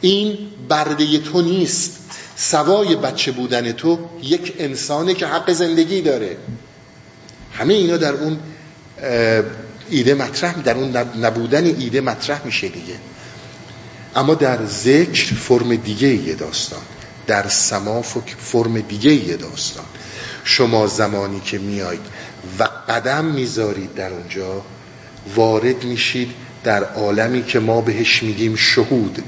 این 0.00 0.38
برده 0.68 1.18
تو 1.18 1.42
نیست. 1.42 1.98
سوای 2.36 2.96
بچه 2.96 3.32
بودن 3.32 3.72
تو 3.72 3.98
یک 4.22 4.54
انسانه 4.58 5.14
که 5.14 5.26
حق 5.26 5.52
زندگی 5.52 6.02
داره. 6.02 6.36
همه 7.52 7.74
اینا 7.74 7.96
در 7.96 8.12
اون 8.12 8.38
ایده 9.90 10.14
مطرح 10.14 10.52
در 10.52 10.74
اون 10.74 10.96
نبودن 10.96 11.64
ایده 11.64 12.00
مطرح 12.00 12.44
میشه 12.44 12.68
دیگه. 12.68 12.94
اما 14.16 14.34
در 14.34 14.66
ذکر 14.66 15.34
فرم 15.34 15.76
دیگه 15.76 16.08
یه 16.08 16.34
داستان. 16.34 16.82
در 17.26 17.48
سما 17.48 18.02
فرم 18.38 18.80
دیگه 18.80 19.12
یه 19.12 19.36
داستان. 19.36 19.84
شما 20.44 20.86
زمانی 20.86 21.40
که 21.40 21.58
میایید 21.58 22.06
و 22.58 22.68
قدم 22.88 23.24
می‌ذارید 23.24 23.94
در 23.94 24.12
اونجا 24.12 24.62
وارد 25.34 25.84
میشید 25.84 26.30
در 26.64 26.84
عالمی 26.84 27.42
که 27.42 27.58
ما 27.58 27.80
بهش 27.80 28.22
میگیم 28.22 28.56
شهود. 28.56 29.22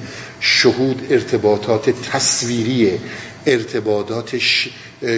شهود 0.47 1.07
ارتباطات 1.11 1.90
تصویریه 1.90 2.99
ارتباطات 3.47 4.38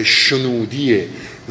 شنودیه 0.03 1.07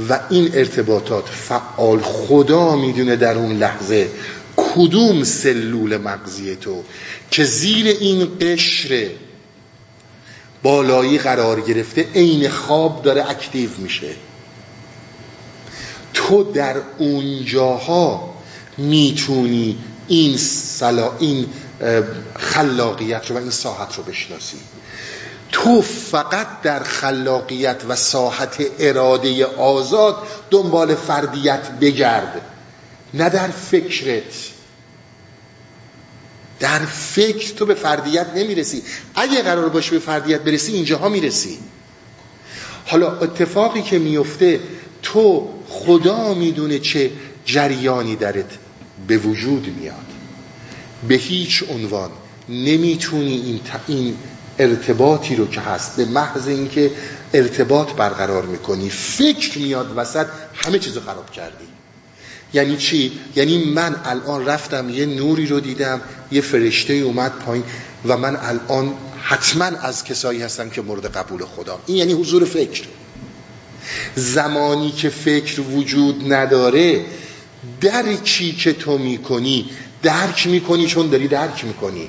و 0.08 0.20
این 0.30 0.50
ارتباطات 0.54 1.28
فعال 1.28 2.00
خدا 2.00 2.76
می‌دونه 2.76 3.16
در 3.16 3.34
اون 3.34 3.58
لحظه 3.58 4.08
کدوم 4.56 5.24
سلول 5.24 5.96
مغزی 5.96 6.56
تو 6.56 6.82
که 7.30 7.44
زیر 7.44 7.86
این 7.86 8.28
قشر 8.40 9.08
بالایی 10.62 11.18
قرار 11.18 11.60
گرفته 11.60 12.06
عین 12.14 12.48
خواب 12.48 13.02
داره 13.02 13.30
اکتیو 13.30 13.70
میشه. 13.78 14.10
تو 16.14 16.52
در 16.52 16.76
اونجاها 16.98 18.34
می‌تونی 18.78 19.78
این 20.08 20.36
سلا 20.36 21.12
این 21.18 21.46
خلاقیت 22.38 23.30
رو 23.30 23.36
و 23.36 23.38
این 23.38 23.50
ساحت 23.50 23.96
رو 23.96 24.02
بشناسی. 24.02 24.56
تو 25.52 25.82
فقط 25.82 26.60
در 26.62 26.82
خلاقیت 26.82 27.82
و 27.88 27.96
ساحت 27.96 28.66
اراده 28.78 29.46
آزاد 29.46 30.16
دنبال 30.50 30.94
فردیت 30.94 31.70
بگرد 31.80 32.40
نه 33.14 33.28
در 33.28 33.48
فکرت. 33.48 34.22
در 36.60 36.78
فکر 36.86 37.54
تو 37.54 37.66
به 37.66 37.74
فردیت 37.74 38.26
نمی‌رسی. 38.34 38.82
اگه 39.14 39.42
قرار 39.42 39.68
باشه 39.68 39.90
به 39.90 39.98
فردیت 39.98 40.40
برسی 40.40 40.72
اینجاها 40.72 41.08
می‌رسی. 41.08 41.58
حالا 42.86 43.18
اتفاقی 43.18 43.82
که 43.82 43.98
میفته 43.98 44.60
تو 45.02 45.48
خدا 45.68 46.34
می‌دونه 46.34 46.78
چه 46.78 47.10
جریانی 47.44 48.16
درت 48.16 48.50
به 49.06 49.18
وجود 49.18 49.76
میاد. 49.80 50.05
به 51.08 51.14
هیچ 51.14 51.64
عنوان 51.70 52.10
نمی‌تونی 52.48 53.32
این, 53.32 53.60
این 53.86 54.16
ارتباطی 54.58 55.36
رو 55.36 55.46
که 55.46 55.60
هست 55.60 55.96
به 55.96 56.04
محض 56.04 56.48
اینکه 56.48 56.90
ارتباط 57.34 57.92
برقرار 57.92 58.46
می‌کنی 58.46 58.90
فکر 58.90 59.58
میاد 59.58 59.92
وسط 59.96 60.26
همه 60.54 60.78
چیزو 60.78 61.00
خراب 61.00 61.30
کردی. 61.30 61.64
یعنی 62.54 62.76
چی؟ 62.76 63.12
یعنی 63.36 63.64
من 63.64 63.96
الان 64.04 64.46
رفتم 64.46 64.90
یه 64.90 65.06
نوری 65.06 65.46
رو 65.46 65.60
دیدم 65.60 66.00
یه 66.32 66.40
فرشته 66.40 66.92
اومد 66.92 67.32
پایین 67.32 67.64
و 68.04 68.16
من 68.16 68.36
الان 68.36 68.94
حتما 69.20 69.64
از 69.64 70.04
کسایی 70.04 70.42
هستم 70.42 70.70
که 70.70 70.82
مورد 70.82 71.06
قبول 71.06 71.44
خدا 71.44 71.78
این 71.86 71.96
یعنی 71.96 72.12
حضور 72.12 72.44
فکر. 72.44 72.82
زمانی 74.14 74.90
که 74.90 75.08
فکر 75.08 75.60
وجود 75.60 76.32
نداره 76.32 77.04
درکی 77.80 78.52
که 78.52 78.72
تو 78.72 78.98
می‌کنی 78.98 79.70
درک 80.06 80.46
می‌کنی 80.46 80.86
چون 80.86 81.10
داری 81.10 81.28
درک 81.28 81.64
می‌کنی. 81.64 82.08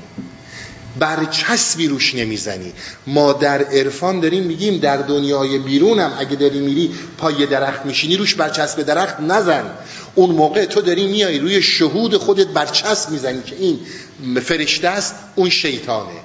برچسبی 0.99 1.87
روش 1.87 2.15
نمی‌زنی. 2.15 2.73
ما 3.07 3.33
در 3.33 3.63
عرفان 3.63 4.19
داریم 4.19 4.43
میگیم 4.43 4.77
در 4.77 4.97
دنیای 4.97 5.57
بیرونم 5.59 6.13
اگه 6.19 6.35
داری 6.35 6.59
میری 6.59 6.91
پای 7.17 7.45
درخت 7.45 7.85
میشینی 7.85 8.17
روش 8.17 8.35
برچسب 8.35 8.81
درخت 8.81 9.19
نزن. 9.19 9.65
اون 10.15 10.29
موقع 10.29 10.65
تو 10.65 10.81
داری 10.81 11.07
میای 11.07 11.39
روی 11.39 11.61
شهود 11.61 12.17
خودت 12.17 12.47
برچسب 12.47 13.09
می‌زنی 13.09 13.41
که 13.41 13.55
این 13.55 13.79
فرشته 14.41 14.87
است 14.87 15.15
اون 15.35 15.49
شیطانه. 15.49 16.19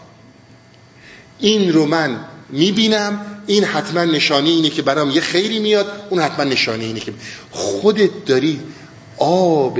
این 1.38 1.72
رو 1.72 1.86
من 1.86 2.20
می‌بینم 2.50 3.26
این 3.46 3.64
حتما 3.64 4.04
نشانه 4.04 4.48
اینه 4.48 4.70
که 4.70 4.82
برام 4.82 5.10
یه 5.10 5.20
خیری 5.20 5.58
میاد 5.58 5.86
اون 6.10 6.20
حتما 6.22 6.44
نشانه 6.44 6.84
اینه 6.84 7.00
که 7.00 7.12
خودت 7.50 8.24
داری 8.26 8.60
آب 9.18 9.78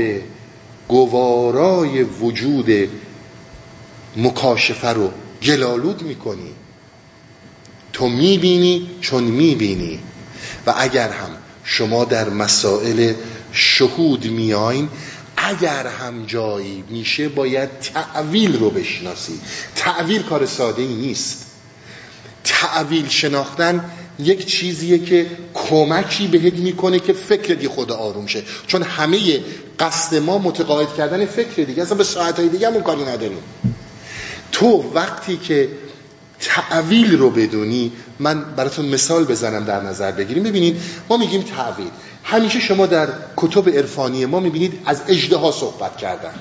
گوارای 0.92 2.02
وجود 2.02 2.88
مکاشفه 4.16 4.88
رو 4.88 5.10
گلالود 5.42 6.02
می‌کنی. 6.02 6.50
تو 7.92 8.08
می‌بینی 8.08 8.90
چون 9.00 9.24
می‌بینی. 9.24 9.98
و 10.66 10.74
اگر 10.76 11.08
هم 11.08 11.30
شما 11.64 12.04
در 12.04 12.28
مسائل 12.28 13.12
شهود 13.52 14.26
میاین 14.26 14.88
اگر 15.36 15.86
هم 15.86 16.26
جایی 16.26 16.84
میشه 16.90 17.28
باید 17.28 17.68
تعویل 17.80 18.58
رو 18.58 18.70
بشناسی. 18.70 19.40
تعویل 19.76 20.22
کار 20.22 20.46
ساده 20.46 20.82
ای 20.82 20.94
نیست. 20.94 21.46
تعویل 22.44 23.08
شناختن 23.08 23.84
یک 24.18 24.46
چیزیه 24.46 24.98
که 24.98 25.26
کمکی 25.54 26.26
بهت 26.26 26.54
می‌کنه 26.54 26.98
که 26.98 27.12
فکر 27.12 27.68
خود 27.68 27.92
آروم 27.92 28.26
شه. 28.26 28.42
چون 28.66 28.82
همه 28.82 29.40
قصد 29.82 30.16
ما 30.16 30.38
متقاعد 30.38 30.94
کردن 30.94 31.26
فکر 31.26 31.62
دیگه. 31.62 31.82
اصلا 31.82 31.96
به 31.96 32.04
ساعتهای 32.04 32.48
دیگه 32.48 32.66
همون 32.66 32.82
کاری 32.82 33.04
نداریم. 33.04 33.42
تو 34.52 34.90
وقتی 34.94 35.36
که 35.36 35.68
تعویل 36.40 37.18
رو 37.18 37.30
بدونی 37.30 37.92
من 38.18 38.44
براتون 38.54 38.86
مثال 38.86 39.24
بزنم 39.24 39.64
در 39.64 39.82
نظر 39.82 40.10
بگیریم. 40.10 40.42
ببینید 40.42 40.80
ما 41.08 41.16
میگیم 41.16 41.42
تعویل. 41.42 41.90
همیشه 42.24 42.60
شما 42.60 42.86
در 42.86 43.08
کتب 43.36 43.68
عرفانی 43.68 44.26
ما 44.26 44.40
می‌بینید 44.40 44.82
از 44.86 45.02
اجده 45.08 45.50
صحبت 45.50 45.96
کردن. 45.96 46.34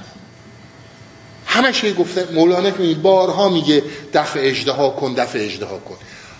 همش 1.46 1.86
گفته 2.00 2.28
مولانا 2.34 2.72
که 2.72 2.96
بارها 2.96 3.50
میگه 3.50 3.84
دفع 4.14 4.40
اجده 4.44 4.74
کن 5.00 5.14
دفع 5.14 5.40
اجده 5.40 5.66
کن. 5.66 5.96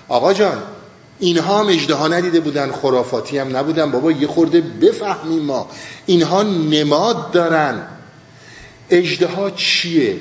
آقا 0.08 0.34
جان 0.34 0.64
اینها 1.22 1.60
هم 1.60 1.68
اجده 1.68 2.08
ندیده 2.08 2.40
بودن 2.40 2.72
خرافاتی 2.72 3.38
هم 3.38 3.58
نبودن. 3.58 3.92
بابا 3.92 4.12
یه 4.12 4.28
خورده 4.28 4.62
بفهمیم 4.62 5.42
ما. 5.42 5.70
اینها 6.06 6.44
نماد 6.44 7.32
دارن. 7.32 7.88
اجده 8.90 9.28
چیه؟ 9.56 10.20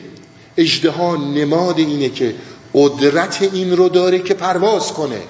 اجده 0.56 1.16
نماد 1.16 1.78
اینه 1.78 2.08
که 2.08 2.34
قدرت 2.74 3.48
این 3.52 3.76
رو 3.76 3.88
داره 3.88 4.18
که 4.18 4.34
پرواز 4.34 4.92
کنه. 4.92 5.20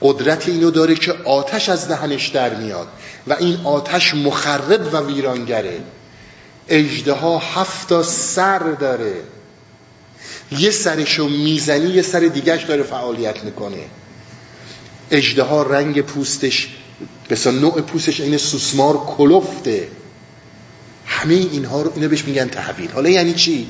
قدرت 0.00 0.48
اینو 0.48 0.70
داره 0.70 0.94
که 0.94 1.12
آتش 1.24 1.68
از 1.68 1.88
دهنش 1.88 2.28
در 2.28 2.54
میاد. 2.54 2.88
و 3.26 3.36
این 3.40 3.58
آتش 3.64 4.14
مخرب 4.14 4.94
و 4.94 5.00
ویرانگره. 5.00 5.80
اجده 6.68 7.12
ها 7.12 7.38
هفتا 7.38 8.02
سر 8.02 8.58
داره. 8.58 9.14
یه 10.58 10.70
سرشو 10.70 11.28
می‌زنی 11.28 11.90
یه 11.90 12.02
سر 12.02 12.20
دیگهش 12.20 12.62
داره 12.62 12.82
فعالیت 12.82 13.44
می‌کنه. 13.44 13.84
اجده 15.10 15.44
رنگ 15.44 16.00
پوستش 16.00 16.68
بسا 17.30 17.50
نوع 17.50 17.80
پوستش 17.80 18.20
این 18.20 18.36
سوسمار 18.36 18.96
کلفته. 18.96 19.88
همه 21.06 21.34
اینها 21.34 21.82
رو 21.82 21.92
اینو 21.94 22.08
بهش 22.08 22.24
میگن 22.24 22.48
تحویل. 22.48 22.90
حالا 22.90 23.08
یعنی 23.08 23.34
چی؟ 23.34 23.66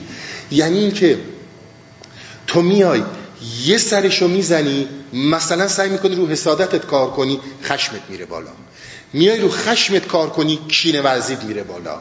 یعنی 0.51 0.79
اینکه 0.79 1.19
تو 2.47 2.63
میای 2.63 3.03
یه 3.65 3.79
سرشو 3.79 4.29
می‌زنی 4.29 4.89
مثلا 5.13 5.69
سعی 5.69 5.89
می‌کنی 5.89 6.17
رو 6.17 6.27
حسادتت 6.29 6.87
کار 6.87 7.11
کنی 7.11 7.41
خشمت 7.63 8.01
میره 8.09 8.25
بالا. 8.25 8.51
میای 9.13 9.41
رو 9.41 9.49
خشمت 9.49 10.07
کار 10.07 10.31
کنی 10.31 10.59
کینه 10.69 11.03
ورزید 11.03 11.43
میره 11.45 11.63
بالا. 11.63 12.01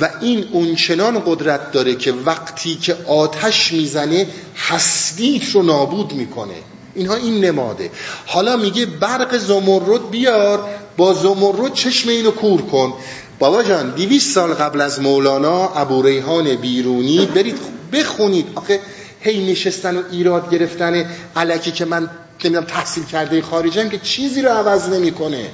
و 0.00 0.10
این 0.20 0.48
اونچنان 0.52 1.22
قدرت 1.26 1.72
داره 1.72 1.94
که 1.94 2.12
وقتی 2.12 2.74
که 2.74 2.94
آتش 3.06 3.72
می‌زنه 3.72 4.26
هستیت 4.56 5.50
رو 5.54 5.62
نابود 5.62 6.12
می‌کنه. 6.12 6.54
اینها 6.94 7.14
این 7.14 7.44
نماده. 7.44 7.90
حالا 8.26 8.56
میگه 8.56 8.86
برق 8.86 9.38
زمرد 9.38 10.10
بیار 10.10 10.68
با 10.96 11.12
زمرد 11.12 11.74
چشم 11.74 12.08
اینو 12.08 12.30
کور 12.30 12.62
کن. 12.62 12.94
بابا 13.38 13.62
جان 13.62 13.94
دیویس 13.94 14.34
سال 14.34 14.54
قبل 14.54 14.80
از 14.80 15.00
مولانا 15.00 15.68
ابو 15.68 16.02
ریحان 16.02 16.54
بیرونی 16.56 17.26
برید 17.26 17.58
بخونید. 17.92 18.46
آخه 18.54 18.80
هی 19.20 19.52
نشستن 19.52 19.96
و 19.96 20.02
ایراد 20.10 20.50
گرفتن 20.50 21.10
علکی 21.36 21.72
که 21.72 21.84
من 21.84 22.10
نمی‌دونم 22.44 22.66
تحصیل 22.66 23.04
کرده 23.04 23.42
خارجم 23.42 23.88
که 23.88 23.98
چیزی 23.98 24.42
رو 24.42 24.48
عوض 24.48 24.88
نمی‌کنه. 24.88 25.50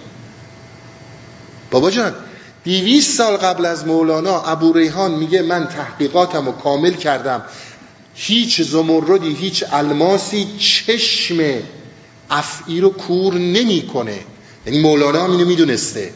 بابا 1.70 1.90
جان 1.90 2.14
دیویس 2.64 3.16
سال 3.16 3.36
قبل 3.36 3.66
از 3.66 3.86
مولانا 3.86 4.42
ابو 4.42 4.72
ریحان 4.72 5.10
میگه 5.10 5.42
من 5.42 5.66
تحقیقاتم 5.66 6.46
رو 6.46 6.52
کامل 6.52 6.92
کردم. 6.92 7.42
هیچ 8.22 8.62
زمردی 8.62 9.34
هیچ 9.34 9.64
الماسی 9.72 10.46
چشم 10.58 11.40
افعی 12.30 12.80
رو 12.80 12.88
کور 12.90 13.34
نمی‌کنه. 13.34 14.18
یعنی 14.66 14.78
مولانا 14.78 15.24
هم 15.24 15.30
اینو 15.30 15.44
می‌دونسته. 15.44 16.10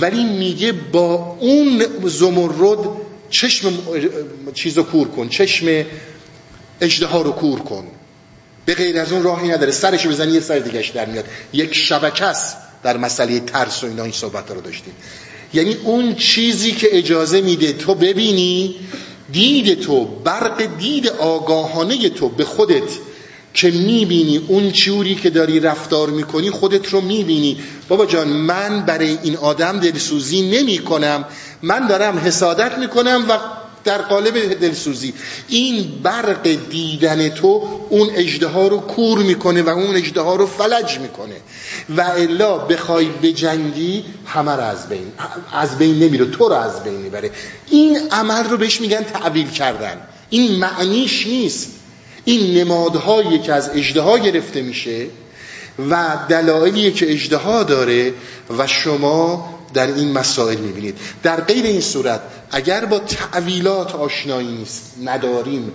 ولی 0.00 0.24
میگه 0.24 0.72
با 0.72 1.36
اون 1.40 1.84
زمرد 2.04 2.78
چشم 3.30 3.72
چیز 4.54 4.78
رو 4.78 4.82
کور 4.82 5.08
کن 5.08 5.28
چشم 5.28 5.84
اجده 6.80 7.12
رو 7.12 7.32
کور 7.32 7.58
کن. 7.58 7.86
به 8.66 8.74
غیر 8.74 8.98
از 8.98 9.12
اون 9.12 9.22
راهی 9.22 9.48
نداره. 9.48 9.72
سرش 9.72 10.06
بزنی 10.06 10.32
یه 10.32 10.40
سر 10.40 10.58
دیگهش 10.58 10.88
در 10.88 11.06
میاد. 11.06 11.24
یک 11.52 11.74
شبکه 11.74 12.24
است 12.24 12.56
در 12.82 12.96
مسئله 12.96 13.40
ترس 13.40 13.84
و 13.84 13.86
اینا 13.86 14.02
این 14.02 14.12
صحبت 14.12 14.50
رو 14.50 14.60
داشتیم. 14.60 14.92
یعنی 15.54 15.74
اون 15.74 16.14
چیزی 16.14 16.72
که 16.72 16.88
اجازه 16.98 17.40
میده 17.40 17.72
تو 17.72 17.94
ببینی 17.94 18.76
دید 19.32 19.80
تو 19.80 20.04
برق 20.04 20.78
دید 20.78 21.08
آگاهانه 21.08 22.08
تو 22.08 22.28
به 22.28 22.44
خودت. 22.44 22.98
که 23.54 23.70
می‌بینی 23.70 24.36
اون 24.48 24.70
چوری 24.70 25.14
که 25.14 25.30
داری 25.30 25.60
رفتار 25.60 26.08
می‌کنی 26.08 26.50
خودت 26.50 26.88
رو 26.88 27.00
می‌بینی. 27.00 27.56
بابا 27.88 28.06
جان 28.06 28.28
من 28.28 28.80
برای 28.86 29.18
این 29.22 29.36
آدم 29.36 29.80
دلسوزی 29.80 30.50
نمی 30.50 30.78
کنم 30.78 31.24
من 31.62 31.86
دارم 31.86 32.18
حسادت 32.18 32.78
می‌کنم 32.78 33.24
و 33.28 33.38
در 33.84 34.02
قالب 34.02 34.60
دلسوزی. 34.60 35.14
این 35.48 36.00
برق 36.02 36.48
دیدن 36.70 37.28
تو 37.28 37.68
اون 37.88 38.10
اجده 38.14 38.68
رو 38.68 38.80
کور 38.80 39.18
می‌کنه 39.18 39.62
و 39.62 39.68
اون 39.68 39.96
اجده 39.96 40.20
رو 40.20 40.46
فلج 40.46 40.98
می‌کنه. 40.98 41.36
و 41.96 42.00
الا 42.00 42.58
بخوای 42.58 43.06
بجنگی 43.22 44.04
همه 44.26 44.52
رو 44.52 44.62
از 44.62 44.88
بین 44.88 45.12
از 45.52 45.78
بین 45.78 45.98
نمیره 45.98 46.24
تو 46.24 46.48
رو 46.48 46.54
از 46.54 46.84
بین 46.84 46.96
می‌بره. 46.96 47.30
این 47.70 47.98
عمل 48.10 48.44
رو 48.44 48.56
بهش 48.56 48.80
میگن 48.80 49.02
تعویل 49.02 49.50
کردن. 49.50 50.00
این 50.30 50.58
معنیش 50.58 51.26
نیست. 51.26 51.68
این 52.24 52.58
نمادهایی 52.58 53.38
که 53.38 53.52
از 53.52 53.70
اجده 53.74 54.18
گرفته 54.18 54.62
میشه 54.62 55.06
و 55.90 56.16
دلایلی 56.28 56.92
که 56.92 57.12
اجده 57.12 57.64
داره 57.64 58.12
و 58.58 58.66
شما 58.66 59.57
در 59.74 59.86
این 59.86 60.12
مسائل 60.12 60.58
می‌بینید. 60.58 60.98
در 61.22 61.40
غیر 61.40 61.64
این 61.64 61.80
صورت 61.80 62.20
اگر 62.50 62.84
با 62.84 62.98
تعویلات 62.98 63.94
آشنایی 63.94 64.66
نداریم 65.04 65.72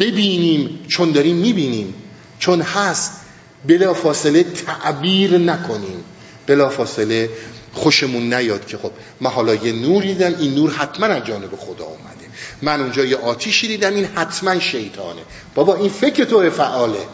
ببینیم 0.00 0.84
چون 0.88 1.12
داریم 1.12 1.36
می‌بینیم 1.36 1.94
چون 2.38 2.60
هست 2.60 3.12
بلا 3.66 3.94
فاصله 3.94 4.42
تعبیر 4.42 5.38
نکنیم. 5.38 6.04
بلا 6.46 6.68
فاصله 6.68 7.30
خوشمون 7.72 8.34
نیاد 8.34 8.66
که 8.66 8.78
خب 8.78 8.90
من 9.20 9.30
حالا 9.30 9.54
یه 9.54 9.72
نور 9.72 10.02
دیدم 10.02 10.34
این 10.38 10.54
نور 10.54 10.70
حتما 10.70 11.06
از 11.06 11.24
جانب 11.24 11.56
خدا 11.56 11.84
اومده. 11.84 12.26
من 12.62 12.80
اونجا 12.80 13.04
یه 13.04 13.16
آتیشی 13.16 13.68
دیدم 13.68 13.94
این 13.94 14.04
حتما 14.04 14.58
شیطانه. 14.58 15.20
بابا 15.54 15.74
این 15.74 15.88
فکر 15.88 16.24
تو 16.24 16.50
فعاله. 16.50 17.06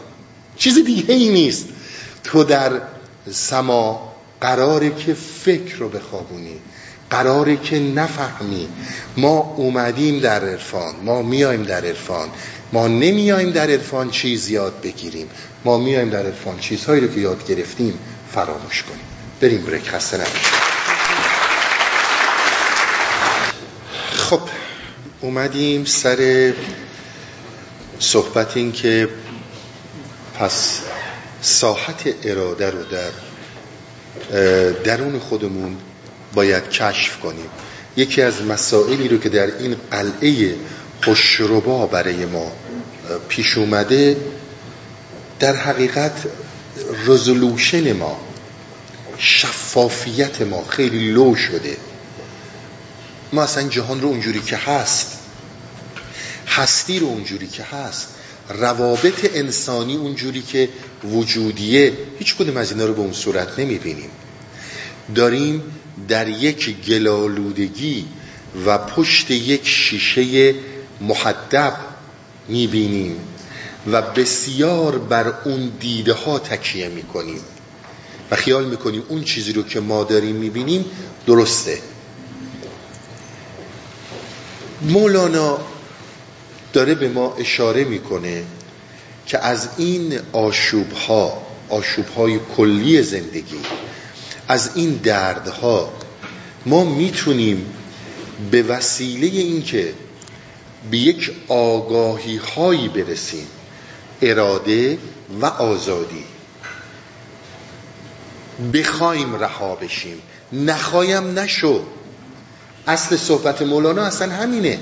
چیز 0.57 0.85
دیگه 0.85 1.13
ای 1.13 1.29
نیست. 1.29 1.65
تو 2.23 2.43
در 2.43 2.81
سما 3.31 4.13
قراره 4.41 4.95
که 4.95 5.13
فکر 5.13 5.75
رو 5.75 5.89
بخوابونی. 5.89 6.59
قراره 7.09 7.57
که 7.57 7.79
نفهمی. 7.79 8.67
ما 9.17 9.53
اومدیم 9.57 10.19
در 10.19 10.43
عرفان. 10.49 10.95
ما 11.03 11.21
میایم 11.21 11.63
در 11.63 11.85
عرفان. 11.85 12.29
ما 12.73 12.87
نمیایم 12.87 13.51
در 13.51 13.69
عرفان 13.69 14.09
چیز 14.09 14.49
یاد 14.49 14.81
بگیریم. 14.81 15.29
ما 15.65 15.77
میایم 15.77 16.09
در 16.09 16.25
عرفان 16.25 16.59
چیزهایی 16.59 17.01
رو 17.01 17.07
که 17.07 17.19
یاد 17.19 17.47
گرفتیم 17.47 17.99
فراموش 18.33 18.83
کنیم. 18.83 19.05
بریم 19.41 19.65
بریک 19.65 19.89
خسته 19.89 20.23
خب 24.11 24.41
اومدیم 25.21 25.85
سر 25.85 26.53
صحبت 27.99 28.57
این 28.57 28.71
که 28.71 29.09
پس 30.39 30.81
ساحت 31.41 32.13
اراده 32.23 32.69
رو 32.69 32.83
در 32.83 33.11
درون 34.83 35.19
خودمون 35.19 35.77
باید 36.33 36.69
کشف 36.69 37.19
کنیم. 37.19 37.49
یکی 37.97 38.21
از 38.21 38.41
مسائلی 38.41 39.07
رو 39.07 39.17
که 39.17 39.29
در 39.29 39.57
این 39.57 39.75
قلعه 39.91 40.55
خوشربا 41.03 41.87
برای 41.87 42.25
ما 42.25 42.51
پیش 43.29 43.57
اومده 43.57 44.17
در 45.39 45.55
حقیقت 45.55 46.13
رزولوشن 47.05 47.93
ما 47.93 48.19
شفافیت 49.17 50.41
ما 50.41 50.65
خیلی 50.69 51.11
لو 51.11 51.35
شده. 51.35 51.77
ما 53.33 53.43
اصلا 53.43 53.63
جهان 53.63 54.01
رو 54.01 54.07
اونجوری 54.07 54.41
که 54.41 54.57
هست 54.57 55.17
هستی 56.47 56.99
رو 56.99 57.07
اونجوری 57.07 57.47
که 57.47 57.63
هست 57.63 58.07
روابط 58.49 59.29
انسانی 59.33 59.95
اونجوری 59.95 60.41
که 60.41 60.69
وجودیه 61.03 61.93
هیچ 62.19 62.35
کدوم 62.35 62.57
از 62.57 62.71
اینا 62.71 62.85
رو 62.85 62.93
به 62.93 62.99
اون 62.99 63.13
صورت 63.13 63.59
نمی‌بینیم. 63.59 64.09
داریم 65.15 65.63
در 66.07 66.27
یک 66.27 66.81
گلالودگی 66.81 68.05
و 68.65 68.77
پشت 68.77 69.31
یک 69.31 69.67
شیشه 69.67 70.55
محدب 71.01 71.73
می‌بینیم 72.47 73.19
و 73.91 74.01
بسیار 74.01 74.97
بر 74.97 75.33
اون 75.45 75.71
دیده 75.79 76.13
ها 76.13 76.39
تکیه 76.39 76.89
می‌کنیم. 76.89 77.39
و 78.31 78.35
خیال 78.35 78.65
می‌کنیم 78.65 79.03
اون 79.07 79.23
چیزی 79.23 79.53
رو 79.53 79.63
که 79.63 79.79
ما 79.79 80.03
داریم 80.03 80.35
می‌بینیم 80.35 80.85
درسته. 81.27 81.79
مولانا 84.81 85.59
داره 86.77 86.95
به 86.95 87.09
ما 87.09 87.35
اشاره 87.37 87.83
می‌کنه 87.83 88.43
که 89.25 89.39
از 89.45 89.69
این 89.77 90.19
آشوب 90.33 90.91
ها 90.91 91.43
آشوب 91.69 92.07
های 92.07 92.39
کلی 92.57 93.03
زندگی 93.03 93.59
از 94.47 94.69
این 94.75 94.99
دردها 95.03 95.93
ما 96.65 96.83
می‌تونیم 96.83 97.65
به 98.51 98.63
وسیله 98.63 99.27
اینکه 99.27 99.93
به 100.91 100.97
یک 100.97 101.31
آگاهی 101.47 102.37
هایی 102.37 102.87
برسیم 102.87 103.47
اراده 104.21 104.97
و 105.41 105.45
آزادی. 105.45 106.23
بخوایم 108.73 109.35
رها 109.35 109.75
بشیم. 109.75 110.21
نخوایم 110.53 111.39
نشو. 111.39 111.81
اصل 112.87 113.17
صحبت 113.17 113.61
مولانا 113.61 114.03
اصلا 114.03 114.33
همینه. 114.33 114.79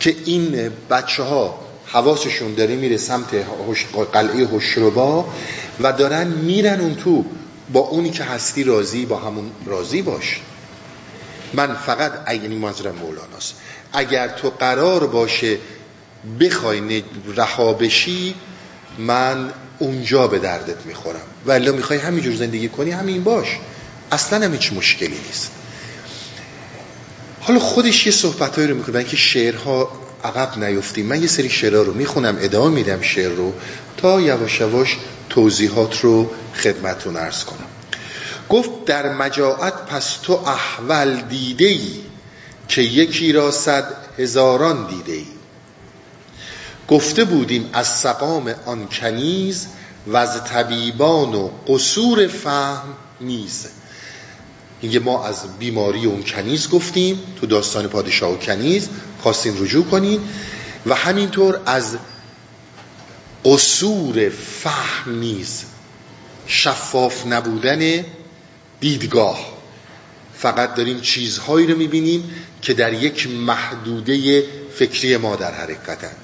که 0.00 0.16
این 0.24 0.72
بچه 0.90 1.22
ها 1.22 1.60
حواسشون 1.86 2.54
داره 2.54 2.76
میره 2.76 2.96
سمت 2.96 3.34
قلعه 4.12 4.46
هشربا 4.46 5.28
و 5.80 5.92
دارن 5.92 6.26
میرن 6.26 6.80
اون 6.80 6.94
تو 6.94 7.24
با 7.72 7.80
اونی 7.80 8.10
که 8.10 8.24
هستی 8.24 8.64
راضی 8.64 9.06
با 9.06 9.16
همون 9.16 9.50
راضی 9.66 10.02
باش. 10.02 10.40
من 11.54 11.74
فقط 11.74 12.12
یعنی 12.28 12.56
منظورم 12.56 12.94
مولاناست. 12.94 13.54
اگر 13.92 14.28
تو 14.28 14.50
قرار 14.50 15.06
باشه 15.06 15.58
بخوای 16.40 17.04
رها 17.36 17.72
بشی 17.72 18.34
من 18.98 19.52
اونجا 19.78 20.26
به 20.26 20.38
دردت 20.38 20.86
می‌خورم. 20.86 21.20
ولی 21.46 21.70
می‌خوای 21.70 21.98
همینجور 21.98 22.34
زندگی 22.34 22.68
کنی 22.68 22.90
همین 22.90 23.24
باش. 23.24 23.46
اصلا 24.12 24.44
هم 24.44 24.52
هیچ 24.52 24.72
مشکلی 24.72 25.18
نیست. 25.26 25.50
حالا 27.48 27.60
خودش 27.60 28.06
یه 28.06 28.12
صحبتهایی 28.12 28.68
رو 28.68 28.76
می‌کنه. 28.76 29.04
که 29.04 29.16
شعرها 29.16 29.92
عقب 30.24 30.64
نیفتیم. 30.64 31.06
من 31.06 31.20
یه 31.20 31.26
سری 31.26 31.50
شعرها 31.50 31.82
رو 31.82 31.94
می‌خونم 31.94 32.38
ادامه 32.40 32.74
میدم 32.74 33.00
شعر 33.02 33.32
رو 33.32 33.52
تا 33.96 34.20
یواش 34.20 34.60
یواش 34.60 34.96
توضیحات 35.28 36.00
رو 36.00 36.30
خدمتون 36.54 37.16
ارز 37.16 37.44
کنم. 37.44 37.66
گفت 38.48 38.84
در 38.86 39.12
مجاعت 39.12 39.86
پس 39.86 40.16
تو 40.22 40.32
احول 40.32 41.20
دیده 41.20 41.64
ای 41.64 41.90
که 42.68 42.82
یکی 42.82 43.32
را 43.32 43.50
صد 43.50 43.84
هزاران 44.18 44.86
دیده 44.86 45.12
ای 45.12 45.26
گفته 46.88 47.24
بودیم 47.24 47.70
از 47.72 47.86
سقام 47.98 48.54
آن 48.66 48.88
کنیز 48.88 49.66
و 50.06 50.16
از 50.16 50.44
طبیبان 50.44 51.34
و 51.34 51.50
قصور 51.68 52.26
فهم 52.26 52.94
نیز 53.20 53.66
میگه 54.82 54.98
ما 54.98 55.24
از 55.26 55.58
بیماری 55.58 56.06
اون 56.06 56.22
کنیز 56.22 56.70
گفتیم 56.70 57.22
تو 57.40 57.46
داستان 57.46 57.86
پادشاه 57.86 58.32
و 58.32 58.36
کنیز 58.36 58.88
خواستیم 59.20 59.62
رجوع 59.62 59.84
کنیم 59.84 60.20
و 60.86 60.94
همینطور 60.94 61.60
از 61.66 61.98
قصور 63.44 64.28
فهم 64.28 65.18
نیز 65.18 65.64
شفاف 66.46 67.26
نبودن 67.26 68.04
دیدگاه 68.80 69.38
فقط 70.34 70.74
داریم 70.74 71.00
چیزهایی 71.00 71.66
رو 71.66 71.78
می‌بینیم 71.78 72.30
که 72.62 72.74
در 72.74 72.92
یک 72.92 73.26
محدوده 73.30 74.44
فکری 74.74 75.16
ما 75.16 75.36
در 75.36 75.54
حرکتن 75.54 76.16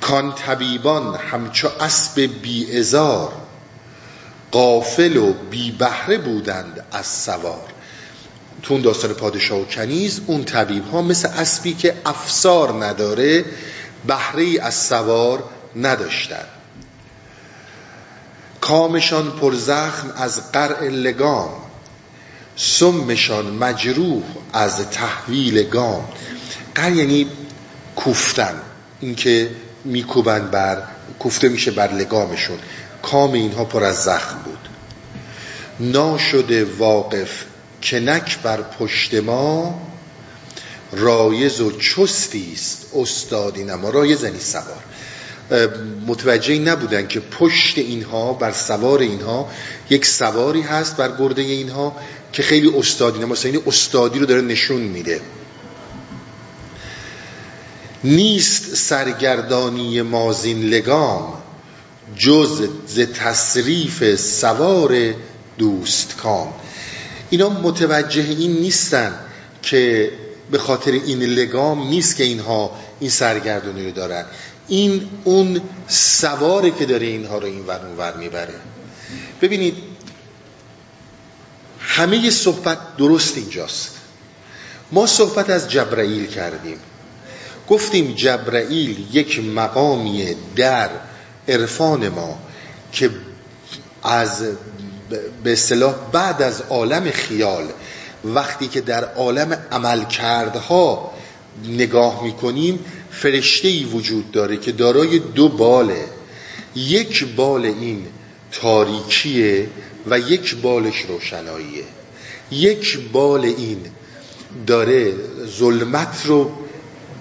کان 0.00 0.34
طبیبان 0.34 1.14
همچو 1.14 1.68
اسب 1.80 2.20
بی 2.42 2.78
ازار 2.78 3.47
قافل 4.52 5.16
و 5.16 5.32
بی 5.32 5.70
بهره 5.70 6.18
بودند 6.18 6.84
از 6.92 7.06
سوار. 7.06 7.68
تو 8.62 8.74
اون 8.74 8.82
داستان 8.82 9.12
پادشاه 9.12 9.58
و 9.58 9.64
کنیز 9.64 10.20
اون 10.26 10.44
طبیب 10.44 10.90
ها 10.90 11.02
مثل 11.02 11.28
اسبی 11.28 11.74
که 11.74 11.94
افسار 12.06 12.84
نداره 12.84 13.44
بهره 14.06 14.60
از 14.60 14.74
سوار 14.74 15.44
نداشتن 15.76 16.44
کامشان 18.60 19.30
پر 19.30 19.54
زخم 19.54 20.12
از 20.16 20.52
قرع 20.52 20.88
لگام. 20.88 21.48
سمشان 22.56 23.46
مجروح 23.46 24.22
از 24.52 24.90
تحویل 24.90 25.62
گام. 25.62 26.08
قر 26.74 26.92
یعنی 26.92 27.26
کوفتن. 27.96 28.54
اینکه 29.00 29.50
میکوبن 29.84 30.48
بر 30.50 30.82
کوفته 31.18 31.48
میشه 31.48 31.70
بر 31.70 31.92
لگامشون. 31.92 32.58
کام 33.02 33.32
اینها 33.32 33.64
پر 33.64 33.84
از 33.84 33.96
زخم 33.96 34.38
بود. 34.44 34.58
ناشده 35.80 36.64
واقف 36.64 37.44
کنک 37.82 38.38
بر 38.38 38.62
پشت 38.62 39.14
ما 39.14 39.80
رایز 40.92 41.60
و 41.60 41.78
چستی 41.78 42.52
است 42.52 42.86
استادی 42.96 43.64
نما. 43.64 43.90
رایز 43.90 44.22
یعنی 44.22 44.38
سوار. 44.38 44.84
متوجه 46.06 46.58
نبودن 46.58 47.06
که 47.06 47.20
پشت 47.20 47.78
اینها 47.78 48.32
بر 48.32 48.52
سوار 48.52 48.98
اینها 48.98 49.50
یک 49.90 50.06
سواری 50.06 50.62
هست 50.62 50.96
بر 50.96 51.16
گرده 51.18 51.42
اینها 51.42 51.96
که 52.32 52.42
خیلی 52.42 52.68
استادی 52.78 53.18
نما 53.18 53.34
این 53.44 53.62
استادی 53.66 54.18
رو 54.18 54.26
داره 54.26 54.40
نشون 54.40 54.80
میده. 54.80 55.20
نیست 58.04 58.74
سرگردانی 58.74 60.02
مازین 60.02 60.62
لگام. 60.62 61.42
جز 62.16 62.68
ز 62.86 63.00
تصریف 63.00 64.14
سوار 64.14 65.14
دوست 65.58 66.16
کام 66.16 66.52
اینا 67.30 67.48
متوجه 67.48 68.22
این 68.22 68.52
نیستن 68.52 69.14
که 69.62 70.12
به 70.50 70.58
خاطر 70.58 70.92
این 70.92 71.22
لگام 71.22 71.88
نیست 71.88 72.16
که 72.16 72.24
اینها 72.24 72.78
این 73.00 73.10
سرگردانی 73.10 73.84
رو 73.84 73.90
دارن. 73.90 74.24
این 74.68 75.08
اون 75.24 75.60
سواره 75.88 76.70
که 76.70 76.86
داره 76.86 77.06
اینها 77.06 77.38
رو 77.38 77.46
این 77.46 77.66
ور 77.66 77.80
ور 77.98 78.16
می‌بره. 78.16 78.54
ببینید 79.42 79.74
همه 81.80 82.30
صحبت 82.30 82.96
درست 82.96 83.36
اینجاست. 83.36 83.94
ما 84.92 85.06
صحبت 85.06 85.50
از 85.50 85.70
جبرائیل 85.70 86.26
کردیم. 86.26 86.76
گفتیم 87.68 88.12
جبرائیل 88.12 89.06
یک 89.12 89.40
مقامی 89.44 90.34
در 90.56 90.90
عرفان 91.48 92.08
ما 92.08 92.38
که 92.92 93.10
از 94.02 94.42
به 95.44 95.52
اصطلاح 95.52 95.94
بعد 96.12 96.42
از 96.42 96.62
عالم 96.70 97.10
خیال 97.10 97.64
وقتی 98.24 98.68
که 98.68 98.80
در 98.80 99.04
عالم 99.04 99.58
عملکردها 99.72 101.14
نگاه 101.64 102.24
می‌کنیم 102.24 102.78
فرشته 103.10 103.68
ای 103.68 103.84
وجود 103.84 104.30
داره 104.30 104.56
که 104.56 104.72
دارای 104.72 105.18
دو 105.18 105.48
باله. 105.48 106.04
یک 106.76 107.26
بال 107.36 107.64
این 107.64 108.06
تاریکیه 108.52 109.66
و 110.10 110.18
یک 110.18 110.56
بالش 110.56 111.00
روشناییه. 111.08 111.84
یک 112.50 112.98
بال 113.12 113.44
این 113.44 113.78
داره 114.66 115.12
ظلمت 115.58 116.22
رو 116.24 116.50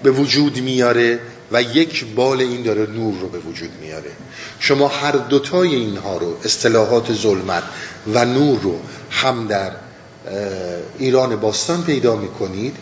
به 0.04 0.12
وجود 0.12 0.58
میاره 0.58 1.20
و 1.52 1.62
یک 1.62 2.06
بال 2.16 2.41
این 2.41 2.64
داره 2.64 2.86
نور 2.86 3.20
رو 3.20 3.30
به 3.30 3.39
وجود 3.39 3.70
میاره. 3.82 4.12
شما 4.60 4.88
هر 4.88 5.12
دوتای 5.12 5.76
اینها 5.76 6.18
رو 6.18 6.38
اصطلاحات 6.45 7.14
ظلمت 7.14 7.64
و 8.14 8.26
نور 8.26 8.60
رو 8.60 8.80
هم 9.12 9.48
در 9.48 9.72
ایران 10.98 11.36
باستان 11.36 11.84
پیدا 11.84 12.16
می‌کنید 12.16 12.76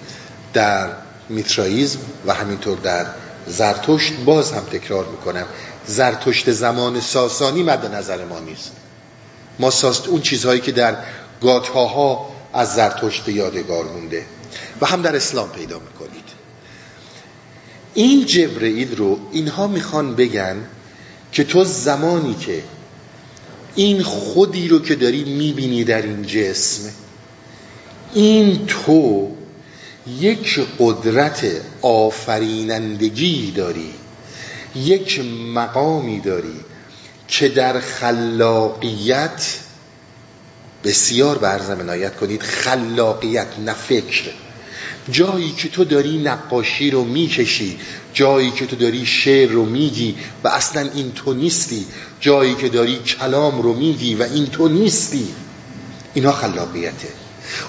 در 0.53 0.89
میترائیزم 1.29 1.99
و 2.25 2.33
همینطور 2.33 2.77
در 2.77 3.05
زرتشت 3.47 4.13
باز 4.25 4.51
هم 4.51 4.63
تکرار 4.71 5.05
می‌کنم. 5.05 5.45
زرتشت 5.87 6.51
زمان 6.51 7.01
ساسانی 7.01 7.63
مد 7.63 7.95
نظر 7.95 8.25
ما 8.25 8.39
نیست. 8.39 8.71
ما 9.59 9.69
ساست 9.69 10.07
اون 10.07 10.21
چیزهایی 10.21 10.61
که 10.61 10.71
در 10.71 10.97
گاتهاها 11.41 12.29
از 12.53 12.73
زرتشت 12.73 13.27
یادگار 13.27 13.83
مونده 13.83 14.25
و 14.81 14.85
هم 14.85 15.01
در 15.01 15.15
اسلام 15.15 15.49
پیدا 15.49 15.79
می‌کنید 15.79 16.24
این 17.95 18.25
جبرئیل 18.25 18.95
رو 18.95 19.19
اینها 19.31 19.67
می‌خوان 19.67 20.15
بگن 20.15 20.55
که 21.31 21.43
تو 21.43 21.63
زمانی 21.63 22.35
که 22.35 22.63
این 23.75 24.03
خودی 24.03 24.67
رو 24.67 24.79
که 24.79 24.95
داری 24.95 25.23
می‌بینی 25.23 25.83
در 25.83 26.01
این 26.01 26.23
جسم 26.23 26.81
این 28.13 28.65
تو 28.65 29.31
یک 30.19 30.59
قدرت 30.79 31.45
آفرینندگی 31.81 33.51
داری 33.51 33.93
یک 34.75 35.21
مقامی 35.53 36.19
داری 36.19 36.59
که 37.27 37.49
در 37.49 37.79
خلاقیت 37.79 39.57
بسیار 40.83 41.37
عنایت 41.81 42.15
کنید. 42.15 42.41
خلاقیت 42.41 43.47
نه 43.65 43.73
فکر. 43.73 44.31
جایی 45.11 45.51
که 45.51 45.69
تو 45.69 45.83
داری 45.83 46.17
نقاشی 46.17 46.91
رو 46.91 47.03
می‌کشی 47.03 47.77
جایی 48.13 48.51
که 48.51 48.65
تو 48.65 48.75
داری 48.75 49.05
شعر 49.05 49.49
رو 49.49 49.65
میگی 49.65 50.15
و 50.43 50.47
اصلا 50.47 50.89
این 50.93 51.11
تو 51.11 51.33
نیستی 51.33 51.85
جایی 52.19 52.55
که 52.55 52.69
داری 52.69 52.95
کلام 52.95 53.61
رو 53.61 53.73
میگی 53.73 54.15
و 54.15 54.23
این 54.23 54.45
تو 54.45 54.67
نیستی. 54.67 55.27
اینا 56.13 56.31
خلاقیته. 56.31 57.07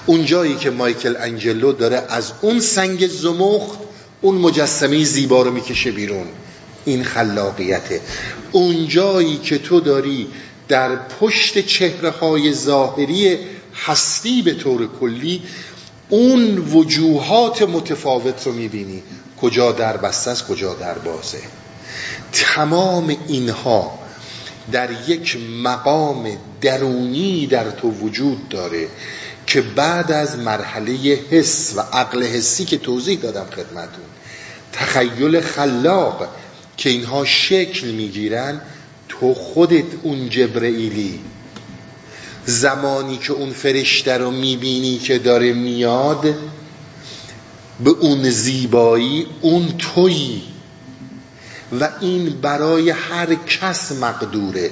اون 0.05 0.25
جایی 0.25 0.55
که 0.55 0.69
مایکل 0.69 1.15
انجلو 1.19 1.71
داره 1.71 2.03
از 2.09 2.31
اون 2.41 2.59
سنگ 2.59 3.07
زمخت 3.07 3.79
اون 4.21 4.35
مجسمه 4.35 5.03
زیبا 5.03 5.41
رو 5.41 5.51
می‌کشه 5.51 5.91
بیرون. 5.91 6.27
این 6.85 7.03
خلاقیته. 7.03 8.01
اون 8.51 8.87
جایی 8.87 9.37
که 9.37 9.57
تو 9.57 9.79
داری 9.79 10.27
در 10.67 10.95
پشت 10.95 11.65
چهره 11.65 12.09
های 12.09 12.53
ظاهری 12.53 13.37
هستی 13.85 14.41
به 14.41 14.53
طور 14.53 14.89
کلی 14.99 15.41
اون 16.09 16.57
وجوهات 16.57 17.61
متفاوت 17.61 18.47
رو 18.47 18.53
می‌بینی. 18.53 19.03
کجا 19.41 19.71
در 19.71 19.97
بسته 19.97 20.31
است 20.31 20.47
کجا 20.47 20.73
در 20.73 20.93
بازه 20.93 21.41
تمام 22.31 23.17
اینها 23.27 23.99
در 24.71 24.89
یک 25.07 25.37
مقام 25.63 26.37
درونی 26.61 27.47
در 27.47 27.71
تو 27.71 27.91
وجود 27.91 28.49
داره 28.49 28.87
که 29.47 29.61
بعد 29.61 30.11
از 30.11 30.39
مرحله 30.39 31.19
حس 31.31 31.73
و 31.75 31.81
عقل 31.81 32.23
حسی 32.23 32.65
که 32.65 32.77
توضیح 32.77 33.19
دادم 33.19 33.45
خدمتون 33.55 34.05
تخیل 34.73 35.41
خلاق 35.41 36.27
که 36.77 36.89
اینها 36.89 37.25
شکل 37.25 37.87
می‌گیرن 37.87 38.61
تو 39.09 39.33
خودت 39.33 39.85
اون 40.03 40.29
جبرئیلی. 40.29 41.19
زمانی 42.47 43.17
که 43.17 43.33
اون 43.33 43.49
فرشته 43.49 44.17
رو 44.17 44.31
می‌بینی 44.31 44.97
که 44.97 45.19
داره 45.19 45.53
میاد 45.53 46.35
به 47.83 47.89
اون 47.89 48.29
زیبایی 48.29 49.27
اون 49.41 49.77
تویی. 49.77 50.43
و 51.79 51.89
این 52.01 52.29
برای 52.41 52.89
هر 52.89 53.35
کس 53.35 53.91
مقدوره. 53.91 54.71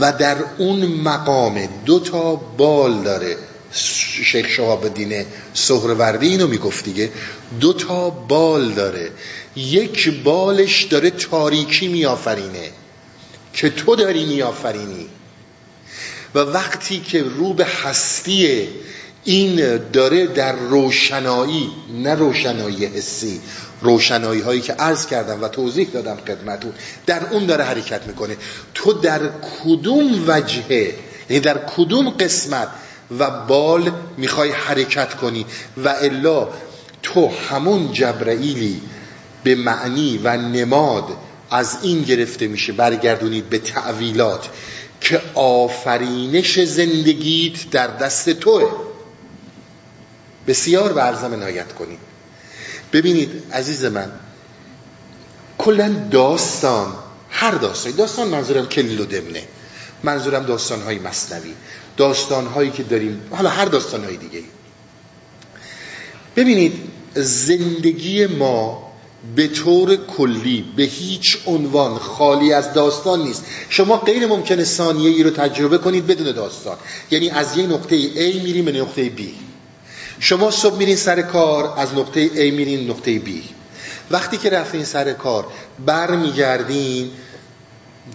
و 0.00 0.12
در 0.12 0.36
اون 0.58 0.86
مقام 0.86 1.68
دو 1.86 2.00
تا 2.00 2.34
بال 2.34 3.02
داره. 3.02 3.36
شیخ 3.72 4.48
شهاب 4.48 4.84
الدین 4.84 5.24
سهروردی 5.54 6.28
اینو 6.28 6.46
می‌گفت 6.46 6.84
دیگه. 6.84 7.10
دو 7.60 7.72
تا 7.72 8.10
بال 8.10 8.72
داره. 8.72 9.10
یک 9.56 10.22
بالش 10.22 10.84
داره 10.84 11.10
تاریکی 11.10 11.88
میآفرینه. 11.88 12.70
که 13.52 13.70
تو 13.70 13.96
داری 13.96 14.24
میآفرینی. 14.24 15.06
و 16.34 16.38
وقتی 16.38 17.00
که 17.00 17.22
رو 17.22 17.52
به 17.52 17.64
هستی 17.64 18.68
این 19.24 19.78
داره 19.92 20.26
در 20.26 20.52
روشنایی 20.52 21.70
نه 22.02 22.14
روشنایی 22.14 22.86
حسی 22.86 23.40
روشنایی 23.80 24.40
هایی 24.40 24.60
که 24.60 24.72
عرض 24.72 25.06
کردم 25.06 25.42
و 25.42 25.48
توضیح 25.48 25.88
دادم 25.92 26.16
خدمتون 26.26 26.72
در 27.06 27.26
اون 27.30 27.46
داره 27.46 27.64
حرکت 27.64 28.06
می‌کنه. 28.06 28.36
تو 28.74 28.92
در 28.92 29.20
کدوم 29.64 30.24
وجهه 30.26 30.94
یعنی 31.30 31.40
در 31.40 31.58
کدوم 31.76 32.10
قسمت 32.10 32.68
و 33.18 33.30
بال 33.30 33.92
می‌خوای 34.16 34.50
حرکت 34.50 35.14
کنی 35.14 35.46
و 35.84 35.88
الا 35.88 36.48
تو 37.02 37.30
همون 37.50 37.92
جبرئیلی 37.92 38.80
به 39.44 39.54
معنی 39.54 40.20
و 40.24 40.36
نماد 40.36 41.04
از 41.50 41.76
این 41.82 42.02
گرفته 42.02 42.46
میشه 42.46 42.72
برگردونید 42.72 43.50
به 43.50 43.58
تعویلات. 43.58 44.48
که 45.04 45.22
آفرینش 45.34 46.60
زندگیت 46.60 47.70
در 47.70 47.86
دست 47.86 48.30
توه. 48.30 48.70
بسیار 50.46 50.92
به 50.92 51.00
عرضم 51.00 51.32
عنایت 51.32 51.72
کنید. 51.72 51.98
ببینید 52.92 53.42
عزیز 53.52 53.84
من 53.84 54.12
کلا 55.58 55.88
داستان 56.10 56.94
هر 57.30 57.50
داستان 57.50 57.92
داستان 57.92 58.28
منظورم 58.28 58.66
کلیل 58.66 59.00
و 59.00 59.04
دمنه. 59.04 59.42
منظورم 60.02 60.42
داستان 60.46 60.82
های 60.82 60.98
مصنوی. 60.98 61.54
داستان 61.96 62.46
هایی 62.46 62.70
که 62.70 62.82
داریم 62.82 63.22
حالا 63.30 63.50
هر 63.50 63.64
داستان 63.64 64.04
های 64.04 64.16
دیگه 64.16 64.42
ببینید 66.36 66.72
زندگی 67.14 68.26
ما 68.26 68.93
به 69.36 69.48
طور 69.48 69.96
کلی 69.96 70.64
به 70.76 70.82
هیچ 70.82 71.38
عنوان 71.46 71.98
خالی 71.98 72.52
از 72.52 72.72
داستان 72.72 73.22
نیست. 73.22 73.44
شما 73.68 73.96
غیر 73.96 74.26
ممکنه 74.26 74.64
ثانیه 74.64 75.10
ای 75.10 75.22
رو 75.22 75.30
تجربه 75.30 75.78
کنید 75.78 76.06
بدون 76.06 76.32
داستان. 76.32 76.76
یعنی 77.10 77.30
از 77.30 77.56
یه 77.56 77.66
نقطه 77.66 78.10
A 78.14 78.44
میریم 78.44 78.64
به 78.64 78.72
نقطه 78.72 79.08
B. 79.08 79.20
شما 80.20 80.50
صبح 80.50 80.78
میرین 80.78 80.96
سر 80.96 81.22
کار 81.22 81.74
از 81.76 81.94
نقطه 81.94 82.28
A 82.28 82.52
میرین 82.52 82.90
نقطه 82.90 83.18
B. 83.18 83.28
وقتی 84.10 84.36
که 84.36 84.50
رفتین 84.50 84.84
سر 84.84 85.12
کار 85.12 85.46
بر 85.86 86.16
میگردین 86.16 87.10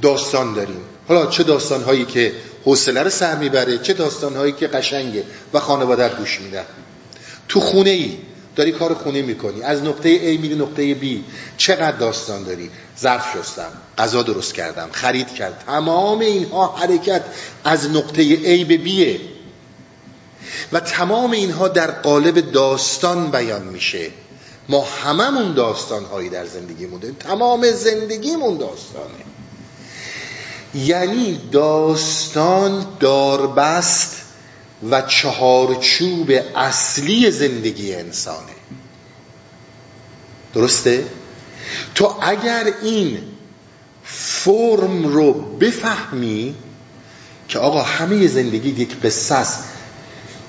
داستان 0.02 0.54
داریم 0.54 0.82
حالا 1.08 1.26
چه 1.26 1.44
داستان 1.44 1.84
هایی 1.84 2.06
که 2.06 2.34
حوصله 2.66 3.04
رو 3.04 3.10
سر 3.10 3.36
می‌بره 3.36 3.78
چه 3.78 3.94
داستان 3.94 4.36
هایی 4.36 4.52
که 4.52 4.68
قشنگه 4.68 5.24
و 5.54 5.60
خانواده 5.60 6.10
گوش 6.10 6.42
میدن. 6.42 6.66
تو 7.48 7.60
خونه 7.60 7.90
ای 7.90 8.18
داری 8.60 8.72
کار 8.72 8.94
خونه 8.94 9.22
می‌کنی. 9.22 9.64
از 9.64 9.84
نقطه 9.84 10.36
A 10.36 10.40
میری 10.40 10.56
نقطه 10.56 10.96
B. 10.96 11.06
چقدر 11.58 11.98
داستان 11.98 12.44
داری؟ 12.44 12.70
ظرف 13.00 13.38
شستم. 13.38 13.72
غذا 13.98 14.24
درست 14.24 14.54
کردم. 14.54 14.90
خرید 14.92 15.34
کرد. 15.34 15.64
تمام 15.68 16.20
اینها 16.20 16.76
حرکت 16.76 17.22
از 17.64 17.90
نقطه 17.90 18.36
A 18.36 18.66
به 18.66 18.78
B. 18.78 19.20
و 20.72 20.80
تمام 20.80 21.32
اینها 21.32 21.68
در 21.68 21.92
قالب 21.92 22.52
داستان 22.52 23.32
بیان 23.32 23.64
میشه. 23.64 24.12
ما 24.70 24.88
هممون 25.04 25.54
داستان 25.54 26.06
هایی 26.06 26.30
در 26.30 26.46
زندگی 26.46 26.88
داریم 26.88 27.18
تمام 27.20 27.72
زندگیمون 27.72 28.58
داستانه. 28.58 29.24
یعنی 30.76 31.42
داستان 31.52 32.86
داربست 33.00 34.29
و 34.90 35.02
چهارچوب 35.02 36.32
اصلی 36.56 37.32
زندگی 37.32 37.96
انسانه 37.96 38.54
درسته؟ 40.54 41.06
تو 41.96 42.16
اگر 42.22 42.74
این 42.82 43.22
فرم 44.04 45.08
رو 45.08 45.34
بفهمی 45.34 46.56
که 47.48 47.60
آقا 47.60 47.82
همه 47.82 48.28
زندگی 48.28 48.70
یک 48.70 49.02
قصه 49.02 49.36
است 49.36 49.64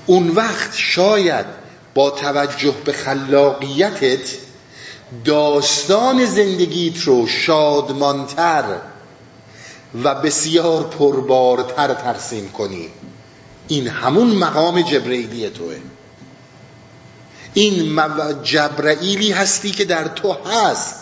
اون 0.05 0.29
وقت 0.29 0.75
شاید 0.75 1.45
با 1.93 2.09
توجه 2.09 2.75
به 2.85 2.93
خلاقیتت 2.93 4.37
داستان 5.25 6.25
زندگیت 6.25 7.01
رو 7.01 7.27
شادمانتر 7.27 8.63
و 10.03 10.15
بسیار 10.15 10.83
پربارتر 10.83 11.93
ترسیم 11.93 12.49
کنی 12.49 12.89
این 13.71 13.87
همون 13.87 14.27
مقام 14.27 14.81
جبرئیلی 14.81 15.49
توه. 15.49 15.75
این 17.53 17.99
جبرئیلی 18.43 19.31
هستی 19.31 19.71
که 19.71 19.85
در 19.85 20.07
تو 20.07 20.33
هست. 20.45 20.95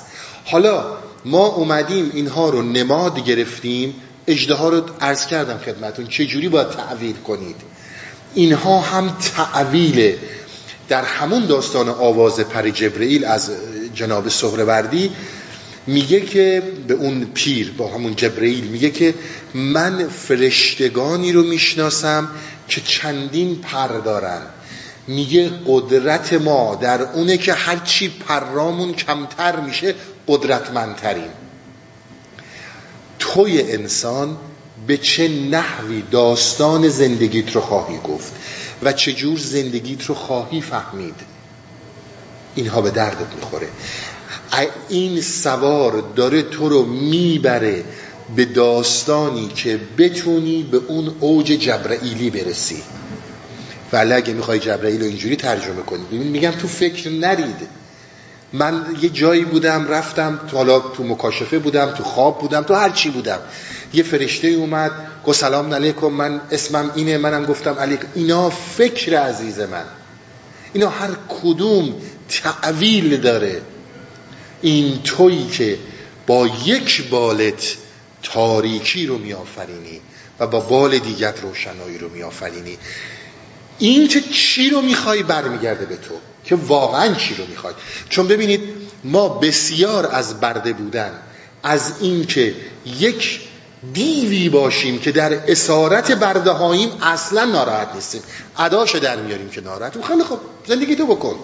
حالا 0.46 0.98
ما 1.26 1.46
اومدیم 1.46 2.12
اینها 2.14 2.50
رو 2.50 2.62
نماد 2.62 3.20
گرفتیم. 3.26 3.96
اجده 4.28 4.58
رو 4.58 4.82
عرض 5.02 5.26
کردم 5.26 5.58
خدمتون. 5.58 6.08
چجوری 6.08 6.50
باید 6.50 6.70
تعویل 6.70 7.16
کنید؟ 7.16 7.56
اینها 8.34 8.80
هم 8.80 9.18
تعویل 9.36 10.18
در 10.90 11.04
همون 11.04 11.46
داستان 11.46 11.90
آواز 11.90 12.40
پر 12.40 12.70
جبرئیل 12.70 13.26
از 13.26 13.52
جناب 13.96 14.30
سهروردی 14.30 15.12
میگه 15.90 16.22
که 16.22 16.64
به 16.88 16.94
اون 16.94 17.26
پیر 17.34 17.72
با 17.78 17.88
همون 17.88 18.16
جبرئیل 18.16 18.64
میگه 18.64 18.90
که 18.90 19.14
من 19.54 20.08
فرشتگانی 20.08 21.32
رو 21.32 21.44
می‌شناسم 21.44 22.28
که 22.68 22.82
چندین 22.82 23.56
پر 23.56 23.88
دارن. 23.88 24.42
میگه 25.08 25.52
قدرت 25.68 26.34
ما 26.34 26.76
در 26.76 27.02
اونه 27.02 27.38
که 27.38 27.54
هرچی 27.54 28.10
پرامون 28.10 28.94
کمتر 28.94 29.60
میشه 29.60 29.96
قدرتمندتریم. 30.28 31.32
توی 33.20 33.62
انسان 33.62 34.38
به 34.88 34.98
چه 34.98 35.28
نحوی 35.28 36.04
داستان 36.12 36.90
زندگیت 36.90 37.56
رو 37.56 37.62
خواهی 37.62 37.98
گفت 38.04 38.34
و 38.84 38.94
چه 38.94 39.14
جور 39.14 39.40
زندگیت 39.40 40.06
رو 40.06 40.16
خواهی 40.16 40.62
فهمید؟ 40.62 41.16
اینها 42.56 42.82
به 42.82 42.92
دردت 42.92 43.36
می‌خوره. 43.36 43.68
این 44.90 45.22
سوار 45.22 46.04
داره 46.16 46.42
تو 46.42 46.70
رو 46.70 46.86
می‌بره 46.86 47.84
به 48.36 48.46
داستانی 48.46 49.48
که 49.48 49.80
بتونی 49.98 50.64
به 50.64 50.82
اون 50.88 51.16
اوج 51.20 51.46
جبرائیلی 51.46 52.30
برسی. 52.30 52.84
ولی 53.94 54.14
اگه 54.14 54.34
می‌خوای 54.34 54.60
جبرائیل 54.60 55.00
رو 55.02 55.08
اینجوری 55.08 55.36
ترجمه 55.36 55.82
کنی. 55.82 56.04
ببین 56.04 56.28
میگم 56.28 56.52
تو 56.52 56.68
فکر 56.68 57.10
نرید. 57.10 57.80
من 58.54 58.86
یه 59.02 59.10
جایی 59.10 59.46
بودم 59.46 59.88
رفتم 59.88 60.40
حالا 60.54 60.80
تو 60.80 61.04
مکاشفه 61.04 61.60
بودم 61.60 61.86
تو 61.86 62.04
خواب 62.04 62.40
بودم 62.40 62.62
تو 62.62 62.74
هر 62.74 62.90
چی 62.90 63.10
بودم. 63.10 63.40
یه 63.94 64.04
فرشته 64.04 64.48
اومد 64.48 64.92
گفت 65.26 65.40
سلام 65.40 65.74
علیکم 65.74 66.08
من 66.08 66.42
اسمم 66.52 66.92
اینه 66.96 67.18
منم 67.18 67.46
گفتم 67.46 67.74
علیکم 67.74 68.08
اینا 68.16 68.50
فکر 68.50 69.20
عزیز 69.20 69.60
من. 69.60 69.86
اینا 70.74 70.90
هر 70.90 71.10
کدوم 71.42 71.94
تعویل 72.30 73.18
داره. 73.18 73.62
این 74.62 75.02
تویی 75.04 75.48
که 75.48 75.78
با 76.28 76.48
یک 76.66 77.10
بالت 77.10 77.76
تاریکی 78.24 79.06
رو 79.06 79.18
میآفرینی 79.18 80.02
و 80.40 80.48
با 80.48 80.60
بال 80.60 80.98
دیگر 80.98 81.34
روشنایی 81.42 81.98
رو 81.98 82.10
میآفرینی. 82.10 82.78
این 83.80 84.08
که 84.08 84.22
چی 84.22 84.70
رو 84.70 84.82
می‌خوای 84.82 85.24
برمیگرده 85.24 85.86
به 85.86 85.96
تو؟ 85.96 86.14
که 86.46 86.56
واقعا 86.56 87.14
چی 87.14 87.36
رو 87.36 87.46
می‌خوای؟ 87.46 87.74
چون 88.10 88.28
ببینید 88.28 88.62
ما 89.04 89.30
بسیار 89.30 90.10
از 90.12 90.40
برده 90.40 90.74
بودن 90.74 91.12
از 91.64 91.94
این 92.02 92.26
که 92.26 92.56
یک 93.00 93.40
دیوی 93.94 94.50
باشیم 94.50 95.00
که 95.00 95.12
در 95.12 95.34
اسارت 95.52 96.12
برده 96.12 96.52
هاییم 96.52 96.90
اصلا 97.02 97.46
ناراحت 97.46 97.96
نیستیم. 97.96 98.22
عداش 98.58 98.96
در 98.96 99.16
میاریم 99.16 99.50
که 99.50 99.62
ناراحت. 99.62 100.06
خیلی 100.06 100.24
خب 100.24 100.40
زندگی 100.68 100.96
تو 100.96 101.06
بکن. 101.06 101.36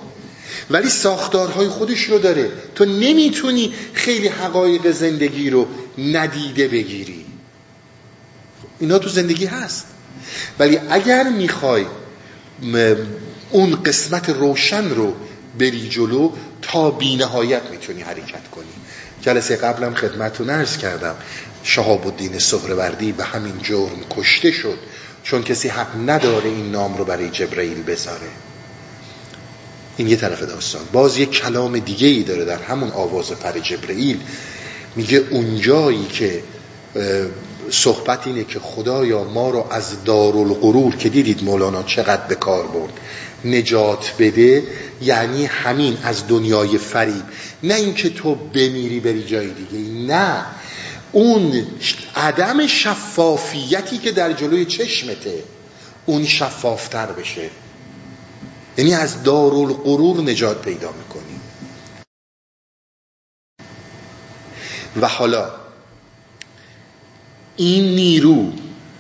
ولی 0.70 0.90
ساختارهای 0.90 1.68
خودش 1.68 2.04
رو 2.04 2.20
داره. 2.20 2.52
تو 2.76 2.86
نمی‌تونی 2.86 3.74
خیلی 3.94 4.28
حقایق 4.28 4.92
زندگی 4.92 5.50
رو 5.50 5.68
ندیده 5.98 6.68
بگیری. 6.68 7.26
اینا 8.80 9.00
تو 9.00 9.10
زندگی 9.10 9.46
هست. 9.46 9.86
ولی 10.60 10.80
اگر 10.90 11.24
می‌خوای 11.24 11.86
اون 13.52 13.84
قسمت 13.84 14.30
روشن 14.30 14.90
رو 14.90 15.14
بری 15.60 15.90
جلو 15.90 16.32
تا 16.62 16.92
بی 16.92 17.16
نهایت 17.16 17.64
می‌تونی 17.72 18.02
حرکت 18.02 18.50
کنی. 18.52 18.66
جلسه 19.22 19.56
قبلم 19.56 19.94
خدمتتون 19.94 20.50
عرض 20.50 20.78
کردم. 20.78 21.16
شهاب 21.64 22.08
الدین 22.08 22.40
سهروردی 22.40 23.12
به 23.12 23.24
همین 23.24 23.60
جرم 23.64 24.06
کشته 24.10 24.52
شد 24.52 24.78
چون 25.24 25.44
کسی 25.44 25.68
حق 25.68 26.10
نداره 26.10 26.50
این 26.50 26.72
نام 26.72 26.98
رو 26.98 27.06
برای 27.06 27.30
جبرئیل 27.30 27.84
بذاره. 27.84 28.28
این 29.98 30.08
یه 30.08 30.16
طرف 30.16 30.42
داستان. 30.42 30.82
باز 30.94 31.18
یه 31.18 31.26
کلام 31.26 31.80
دیگه 31.80 32.08
ای 32.08 32.24
داره 32.24 32.46
در 32.46 32.62
همون 32.62 32.92
آواز 32.92 33.32
پر 33.32 33.60
جبرئیل. 33.60 34.20
میگه 34.96 35.24
اونجایی 35.32 36.06
که 36.06 36.44
صحبت 37.70 38.28
اینه 38.28 38.44
که 38.44 38.60
خدایا 38.60 39.24
ما 39.24 39.50
رو 39.50 39.66
از 39.72 40.04
دارالغرور 40.04 40.96
که 40.96 41.10
دیدید 41.10 41.44
مولانا 41.44 41.84
چقدر 41.84 42.28
به 42.28 42.36
کار 42.36 42.68
برد. 42.68 42.94
نجات 43.46 44.14
بده 44.20 44.64
یعنی 45.02 45.46
همین 45.46 45.98
از 46.04 46.28
دنیای 46.28 46.78
فریب. 46.78 47.24
نه 47.64 47.74
اینکه 47.74 48.10
تو 48.10 48.36
بمیری 48.36 49.00
بری 49.00 49.24
جای 49.24 49.48
دیگه. 49.48 50.14
نه. 50.14 50.46
اون 51.12 51.68
عدم 52.16 52.68
شفافیتی 52.68 53.98
که 53.98 54.12
در 54.12 54.34
جلوی 54.34 54.66
چشمته 54.66 55.44
اون 56.06 56.26
شفافتر 56.26 57.06
بشه. 57.06 57.50
یعنی 58.78 58.94
از 58.94 59.24
دارالغرور 59.24 60.22
نجات 60.22 60.62
پیدا 60.62 60.92
می‌کنی 60.92 61.40
و 65.02 65.08
حالا 65.08 65.52
این 67.58 67.96
نیرو 67.96 68.52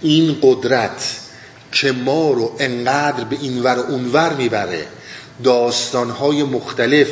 این 0.01 0.37
قدرت 0.41 1.19
که 1.71 1.91
ما 1.91 2.31
رو 2.31 2.55
انقدر 2.59 3.23
به 3.23 3.37
اینور 3.41 3.79
و 3.79 3.81
اونور 3.81 4.33
می‌بره 4.33 4.87
داستانهای 5.43 6.43
مختلف 6.43 7.07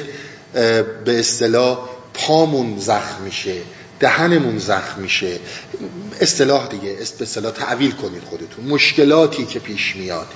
به 1.05 1.19
اصطلاح 1.19 1.89
پامون 2.13 2.79
زخم 2.79 3.23
میشه 3.23 3.61
دهنمون 3.99 4.57
زخم 4.57 5.01
میشه. 5.01 5.39
اصطلاح 6.21 6.67
دیگه 6.67 6.97
اصطلاح 7.01 7.51
تعویل 7.51 7.91
کنید 7.91 8.23
خودتون. 8.23 8.65
مشکلاتی 8.65 9.45
که 9.45 9.59
پیش 9.59 9.95
میاد 9.95 10.27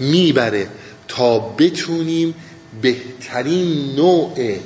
می‌بره. 0.00 0.68
تا 1.16 1.38
بتونیم 1.38 2.34
بهترین 2.82 3.96
نوع 3.96 4.58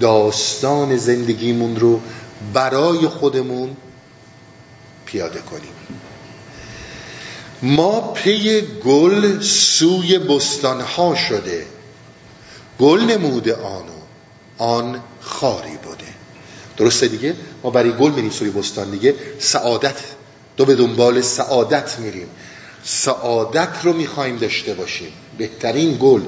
داستان 0.00 0.96
زندگیمون 0.96 1.76
رو 1.76 2.00
برای 2.52 3.08
خودمون 3.08 3.76
پیاده 5.06 5.40
کنیم. 5.40 5.72
ما 7.62 8.00
پی 8.00 8.60
گل 8.60 9.40
سوی 9.40 10.18
بستانها 10.18 11.14
شده. 11.14 11.66
گل 12.80 13.00
نموده 13.00 13.54
آنو 13.54 13.96
آن 14.58 15.00
خاری 15.20 15.76
بوده. 15.82 16.14
درسته 16.76 17.08
دیگه؟ 17.08 17.34
ما 17.62 17.70
برای 17.70 17.92
گل 17.92 18.10
میریم 18.10 18.30
سوی 18.30 18.50
بستان 18.50 18.90
دیگه. 18.90 19.14
سعادت. 19.38 19.96
دو 20.56 20.64
به 20.64 20.74
دنبال 20.74 21.20
سعادت 21.20 21.98
میریم. 21.98 22.28
سعادت 22.86 23.68
رو 23.82 23.92
می‌خوایم 23.92 24.36
داشته 24.36 24.74
باشیم. 24.74 25.12
بهترین 25.38 25.98
گل. 26.00 26.20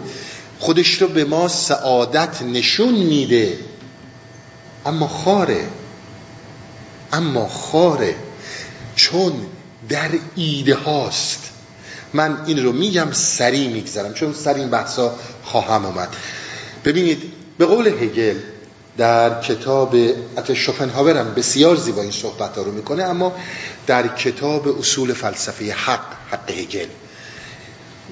خودش 0.59 1.03
رو 1.03 1.09
به 1.09 1.25
ما 1.25 1.49
سعادت 1.49 2.43
نشون 2.43 2.95
میده. 2.95 3.59
اما 4.87 5.09
خاره. 5.09 5.65
اما 7.13 7.49
خاره. 7.49 8.15
چون 8.97 9.33
در 9.89 10.11
ایده 10.37 10.75
هاست. 10.75 11.51
من 12.13 12.45
این 12.47 12.65
رو 12.65 12.73
میگم 12.73 13.13
سریع 13.13 13.69
میگذرم 13.69 14.15
چون 14.15 14.33
سر 14.33 14.55
این 14.55 14.71
بحثا 14.71 15.15
خواهم 15.45 15.87
آمد. 15.87 16.17
ببینید 16.85 17.33
به 17.59 17.67
قول 17.67 17.87
هگل 17.87 18.37
در 18.97 19.41
کتاب 19.41 19.97
حتی 20.37 20.57
شوپنهاور 20.57 21.17
هم 21.17 21.35
بسیار 21.35 21.77
زیبا 21.77 22.03
این 22.03 22.11
صحبت 22.11 22.57
ها 22.57 22.63
رو 22.63 22.73
می‌کنه 22.73 23.03
اما 23.03 23.33
در 23.87 24.09
کتاب 24.09 24.79
اصول 24.79 25.13
فلسفه 25.13 25.73
حق 25.73 26.08
حق 26.31 26.51
هگل 26.51 26.87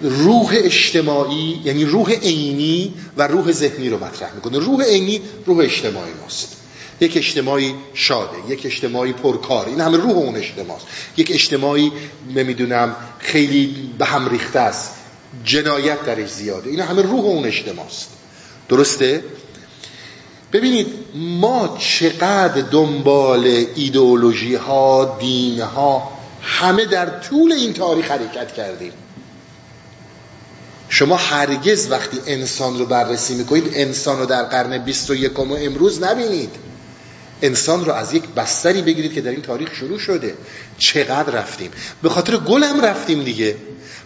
روح 0.02 0.52
اجتماعی 0.54 1.60
یعنی 1.64 1.84
روح 1.84 2.12
عینی 2.12 2.94
و 3.16 3.26
روح 3.26 3.52
ذهنی 3.52 3.88
رو 3.88 4.04
مطرح 4.04 4.34
می‌کنه. 4.34 4.58
روح 4.58 4.84
عینی 4.84 5.20
روح 5.46 5.58
اجتماعی 5.58 6.12
ماست. 6.22 6.56
یک 7.00 7.16
اجتماعی 7.16 7.74
شاده 7.94 8.36
یک 8.48 8.66
اجتماعی 8.66 9.12
پرکار. 9.12 9.66
این 9.66 9.80
همه 9.80 9.96
روح 9.96 10.12
اون 10.12 10.36
اجتماعی 10.36 10.82
یک 11.16 11.30
اجتماعی 11.30 11.92
نمی‌دونم 12.34 12.96
خیلی 13.18 13.90
به 13.98 14.04
هم 14.04 14.28
ریخته 14.28 14.58
است. 14.58 14.92
جنایت 15.44 16.04
درش 16.04 16.28
زیاده. 16.28 16.70
این 16.70 16.80
همه 16.80 17.02
روح 17.02 17.20
اون 17.20 17.44
اجتماعی 17.44 17.88
درسته؟ 18.68 19.24
ببینید 20.52 20.86
ما 21.14 21.78
چقدر 21.80 22.62
دنبال 22.62 23.64
ایدئولوژی 23.74 24.54
ها 24.54 25.16
دین 25.20 25.60
ها 25.60 26.15
همه 26.42 26.84
در 26.84 27.06
طول 27.06 27.52
این 27.52 27.72
تاریخ 27.72 28.10
حرکت 28.10 28.52
کردیم. 28.52 28.92
شما 30.88 31.16
هرگز 31.16 31.90
وقتی 31.90 32.18
انسان 32.26 32.78
رو 32.78 32.86
بررسی 32.86 33.34
می‌کنید 33.34 33.70
انسان 33.74 34.18
رو 34.18 34.26
در 34.26 34.42
قرن 34.42 34.78
21 34.78 35.38
و 35.38 35.54
امروز 35.54 36.02
نبینید. 36.02 36.50
انسان 37.42 37.84
رو 37.84 37.92
از 37.92 38.14
یک 38.14 38.24
بستری 38.28 38.82
بگیرید 38.82 39.14
که 39.14 39.20
در 39.20 39.30
این 39.30 39.42
تاریخ 39.42 39.74
شروع 39.74 39.98
شده. 39.98 40.34
چقدر 40.78 41.32
رفتیم؟ 41.32 41.70
به 42.02 42.08
خاطر 42.08 42.36
گل 42.36 42.64
هم 42.64 42.80
رفتیم 42.80 43.24
دیگه. 43.24 43.56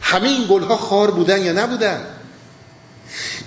همه 0.00 0.28
این 0.28 0.46
گل 0.50 0.62
ها 0.62 0.76
خار 0.76 1.10
بودن 1.10 1.42
یا 1.42 1.52
نبودن؟ 1.52 2.06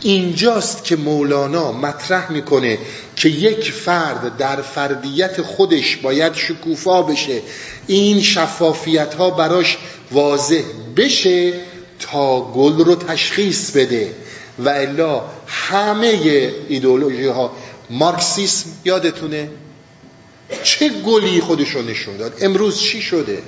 اینجاست 0.02 0.84
که 0.84 0.96
مولانا 0.96 1.72
مطرح 1.72 2.32
می‌کنه 2.32 2.78
که 3.16 3.30
یک 3.30 3.72
فرد 3.72 4.38
در 4.38 4.62
فردیت 4.62 5.42
خودش 5.42 5.98
باید 5.98 6.34
شکوفا 6.34 7.02
بشه. 7.02 7.42
این 7.88 8.22
شفافیت 8.22 9.14
ها 9.14 9.30
براش 9.30 9.78
واضح 10.12 10.62
بشه 10.98 11.54
تا 12.00 12.42
گل 12.42 12.84
رو 12.84 12.96
تشخیص 12.96 13.72
بده. 13.72 14.16
و 14.60 14.70
الا 14.70 15.22
همه 15.48 16.52
ایدئولوژی 16.70 17.28
ها 17.28 17.52
مارکسیسم 17.90 18.70
یادتونه؟ 18.86 19.50
چه 20.64 20.90
گلی 20.90 21.42
خودشو 21.42 21.82
نشون 21.82 22.18
داد؟ 22.18 22.38
امروز 22.42 22.80
چی 22.80 23.02
شده؟ 23.02 23.42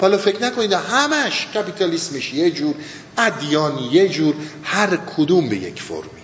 حالا 0.00 0.18
فکر 0.18 0.42
نکنید 0.42 0.72
همش 0.72 1.46
کپیتالیسمش 1.54 2.34
یه 2.34 2.50
جور 2.50 2.74
ادیان 3.18 3.78
یه 3.92 4.08
جور 4.08 4.34
هر 4.62 4.96
کدوم 4.96 5.48
به 5.48 5.56
یک 5.56 5.82
فرمی. 5.82 6.20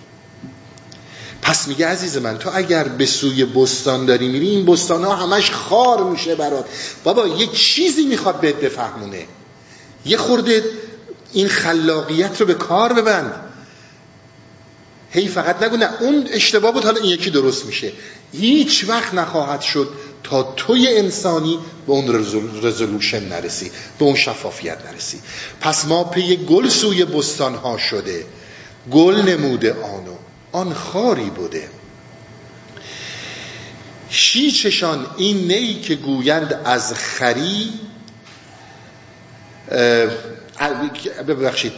پس 1.41 1.67
میگه 1.67 1.87
عزیز 1.87 2.17
من 2.17 2.37
تو 2.37 2.49
اگر 2.53 2.83
به 2.83 3.05
سوی 3.05 3.45
بستان 3.45 4.05
داری 4.05 4.27
میری 4.27 4.49
این 4.49 4.65
بستان 4.65 5.03
ها 5.03 5.15
همش 5.15 5.51
خار 5.51 6.03
میشه 6.03 6.35
برات. 6.35 6.65
بابا 7.03 7.27
یه 7.27 7.47
چیزی 7.47 8.05
می‌خواد 8.05 8.39
بهت 8.39 8.55
بفهمونه. 8.55 9.25
یه 10.05 10.17
خورده 10.17 10.63
این 11.33 11.47
خلاقیت 11.47 12.41
رو 12.41 12.47
به 12.47 12.53
کار 12.53 12.93
ببند. 12.93 13.46
هی 15.11 15.27
فقط 15.27 15.63
نگو 15.63 15.77
نه 15.77 15.89
اون 16.01 16.27
اشتباه 16.31 16.71
بود 16.71 16.85
حالا 16.85 17.01
این 17.01 17.11
یکی 17.11 17.29
درست 17.29 17.65
میشه. 17.65 17.91
هیچ 18.33 18.85
وقت 18.87 19.13
نخواهد 19.13 19.61
شد 19.61 19.89
تا 20.23 20.43
توی 20.43 20.97
انسانی 20.97 21.59
به 21.87 21.93
اون 21.93 22.25
رزولوشن 22.63 23.23
نرسی 23.23 23.71
به 23.99 24.05
اون 24.05 24.15
شفافیت 24.15 24.77
نرسی. 24.85 25.19
پس 25.61 25.85
ما 25.85 26.03
پی 26.03 26.35
گل 26.35 26.69
سوی 26.69 27.05
بستان 27.05 27.55
ها 27.55 27.77
شده. 27.77 28.25
گل 28.91 29.15
نموده 29.15 29.73
آنو. 29.73 30.15
آن 30.51 30.73
خاری 30.73 31.29
بوده. 31.29 31.69
شیچشان 34.09 35.07
این 35.17 35.37
نی 35.37 35.81
که 35.81 35.95
گویند 35.95 36.61
از 36.65 36.93
خری 36.93 37.69
ببخشید. 41.27 41.73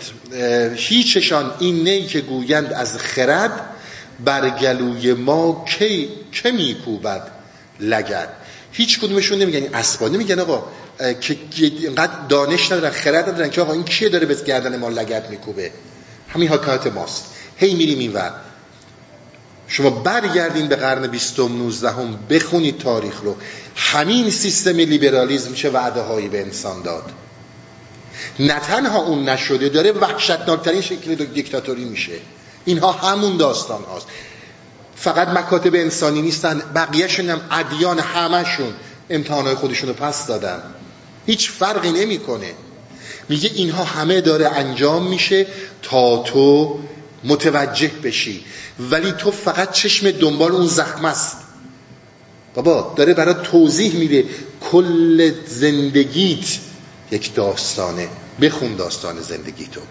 هیچشان 0.76 1.52
این 1.60 1.84
نی 1.84 2.06
که 2.06 2.22
گویند 2.22 2.74
از 2.74 2.98
خرد 2.98 3.70
بر 4.26 4.50
گلوی 4.50 5.14
ما 5.14 5.66
کی 5.68 6.10
که 6.32 6.52
میکوبد 6.52 7.32
لگد؟ 7.80 8.30
هیچ 8.72 9.00
کدومشون 9.00 9.40
نمیگن 9.40 9.64
این 9.64 9.76
اسبا. 9.76 10.08
نمیگن 10.08 10.40
آقا 10.40 10.64
که 11.22 11.38
اینقدر 11.60 12.14
دانش 12.30 12.72
ندارن 12.72 12.90
خرد 12.90 13.30
ندارن 13.30 13.50
که 13.50 13.62
آقا 13.62 13.74
این 13.74 13.84
کیه 13.84 14.10
داره 14.10 14.26
به 14.26 14.36
گردن 14.36 14.78
ما 14.78 14.90
لگد 14.90 15.30
میکوبه؟ 15.30 15.72
همین 16.30 16.50
حکایت 16.50 16.88
ماست. 16.88 17.26
هی 17.58 17.74
میریم 17.74 18.00
این 18.00 18.14
ور. 18.14 18.32
شما 19.68 19.90
برگردین 19.90 20.68
به 20.68 20.76
قرن 20.76 21.08
بیستم 21.08 21.58
نوزدهم 21.58 22.20
بخونید 22.30 22.78
تاریخ 22.78 23.22
رو. 23.22 23.36
همین 23.76 24.30
سیستم 24.30 24.76
لیبرالیزم 24.76 25.54
چه 25.54 25.70
وعده 25.70 26.02
هایی 26.02 26.28
به 26.28 26.42
انسان 26.42 26.82
داد؟ 26.82 27.12
نه 28.40 28.60
تنها 28.60 29.00
اون 29.00 29.30
نشده 29.30 29.70
داره 29.70 29.92
وحشتناکترین 29.92 30.82
شکل 30.82 31.16
دیکتاتوری 31.16 31.86
میشه. 31.86 32.12
اینها 32.66 32.92
همون 32.92 33.38
داستان 33.38 33.84
هاست. 33.84 34.08
فقط 34.96 35.28
مکاتب 35.28 35.76
انسانی 35.76 36.22
نیستن 36.22 36.62
بقیهشون 36.76 37.30
هم 37.30 37.42
ادیان 37.52 38.00
همشون 38.00 38.74
امتحانهای 39.10 39.56
خودشون 39.56 39.90
رو 39.90 39.96
پس 39.96 40.28
دادن. 40.28 40.64
هیچ 41.26 41.50
فرقی 41.50 41.92
نمی‌کنه. 41.92 42.54
میگه 43.30 43.50
اینها 43.56 43.84
همه 43.84 44.22
داره 44.22 44.48
انجام 44.48 45.08
میشه 45.08 45.48
تا 45.82 46.18
تو 46.18 46.80
متوجه 47.24 47.92
بشی. 48.04 48.46
ولی 48.80 49.12
تو 49.12 49.32
فقط 49.32 49.72
چشم 49.72 50.12
دنبال 50.12 50.52
اون 50.52 50.68
زخم 50.68 51.06
است. 51.06 51.38
بابا 52.56 52.94
داره 52.98 53.14
برای 53.14 53.36
توضیح 53.44 53.96
میده 53.96 54.26
کل 54.72 55.32
زندگیت. 55.48 56.46
یک 57.12 57.36
داستانه. 57.36 58.08
بخون 58.42 58.76
داستان 58.76 59.22
زندگی 59.22 59.66
تو. 59.66 59.82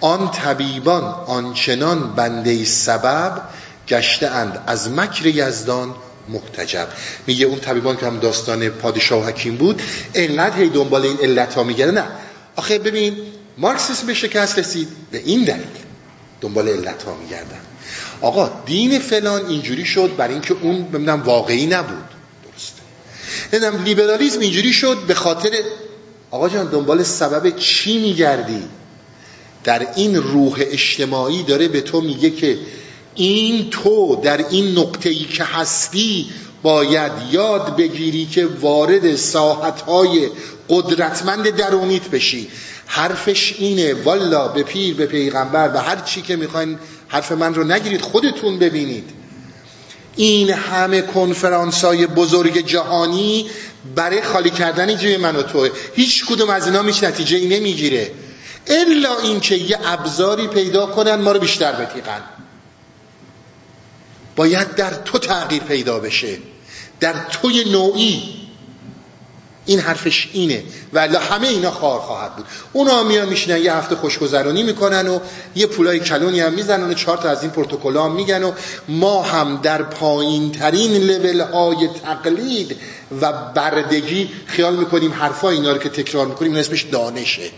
آن 0.00 0.30
طبیبان 0.30 1.04
آنچنان 1.26 2.14
بنده 2.14 2.64
سبب 2.64 3.42
گشته 3.88 4.26
اند. 4.26 4.62
از 4.66 4.90
مکر 4.90 5.26
یزدان 5.26 5.94
محتجب. 6.28 6.88
میگه 7.26 7.46
اون 7.46 7.60
طبیبان 7.60 7.96
که 7.96 8.06
هم 8.06 8.18
داستان 8.18 8.68
پادشاه 8.68 9.26
حکیم 9.26 9.56
بود 9.56 9.82
انقدر 10.14 10.56
هی 10.56 10.68
دنبال 10.68 11.02
این 11.02 11.18
علت 11.18 11.54
ها 11.54 11.62
میگه 11.62 11.86
نه. 11.86 12.04
آخه 12.56 12.78
ببین 12.78 13.16
مارکسیسم 13.58 14.06
به 14.06 14.14
شکست 14.14 14.58
رسید. 14.58 14.88
به 15.10 15.18
این 15.18 15.44
دلیل 15.44 15.66
دنبال 16.40 16.68
علت 16.68 17.02
ها 17.02 17.14
میگردن. 17.14 17.60
آقا 18.20 18.50
دین 18.66 18.98
فلان 18.98 19.46
اینجوری 19.46 19.84
شد 19.84 20.16
برای 20.16 20.32
اینکه 20.32 20.56
اون 20.62 20.82
ببینم 20.82 21.22
واقعی 21.22 21.66
نبود. 21.66 22.08
درسته. 22.44 22.82
نمی‌دونم 23.52 23.84
لیبرالیسم 23.84 24.40
اینجوری 24.40 24.72
شد 24.72 24.96
به 25.06 25.14
خاطر 25.14 25.50
آقا 26.30 26.48
جان 26.48 26.66
دنبال 26.70 27.02
سبب 27.02 27.56
چی 27.56 27.98
میگردی؟ 27.98 28.62
در 29.64 29.86
این 29.96 30.16
روح 30.16 30.54
اجتماعی 30.58 31.42
داره 31.42 31.68
به 31.68 31.80
تو 31.80 32.00
میگه 32.00 32.30
که 32.30 32.58
این 33.14 33.70
تو 33.70 34.20
در 34.22 34.48
این 34.50 34.78
نقطه 34.78 35.08
ای 35.08 35.24
که 35.24 35.44
هستی 35.44 36.26
باید 36.62 37.12
یاد 37.30 37.76
بگیری 37.76 38.26
که 38.26 38.46
وارد 38.46 39.16
ساحتهای 39.16 40.28
قدرتمند 40.68 41.50
درونیت 41.50 42.08
بشی. 42.08 42.48
حرفش 42.86 43.54
اینه 43.58 43.94
والا 43.94 44.48
به 44.48 44.62
پیر 44.62 44.94
به 44.94 45.06
پیغمبر 45.06 45.70
و 45.74 45.78
هر 45.78 45.96
چی 45.96 46.22
که 46.22 46.36
می‌خواین 46.36 46.78
حرف 47.08 47.32
من 47.32 47.54
رو 47.54 47.64
نگیرید 47.64 48.00
خودتون 48.00 48.58
ببینید. 48.58 49.10
این 50.16 50.50
همه 50.50 51.02
کنفرانس 51.02 51.84
های 51.84 52.06
بزرگ 52.06 52.66
جهانی 52.66 53.46
برای 53.94 54.22
خالی 54.22 54.50
کردن 54.50 54.96
جای 54.96 55.16
من 55.16 55.36
و 55.36 55.42
توه. 55.42 55.70
هیچ 55.94 56.24
کدوم 56.26 56.50
از 56.50 56.66
اینا 56.66 56.82
میشه 56.82 57.08
نتیجه 57.08 57.36
ای 57.36 57.58
نمی‌گیره. 57.58 58.10
الا 58.66 59.18
اینکه 59.18 59.54
یه 59.54 59.78
ابزاری 59.84 60.46
پیدا 60.46 60.86
کنن 60.86 61.14
ما 61.14 61.32
رو 61.32 61.40
بیشتر 61.40 61.72
بتیقن 61.72 62.22
باید 64.36 64.74
در 64.74 64.90
تو 64.90 65.18
تغییر 65.18 65.62
پیدا 65.62 65.98
بشه. 65.98 66.38
در 67.00 67.14
توی 67.28 67.64
نوعی. 67.64 68.47
این 69.68 69.80
حرفش 69.80 70.28
اینه. 70.32 70.62
و 70.92 71.08
همه 71.08 71.48
اینا 71.48 71.70
خواهر 71.70 72.00
خواهد 72.00 72.36
بود. 72.36 72.46
اونا 72.72 73.02
میان 73.02 73.28
میشینن 73.28 73.58
یه 73.58 73.74
هفته 73.74 73.96
خوشگذرانی 73.96 74.62
می‌کنن 74.62 75.08
و 75.08 75.18
یه 75.54 75.66
پولای 75.66 76.00
کلونی 76.00 76.40
هم 76.40 76.52
می‌زنن 76.52 76.90
و 76.90 76.94
چهار 76.94 77.16
تا 77.16 77.28
از 77.28 77.42
این 77.42 77.50
پروتکل 77.50 77.96
هم 77.96 78.12
میگن 78.12 78.42
و 78.42 78.52
ما 78.88 79.22
هم 79.22 79.60
در 79.62 79.82
پایین 79.82 80.52
ترین 80.52 80.92
لول 80.92 81.40
های 81.40 81.88
تقلید 82.04 82.76
و 83.20 83.32
بردگی 83.32 84.30
خیال 84.46 84.76
می‌کنیم 84.76 85.12
حرفا 85.12 85.50
اینا 85.50 85.72
رو 85.72 85.78
که 85.78 85.88
تکرار 85.88 86.26
می‌کنیم 86.26 86.52
این 86.52 86.60
اسمش 86.60 86.82
دانشه. 86.82 87.50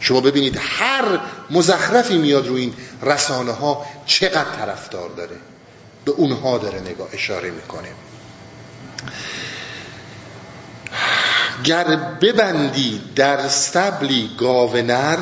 شما 0.00 0.20
ببینید 0.20 0.58
هر 0.60 1.20
مزخرفی 1.50 2.18
میاد 2.18 2.46
روی 2.46 2.60
این 2.60 2.74
رسانه 3.02 3.52
ها 3.52 3.86
چقدر 4.06 4.56
طرفدار 4.58 5.10
داره. 5.16 5.36
به 6.04 6.10
اونها 6.10 6.58
داره 6.58 6.80
نگاه 6.80 7.08
اشاره 7.12 7.50
می‌کنه. 7.50 7.88
گر 11.64 11.96
ببندی 11.96 13.00
در 13.16 13.48
ستبلی 13.48 14.30
گاو 14.38 14.76
نر 14.76 15.18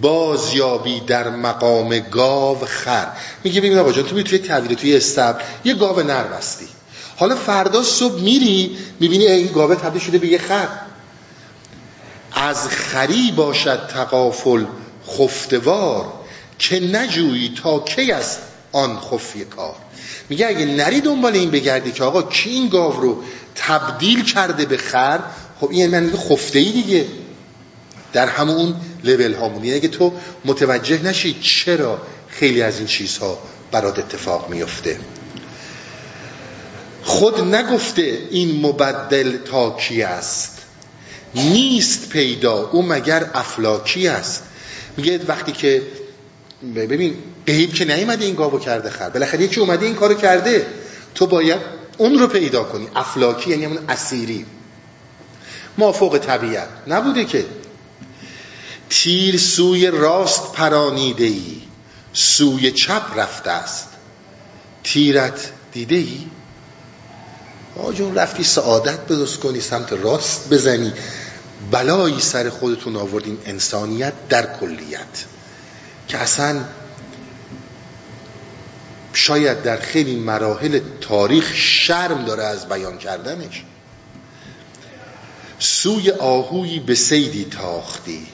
بازیابی 0.00 1.00
در 1.00 1.28
مقام 1.28 1.98
گاو 1.98 2.58
خر. 2.66 3.06
میگه 3.44 3.60
ببین 3.60 3.78
آقا 3.78 3.92
جان 3.92 4.04
تو 4.04 4.22
توی 4.22 4.38
طویل 4.38 4.74
توی 4.74 4.96
استبل 4.96 5.42
یه 5.64 5.74
گاو 5.74 6.00
نر 6.00 6.24
بستی. 6.24 6.68
حالا 7.16 7.36
فردا 7.36 7.82
صبح 7.82 8.20
میری 8.20 8.76
می‌بینی 9.00 9.26
این 9.26 9.52
گاوه 9.52 9.74
تبدیل 9.74 10.02
شده 10.02 10.18
به 10.18 10.26
یه 10.26 10.38
خر. 10.38 10.68
از 12.32 12.68
خری 12.68 13.32
باشد 13.36 13.86
تقافل 13.86 14.64
خفتوار 15.06 16.12
که 16.58 16.80
نجویی 16.80 17.54
تا 17.62 17.78
کی 17.78 18.12
است 18.12 18.38
آن 18.72 19.00
خفی 19.00 19.44
کار. 19.44 19.74
میگه 20.28 20.46
اگه 20.46 20.64
نری 20.66 21.00
دنبال 21.00 21.34
این 21.34 21.50
بگردی 21.50 21.92
که 21.92 22.04
آقا 22.04 22.22
کی 22.22 22.50
این 22.50 22.68
گاو 22.68 23.00
رو 23.00 23.22
تبدیل 23.54 24.24
کرده 24.24 24.64
به 24.66 24.76
خر؟ 24.76 25.20
خب 25.60 25.70
این 25.70 25.90
من 25.90 26.04
میگه 26.04 26.16
خفته 26.16 26.58
ای 26.58 26.72
دیگه. 26.72 27.06
در 28.12 28.26
همون 28.26 28.74
لول 29.04 29.34
هامونی 29.34 29.72
اگه 29.72 29.88
تو 29.88 30.12
متوجه 30.44 31.02
نشی 31.02 31.36
چرا 31.40 32.02
خیلی 32.28 32.62
از 32.62 32.78
این 32.78 32.86
چیزها 32.86 33.38
برات 33.70 33.98
اتفاق 33.98 34.50
میفته. 34.50 34.98
خود 37.02 37.40
نگفته 37.40 38.18
این 38.30 38.60
مبدل 38.66 39.36
تا 39.36 39.70
کی 39.70 40.02
است. 40.02 40.58
نیست 41.34 42.08
پیدا 42.08 42.68
او 42.72 42.82
مگر 42.82 43.30
افلاکی 43.34 44.08
است. 44.08 44.42
میگه 44.96 45.20
وقتی 45.28 45.52
که 45.52 45.82
ببین 46.76 47.16
قیب 47.46 47.74
که 47.74 47.84
نیومده 47.84 48.24
این 48.24 48.34
گاوو 48.34 48.58
کرده 48.58 48.90
خر. 48.90 49.08
بالاخره 49.10 49.42
یکی 49.42 49.60
اومده 49.60 49.86
این 49.86 49.94
کارو 49.94 50.14
کرده. 50.14 50.66
تو 51.14 51.26
باید 51.26 51.60
اون 51.98 52.18
رو 52.18 52.26
پیدا 52.26 52.64
کنی. 52.64 52.88
افلاکی 52.96 53.50
یعنی 53.50 53.64
همون 53.64 53.78
اسیری. 53.88 54.46
ما 55.78 55.92
فوق 55.92 56.18
طبیعت. 56.18 56.68
نبوده 56.86 57.24
که 57.24 57.44
تیر 58.90 59.38
سوی 59.38 59.86
راست 59.86 60.52
پرانیده 60.52 61.24
ای 61.24 61.60
سوی 62.12 62.70
چپ 62.70 63.02
رفته 63.16 63.50
است 63.50 63.88
تیرت 64.84 65.50
دیده 65.72 65.94
ای 65.94 66.20
آجون 67.76 68.14
رفتی 68.14 68.44
سعادت 68.44 68.98
بدست 68.98 69.36
کنی 69.36 69.60
سمت 69.60 69.92
راست 69.92 70.48
بزنی. 70.50 70.92
بلایی 71.70 72.20
سر 72.20 72.50
خودتون 72.50 72.96
آوردین 72.96 73.38
انسانیت 73.46 74.12
در 74.28 74.58
کلیت. 74.60 75.24
که 76.08 76.18
اصلا 76.18 76.60
شاید 79.12 79.62
در 79.62 79.76
خیلی 79.76 80.16
مراحل 80.16 80.80
تاریخ 81.00 81.54
شرم 81.54 82.24
داره 82.24 82.44
از 82.44 82.68
بیان 82.68 82.98
کردنش. 82.98 83.64
سوی 85.58 86.10
آهویی 86.10 86.80
به 86.80 86.94
سیدی 86.94 87.44
تاختی 87.44 88.26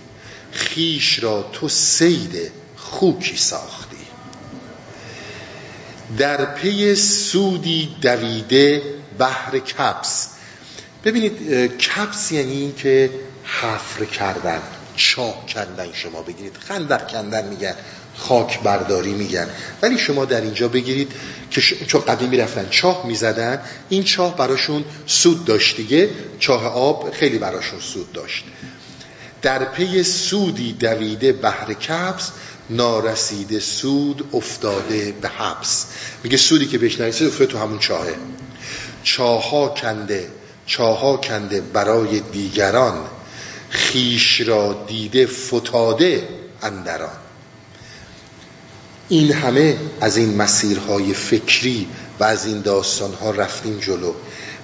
خیش 0.53 1.23
را 1.23 1.51
تو 1.53 1.69
سید 1.69 2.53
خوکی 2.77 3.37
ساختی. 3.37 3.97
در 6.19 6.45
پی 6.45 6.95
سودی 6.95 7.97
دویده 8.03 8.83
بحر 9.19 9.59
کپس 9.59 10.29
ببینید 11.05 11.73
کپس 11.77 12.33
یعنی 12.33 12.53
این 12.53 12.75
که 12.75 13.11
حفر 13.45 14.05
کردن 14.05 14.63
چاه 14.97 15.47
کندن 15.47 15.93
شما 15.93 16.23
بگیرید. 16.23 16.57
خندق 16.57 17.11
کندن 17.13 17.49
میگن. 17.49 17.75
خاک 18.19 18.61
برداری 18.61 19.13
میگن. 19.13 19.49
ولی 19.83 19.99
شما 19.99 20.25
در 20.25 20.41
اینجا 20.41 20.69
بگیرید 20.69 21.13
که 21.51 21.61
چون 21.61 22.01
قدیمی 22.01 22.37
رفتن 22.37 22.69
چاه 22.71 23.07
می‌زدن 23.07 23.61
این 23.89 24.05
چاه 24.05 24.37
براشون 24.37 24.85
سود 25.07 25.45
داشت 25.45 25.77
دیگه. 25.77 26.11
چاه 26.39 26.67
آب 26.67 27.11
خیلی 27.13 27.39
براشون 27.39 27.81
سود 27.81 28.13
داشت. 28.13 28.45
در 29.43 29.65
پی 29.65 30.03
سودی 30.03 30.73
دویده 30.73 31.33
بحر 31.33 31.73
کبس 31.73 32.31
نارسیده 32.71 33.61
سود 33.61 34.29
افتاده 34.33 35.15
به 35.21 35.29
حبس. 35.29 35.87
میگه 36.25 36.37
سودی 36.37 36.67
که 36.67 36.79
بهش 36.79 37.01
نرسید 37.01 37.27
افتاده 37.27 37.53
تو 37.53 37.59
همون 37.59 37.79
چاهه. 37.79 38.15
چاها 39.03 39.69
کنده 39.69 40.29
چاها 40.67 41.17
کنده 41.17 41.61
برای 41.61 42.21
دیگران. 42.21 43.05
خیش 43.71 44.41
را 44.41 44.85
دیده 44.89 45.27
فتاده 45.27 46.29
اندران. 46.63 47.28
این 49.09 49.33
همه 49.33 49.77
از 50.01 50.17
این 50.17 50.37
مسیرهای 50.37 51.15
فکری 51.15 51.87
و 52.21 52.25
از 52.25 52.47
این 52.47 52.61
داستانها 52.61 53.31
رفتیم 53.31 53.79
جلو. 53.79 54.13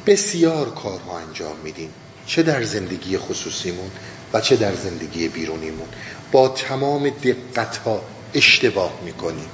بسیار 0.06 0.70
کارها 0.70 1.18
انجام 1.18 1.56
میدیم. 1.64 1.90
چه 2.26 2.42
در 2.42 2.62
زندگی 2.62 3.18
خصوصیمون 3.18 3.90
و 4.32 4.40
چه 4.40 4.56
در 4.56 4.74
زندگی 4.74 5.28
بیرونیمون. 5.28 5.88
با 6.32 6.48
تمام 6.48 7.08
دقتها 7.08 8.02
اشتباه 8.34 8.92
می‌کنیم. 9.04 9.46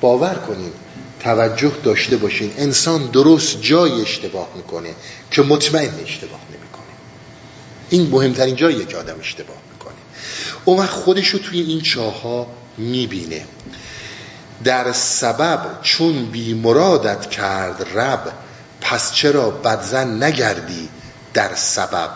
باور 0.00 0.34
کنیم 0.34 0.72
توجه 1.20 1.72
داشته 1.84 2.16
باشین. 2.16 2.52
انسان 2.58 3.06
درست 3.06 3.62
جای 3.62 4.02
اشتباه 4.02 4.48
می‌کنه 4.56 4.94
که 5.30 5.42
مطمئن 5.42 5.94
اشتباه 6.04 6.40
نمی‌کنه. 6.50 6.84
این 7.90 8.10
مهمترین 8.10 8.56
جاییه 8.56 8.84
که 8.84 8.96
آدم 8.96 9.20
اشتباه 9.20 9.56
می‌کنه. 9.72 9.94
اون 10.64 10.78
وقت 10.78 10.90
خودش 10.90 11.28
رو 11.28 11.38
توی 11.38 11.60
این 11.60 11.80
چاه 11.80 12.22
ها 12.22 12.46
می‌بینه. 12.78 13.44
در 14.64 14.92
سبب 14.92 15.60
چون 15.82 16.24
بی 16.24 16.54
مرادت 16.54 17.30
کرد 17.30 17.98
رب 17.98 18.32
پس 18.80 19.12
چرا 19.12 19.50
بدزن 19.50 20.22
نگردی 20.22 20.88
در 21.34 21.54
سبب؟ 21.54 22.10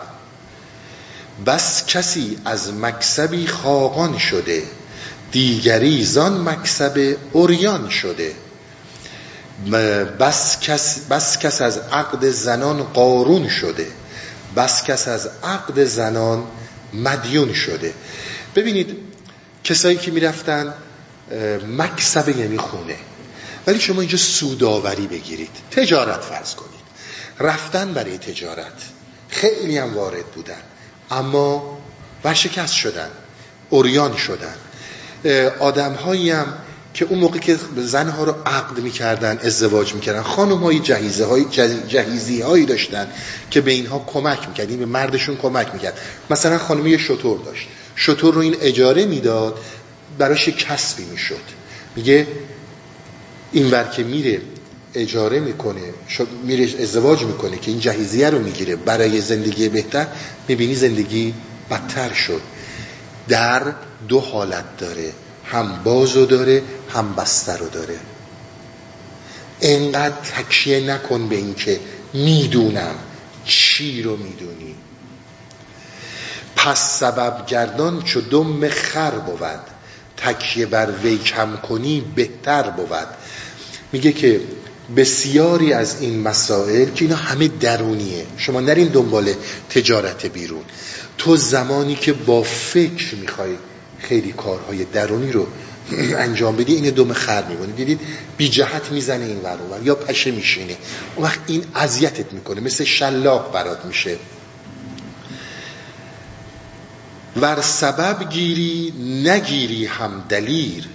بس 1.45 1.85
کسی 1.85 2.37
از 2.45 2.73
مکسبی 2.73 3.47
خاقان 3.47 4.17
شده 4.17 4.63
دیگری 5.31 6.05
زان 6.05 6.49
مکسب 6.49 7.15
اوریان 7.31 7.89
شده. 7.89 8.31
بس 10.19 10.59
کس, 10.59 10.99
بس 11.09 11.37
کس 11.37 11.61
از 11.61 11.77
عقد 11.77 12.29
زنان 12.29 12.83
قارون 12.83 13.49
شده 13.49 13.87
بس 14.55 14.83
کس 14.83 15.07
از 15.07 15.29
عقد 15.43 15.83
زنان 15.83 16.43
مدیون 16.93 17.53
شده. 17.53 17.93
ببینید 18.55 18.97
کسایی 19.63 19.97
که 19.97 20.11
می‌رفتن 20.11 20.73
مکسب 21.77 22.29
یعنی 22.29 22.57
خونه 22.57 22.95
ولی 23.67 23.79
شما 23.79 24.01
اینجا 24.01 24.17
سوداوری 24.17 25.07
بگیرید. 25.07 25.49
تجارت 25.71 26.21
فرض 26.21 26.55
کنید. 26.55 26.83
رفتن 27.39 27.93
برای 27.93 28.17
تجارت. 28.17 28.73
خیلی 29.29 29.77
هم 29.77 29.93
وارد 29.93 30.25
بودن. 30.25 30.61
اما 31.11 31.77
ورشکست 32.23 32.73
شدن. 32.73 33.09
اوریان 33.69 34.17
شدن. 34.17 34.55
آدم 35.59 35.93
هم 35.93 36.53
که 36.93 37.05
اون 37.05 37.19
موقع 37.19 37.37
که 37.39 37.57
زنها 37.77 38.23
رو 38.23 38.35
عقد 38.45 38.79
می‌کردن 38.79 39.39
ازدواج 39.43 39.93
می‌کردن 39.93 40.21
خانم 40.21 40.57
های 40.57 40.79
جهیزه 40.79 41.25
های 41.25 41.45
جهیزی 41.87 42.41
هایی 42.41 42.65
داشتن 42.65 43.07
که 43.51 43.61
به 43.61 43.71
اینها 43.71 44.05
کمک 44.07 44.47
می‌کرد 44.47 44.67
به 44.67 44.85
مردشون 44.85 45.37
کمک 45.37 45.73
می‌کرد. 45.73 45.99
مثلا 46.29 46.57
خانمی 46.57 46.99
شطور 46.99 47.39
داشت. 47.39 47.67
شطور 47.95 48.33
رو 48.33 48.41
این 48.41 48.55
اجاره 48.61 49.05
می‌داد 49.05 49.59
براش 50.17 50.49
کسبی 50.49 51.03
می‌شد. 51.03 51.43
میگه 51.95 52.27
این 53.51 53.71
ور 53.71 53.83
که 53.83 54.03
میره 54.03 54.41
اجاره 54.93 55.39
می‌کنه 55.39 55.81
میره 56.43 56.81
ازدواج 56.81 57.23
می‌کنه 57.23 57.57
که 57.57 57.71
این 57.71 57.79
جهیزیه 57.79 58.29
رو 58.29 58.39
می‌گیره. 58.39 58.75
برای 58.75 59.21
زندگی 59.21 59.69
بهتر 59.69 60.07
می‌بینی 60.47 60.75
زندگی 60.75 61.33
بدتر 61.69 62.13
شد. 62.13 62.41
در 63.27 63.73
دو 64.07 64.19
حالت 64.19 64.77
داره. 64.77 65.13
هم 65.45 65.83
بازو 65.83 66.25
داره 66.25 66.63
هم 66.89 67.15
بستر 67.15 67.57
رو 67.57 67.69
داره. 67.69 67.95
انقدر 69.61 70.15
تکیه 70.15 70.79
نکن 70.79 71.29
به 71.29 71.35
اینکه 71.35 71.79
می‌دونم 72.13 72.95
چی 73.45 74.01
رو 74.01 74.17
می‌دونی. 74.17 74.75
پس 76.55 76.99
سبب 76.99 77.45
گردان 77.47 78.01
چو 78.01 78.21
دم 78.21 78.69
خر 78.69 79.11
بود. 79.11 79.72
تکیه 80.25 80.65
بر 80.65 80.89
وی 81.03 81.17
کم 81.17 81.55
کنی 81.55 82.03
بهتر 82.15 82.69
بود. 82.69 83.07
میگه 83.91 84.11
که 84.11 84.41
بسیاری 84.95 85.73
از 85.73 86.01
این 86.01 86.21
مسائل 86.21 86.85
که 86.85 87.05
اینا 87.05 87.15
همه 87.15 87.47
درونیه. 87.47 88.25
شما 88.37 88.59
نرین 88.59 88.87
دنبال 88.87 89.33
تجارت 89.69 90.25
بیرون. 90.25 90.63
تو 91.17 91.37
زمانی 91.37 91.95
که 91.95 92.13
با 92.13 92.43
فکر 92.43 93.15
می‌خوای 93.15 93.55
خیلی 93.99 94.31
کارهای 94.31 94.85
درونی 94.85 95.31
رو 95.31 95.47
انجام 96.17 96.55
بدی 96.55 96.75
این 96.75 96.89
دم 96.89 97.13
خر 97.13 97.43
می‌کنه 97.43 97.71
دیدید؟ 97.71 97.99
بی 98.37 98.49
جهت 98.49 98.91
می‌زنه 98.91 99.25
این 99.25 99.41
ور 99.41 99.57
یا 99.83 99.95
پشه 99.95 100.31
میشینه. 100.31 100.75
اون 101.15 101.25
وقت 101.25 101.39
این 101.47 101.63
اذیتت 101.75 102.33
می‌کنه. 102.33 102.61
مثل 102.61 102.83
شلاق 102.83 103.53
برات 103.53 103.85
میشه. 103.85 104.17
ور 107.41 107.61
سبب 107.61 108.29
گیری 108.29 108.93
نگیری 109.23 109.85
هم 109.85 110.23
دلیر 110.29 110.87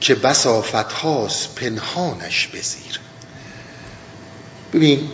که 0.00 0.14
بسافت 0.14 0.92
هاست 0.92 1.54
پنهانش 1.54 2.48
بزیر. 2.48 3.00
ببین 4.72 5.08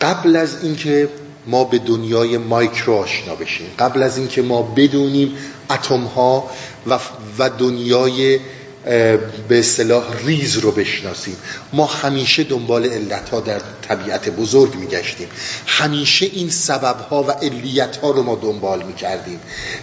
قبل 0.00 0.36
از 0.36 0.64
اینکه 0.64 1.08
ما 1.46 1.64
به 1.64 1.78
دنیای 1.78 2.38
مایکرو 2.38 2.94
آشنا 2.94 3.34
بشیم 3.34 3.66
قبل 3.78 4.02
از 4.02 4.18
اینکه 4.18 4.42
ما 4.42 4.62
بدونیم 4.62 5.36
اتم 5.70 6.04
ها 6.04 6.50
و, 6.86 6.98
و 7.38 7.50
دنیای 7.50 8.40
به 8.86 9.58
اصطلاح 9.58 10.04
ریز 10.24 10.56
رو 10.58 10.70
بشناسیم. 10.70 11.36
ما 11.72 11.86
همیشه 11.86 12.44
دنبال 12.44 12.86
علت 12.86 13.28
ها 13.28 13.40
در 13.40 13.60
طبیعت 13.88 14.28
بزرگ 14.28 14.74
میگشتیم. 14.74 15.28
همیشه 15.66 16.26
این 16.26 16.50
سبب 16.50 17.00
ها 17.00 17.22
و 17.22 17.30
علیت 17.30 17.96
ها 17.96 18.10
رو 18.10 18.22
ما 18.22 18.34
دنبال 18.34 18.82
می‌کردیم. 18.82 19.40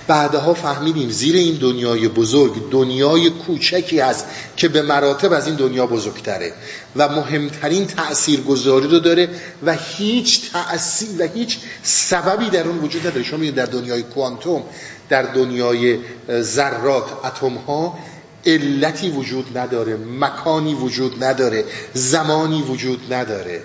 بعدها 0.07 0.53
فهمیدیم 0.53 1.09
زیر 1.09 1.35
این 1.35 1.55
دنیای 1.55 2.07
بزرگ 2.07 2.69
دنیای 2.71 3.29
کوچکی 3.29 3.99
هست 3.99 4.25
که 4.57 4.67
به 4.67 4.81
مراتب 4.81 5.33
از 5.33 5.47
این 5.47 5.55
دنیا 5.55 5.87
بزرگتره 5.87 6.53
و 6.95 7.09
مهمترین 7.09 7.87
تأثیر 7.87 8.41
گذاری 8.41 8.87
رو 8.87 8.99
داره 8.99 9.29
و 9.65 9.75
هیچ 9.97 10.51
تأثیر 10.51 11.09
و 11.19 11.23
هیچ 11.23 11.57
سببی 11.83 12.49
در 12.49 12.67
اون 12.67 12.79
وجود 12.79 13.07
نداره. 13.07 13.23
شما 13.23 13.51
در 13.51 13.65
دنیای 13.65 14.03
کوانتوم 14.03 14.63
در 15.09 15.23
دنیای 15.23 15.97
ذرات 16.41 17.05
اتم 17.25 17.55
ها 17.55 17.99
علتی 18.45 19.09
وجود 19.09 19.57
نداره 19.57 19.95
مکانی 19.95 20.73
وجود 20.73 21.23
نداره 21.23 21.65
زمانی 21.93 22.61
وجود 22.61 23.13
نداره. 23.13 23.61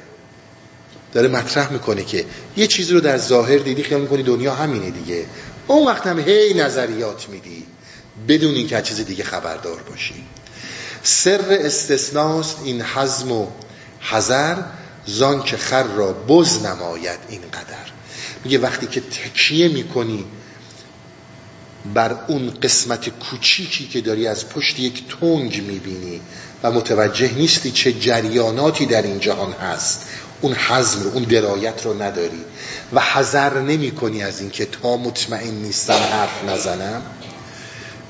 داره 1.12 1.28
مطرح 1.28 1.72
می‌کنه 1.72 2.04
که 2.04 2.24
یه 2.56 2.66
چیزی 2.66 2.92
رو 2.92 3.00
در 3.00 3.18
ظاهر 3.18 3.58
دیدی 3.58 3.82
خیال 3.82 4.00
می‌کنی 4.00 4.22
دنیا 4.22 4.54
همینه 4.54 4.90
دیگه. 4.90 5.24
اون 5.66 5.86
وقت 5.86 6.06
هم 6.06 6.20
هی 6.20 6.54
نظریات 6.54 7.28
میدی. 7.28 7.66
بدون 8.28 8.54
اینکه 8.54 8.76
که 8.76 8.82
چیز 8.82 9.00
دیگه 9.00 9.24
خبردار 9.24 9.82
باشی. 9.82 10.24
سر 11.02 11.40
استثناست 11.50 12.56
این 12.64 12.82
حزم 12.82 13.32
و 13.32 13.46
حذر 14.00 14.56
زان 15.06 15.42
که 15.42 15.56
خر 15.56 15.82
را 15.82 16.12
بز 16.12 16.62
نماید 16.62 17.18
این 17.28 17.40
قدر 17.40 17.92
میگه 18.44 18.58
وقتی 18.58 18.86
که 18.86 19.00
تکیه 19.00 19.68
می‌کنی 19.68 20.24
بر 21.94 22.16
اون 22.28 22.50
قسمت 22.62 23.08
کوچیکی 23.08 23.86
که 23.86 24.00
داری 24.00 24.26
از 24.26 24.48
پشت 24.48 24.78
یک 24.78 25.04
تنگ 25.20 25.62
می‌بینی 25.62 26.20
و 26.62 26.70
متوجه 26.70 27.32
نیستی 27.34 27.70
چه 27.70 27.92
جریاناتی 27.92 28.86
در 28.86 29.02
این 29.02 29.20
جهان 29.20 29.52
هست. 29.52 30.06
اون 30.40 30.54
حزم 30.54 31.02
رو 31.02 31.10
اون 31.10 31.22
درایت 31.22 31.86
رو 31.86 32.02
نداری. 32.02 32.40
و 32.92 33.00
حذر 33.00 33.60
نمی 33.60 33.90
کنی 33.90 34.22
از 34.22 34.40
اینکه 34.40 34.66
تا 34.66 34.96
مطمئن 34.96 35.54
نیستم 35.54 35.92
حرف 35.92 36.44
نزنم. 36.48 37.02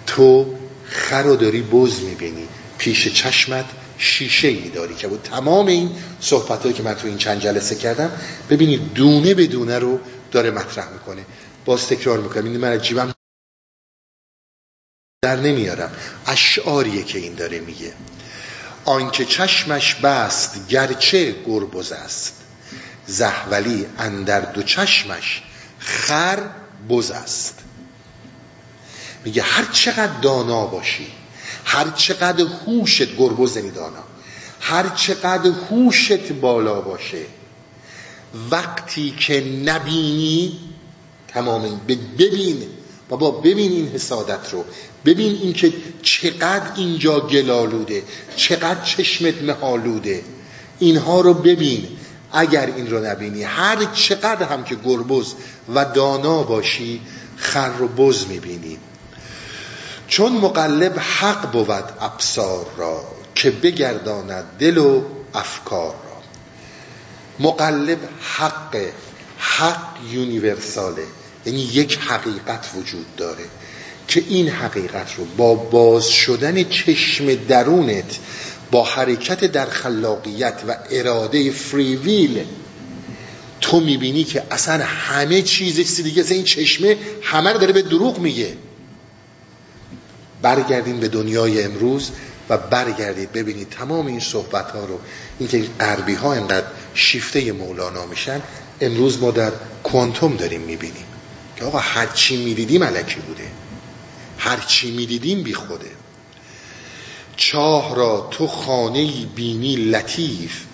تو 0.06 0.54
خر 0.84 1.22
رو 1.22 1.36
داری 1.36 1.62
بز 1.62 2.00
می‌بینی. 2.00 2.48
پیش 2.78 3.08
چشمت 3.08 3.64
شیشه 3.98 4.48
ای 4.48 4.68
داری 4.68 4.94
که 4.94 5.08
بود 5.08 5.20
تمام 5.22 5.66
این 5.66 5.90
صحبت 6.20 6.74
که 6.74 6.82
من 6.82 6.94
تو 6.94 7.06
این 7.06 7.16
چند 7.16 7.40
جلسه 7.40 7.74
کردم 7.74 8.10
ببینید 8.50 8.92
دونه 8.94 9.34
به 9.34 9.46
دونه 9.46 9.78
رو 9.78 10.00
داره 10.32 10.50
مطرح 10.50 10.92
می‌کنه. 10.92 11.22
باز 11.64 11.86
تکرار 11.86 12.18
می‌کنم. 12.18 12.44
این 12.44 12.56
من 12.56 12.78
جیبم 12.78 13.12
در 15.22 15.36
نمیارم. 15.36 15.90
اشعاریه 16.26 17.02
که 17.02 17.18
این 17.18 17.34
داره 17.34 17.60
میگه. 17.60 17.92
آنکه 18.84 19.24
چشمش 19.24 19.94
بست 19.94 20.68
گرچه 20.68 21.34
گربز 21.46 21.92
است. 21.92 22.34
زهولی 23.06 23.86
اندر 23.98 24.40
دو 24.40 24.62
چشمش 24.62 25.42
خر 25.78 26.38
بز 26.90 27.10
است. 27.10 27.58
میگه 29.24 29.42
هر 29.42 29.64
چقدر 29.72 30.20
دانا 30.22 30.66
باشی 30.66 31.12
هر 31.64 31.90
چقدر 31.90 32.44
هوشت 32.66 33.16
گربز 33.16 33.56
یعنی 33.56 33.70
دانا 33.70 34.04
هر 34.60 34.88
چقدر 34.88 35.50
هوشت 35.70 36.32
بالا 36.32 36.80
باشه 36.80 37.22
وقتی 38.50 39.10
که 39.10 39.40
نبینی 39.64 40.58
تمام 41.28 41.80
ببین 42.18 42.77
بابا 43.08 43.30
ببین 43.30 43.72
این 43.72 43.88
حسادت 43.88 44.52
رو 44.52 44.64
ببین 45.04 45.32
این 45.42 45.52
که 45.52 45.72
چقدر 46.02 46.72
اینجا 46.76 47.20
گلالوده 47.20 48.02
چقدر 48.36 48.84
چشمت 48.84 49.42
مهالوده 49.42 50.22
اینها 50.78 51.20
رو 51.20 51.34
ببین 51.34 51.88
اگر 52.32 52.66
این 52.76 52.90
رو 52.90 53.06
نبینی 53.06 53.42
هر 53.42 53.84
چقدر 53.84 54.42
هم 54.42 54.64
که 54.64 54.74
گربز 54.74 55.34
و 55.74 55.84
دانا 55.84 56.42
باشی 56.42 57.00
خر 57.36 57.68
رو 57.68 57.88
بز 57.88 58.26
می‌بینی. 58.26 58.78
چون 60.08 60.32
مقلب 60.32 60.98
حق 60.98 61.52
بود 61.52 61.84
ابصار 62.00 62.66
را 62.76 63.04
که 63.34 63.50
بگرداند 63.50 64.44
دل 64.58 64.78
و 64.78 65.02
افکار 65.34 65.94
را. 65.94 66.22
مقلب 67.48 67.98
حق 68.20 68.76
حق 69.38 69.96
یونیورساله. 70.10 71.04
یعنی 71.46 71.60
یک 71.60 71.98
حقیقت 71.98 72.66
وجود 72.76 73.16
داره 73.16 73.44
که 74.08 74.24
این 74.28 74.48
حقیقت 74.48 75.14
رو 75.18 75.24
با 75.24 75.54
باز 75.54 76.08
شدن 76.08 76.64
چشم 76.64 77.34
درونت 77.34 78.18
با 78.70 78.84
حرکت 78.84 79.44
در 79.44 79.66
خلاقیت 79.66 80.60
و 80.68 80.76
اراده 80.90 81.50
فریویل 81.50 82.44
تو 83.60 83.80
می‌بینی 83.80 84.24
که 84.24 84.42
اصلا 84.50 84.84
همه 84.84 85.42
چیز 85.42 86.02
دیگه 86.02 86.24
این 86.30 86.44
چشمه 86.44 86.96
همه 87.22 87.52
رو 87.52 87.58
داره 87.58 87.72
به 87.72 87.82
دروغ 87.82 88.18
میگه. 88.18 88.56
برگردیم 90.42 91.00
به 91.00 91.08
دنیای 91.08 91.62
امروز 91.62 92.10
و 92.48 92.58
برگردید 92.58 93.32
ببینید 93.32 93.68
تمام 93.70 94.06
این 94.06 94.20
صحبت 94.20 94.70
ها 94.70 94.84
رو. 94.84 94.98
اینکه 95.38 95.62
غربی 95.80 96.14
ها 96.14 96.32
اینقدر 96.32 96.66
شیفته 96.94 97.52
مولانا 97.52 98.06
میشن 98.06 98.40
امروز 98.80 99.18
ما 99.18 99.30
در 99.30 99.52
کوانتوم 99.84 100.36
داریم 100.36 100.60
می‌بینیم. 100.60 101.07
که 101.58 101.64
آقا 101.64 101.78
هرچی 101.78 102.36
می‌دیدیم 102.36 102.84
علکی 102.84 103.20
بوده. 103.20 103.50
هرچی 104.38 104.90
می‌دیدیم 104.90 105.42
بی 105.42 105.54
خوده. 105.54 105.90
چاه 107.36 107.96
را 107.96 108.28
تو 108.30 108.46
خانه 108.46 109.26
بینی 109.26 109.76
لطیف 109.76 110.64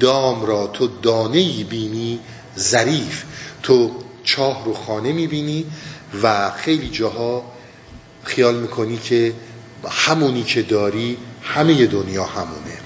دام 0.00 0.44
را 0.44 0.66
تو 0.66 0.86
دانه 1.02 1.64
بینی 1.64 2.20
ظریف. 2.58 3.22
تو 3.62 3.96
چاه 4.24 4.64
رو 4.64 4.74
خانه 4.74 5.12
می‌بینی 5.12 5.66
و 6.22 6.50
خیلی 6.50 6.88
جاها 6.88 7.52
خیال 8.24 8.54
می‌کنی 8.54 8.98
که 8.98 9.32
همونی 9.88 10.42
که 10.42 10.62
داری 10.62 11.16
همه 11.42 11.86
دنیا 11.86 12.24
همونه. 12.24 12.78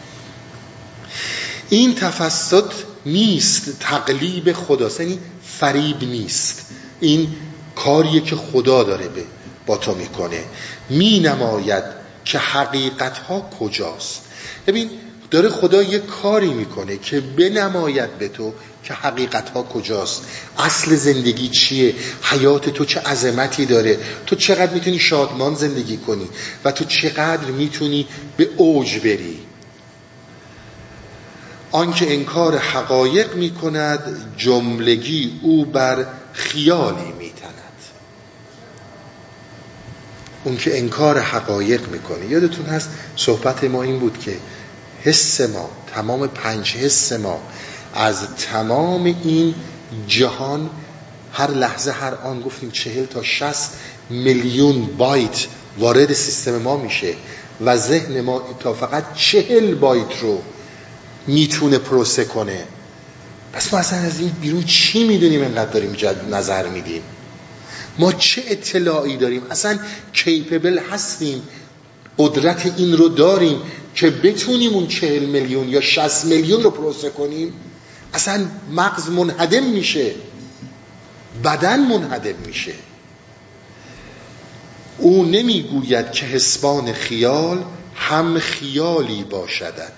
این 1.70 1.94
تفسد 1.94 2.72
نیست 3.06 3.78
تقلیب 3.80 4.52
خدا 4.52 4.90
یعنی 4.98 5.18
فریب 5.44 6.04
نیست. 6.04 6.66
این 7.00 7.34
کاریه 7.76 8.20
که 8.20 8.36
خدا 8.36 8.82
داره 8.82 9.08
به 9.08 9.24
با 9.66 9.76
تو 9.76 9.94
می‌کنه. 9.94 10.44
می 10.90 11.20
نماید 11.20 11.84
که 12.24 12.38
حقیقت 12.38 13.18
ها 13.18 13.50
کجاست. 13.60 14.22
ببین 14.66 14.90
داره 15.30 15.48
خدا 15.48 15.82
یه 15.82 15.98
کاری 15.98 16.48
می‌کنه 16.48 16.96
که 16.96 17.20
بنماید 17.20 18.18
به 18.18 18.28
تو 18.28 18.52
که 18.84 18.94
حقیقت 18.94 19.50
ها 19.50 19.62
کجاست. 19.62 20.26
اصل 20.58 20.96
زندگی 20.96 21.48
چیه؟ 21.48 21.94
حیات 22.22 22.68
تو 22.68 22.84
چه 22.84 23.00
عظمتی 23.00 23.66
داره؟ 23.66 23.98
تو 24.26 24.36
چقدر 24.36 24.72
می‌تونی 24.72 24.98
شادمان 24.98 25.54
زندگی 25.54 25.96
کنی؟ 25.96 26.28
و 26.64 26.72
تو 26.72 26.84
چقدر 26.84 27.44
می‌تونی 27.44 28.06
به 28.36 28.48
اوج 28.56 28.98
بری؟ 28.98 29.38
آنکه 31.72 32.14
انکار 32.14 32.58
حقایق 32.58 33.34
می‌کند 33.34 34.32
جملگی 34.36 35.40
او 35.42 35.64
بر 35.64 36.06
خیالی 36.32 37.12
اون 40.46 40.56
که 40.56 40.78
انکار 40.78 41.18
حقایق 41.18 41.88
می‌کنه. 41.88 42.26
یادتون 42.26 42.66
هست 42.66 42.88
صحبت 43.16 43.64
ما 43.64 43.82
این 43.82 43.98
بود 43.98 44.18
که 44.18 44.36
حس 45.04 45.40
ما 45.40 45.70
تمام 45.94 46.26
پنج 46.26 46.76
حس 46.76 47.12
ما 47.12 47.40
از 47.94 48.16
تمام 48.52 49.04
این 49.04 49.54
جهان 50.08 50.70
هر 51.32 51.50
لحظه 51.50 51.90
هر 51.90 52.14
آن 52.14 52.40
گفتیم 52.40 52.70
چهل 52.70 53.04
تا 53.04 53.22
شست 53.22 53.70
میلیون 54.10 54.86
بایت 54.86 55.46
وارد 55.78 56.12
سیستم 56.12 56.58
ما 56.58 56.76
میشه 56.76 57.14
و 57.64 57.76
ذهن 57.76 58.20
ما 58.20 58.42
تا 58.60 58.72
فقط 58.72 59.14
چهل 59.14 59.74
بایت 59.74 60.20
رو 60.20 60.42
می‌تونه 61.26 61.78
پروسه 61.78 62.24
کنه. 62.24 62.64
پس 63.52 63.72
ما 63.72 63.78
اصلا 63.78 63.98
از 63.98 64.20
این 64.20 64.28
بیرون 64.28 64.64
چی 64.64 65.08
می‌دونیم 65.08 65.42
انقدر 65.42 65.70
داریم 65.70 65.96
نظر 66.30 66.68
میدیم؟ 66.68 67.02
ما 67.98 68.12
چه 68.12 68.42
اطلاعی 68.46 69.16
داریم؟ 69.16 69.42
اصلا 69.50 69.78
کیپبل 70.12 70.78
هستیم. 70.78 71.42
قدرت 72.18 72.72
این 72.76 72.96
رو 72.96 73.08
داریم 73.08 73.62
که 73.94 74.10
بتونیم 74.10 74.72
اون 74.72 74.86
چهل 74.86 75.24
میلیون 75.24 75.68
یا 75.68 75.80
شست 75.80 76.24
میلیون 76.24 76.62
رو 76.62 76.70
پروسه 76.70 77.10
کنیم؟ 77.10 77.52
اصلا 78.14 78.46
مغز 78.72 79.08
منهدم 79.08 79.64
میشه. 79.64 80.14
بدن 81.44 81.80
منهدم 81.80 82.34
میشه. 82.46 82.74
او 84.98 85.24
نمی‌گوید 85.24 86.12
که 86.12 86.26
حسبان 86.26 86.92
خیال 86.92 87.64
هم 87.96 88.38
خیالی 88.38 89.24
باشدد 89.24 89.92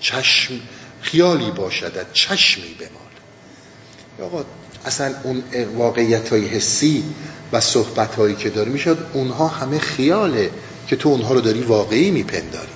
چشم 0.00 0.54
خیالی 1.00 1.50
باشدد 1.50 2.06
چشمی 2.12 2.74
بمال. 2.74 4.28
آقا 4.28 4.44
اصلا 4.86 5.14
اون 5.22 5.42
واقعیت 5.76 6.28
های 6.28 6.46
حسی 6.46 7.04
و 7.52 7.60
صحبت 7.60 8.14
هایی 8.14 8.34
که 8.34 8.50
داره 8.50 8.70
می‌شد 8.70 8.98
اونها 9.12 9.48
همه 9.48 9.78
خیاله 9.78 10.50
که 10.86 10.96
تو 10.96 11.08
اونها 11.08 11.34
رو 11.34 11.40
داری 11.40 11.62
واقعی 11.62 12.10
میپنداری. 12.10 12.72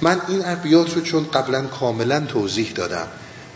من 0.00 0.20
این 0.28 0.42
ابیات 0.44 0.94
رو 0.94 1.00
چون 1.00 1.26
قبلا 1.34 1.62
کاملا 1.62 2.20
توضیح 2.20 2.72
دادم 2.74 3.06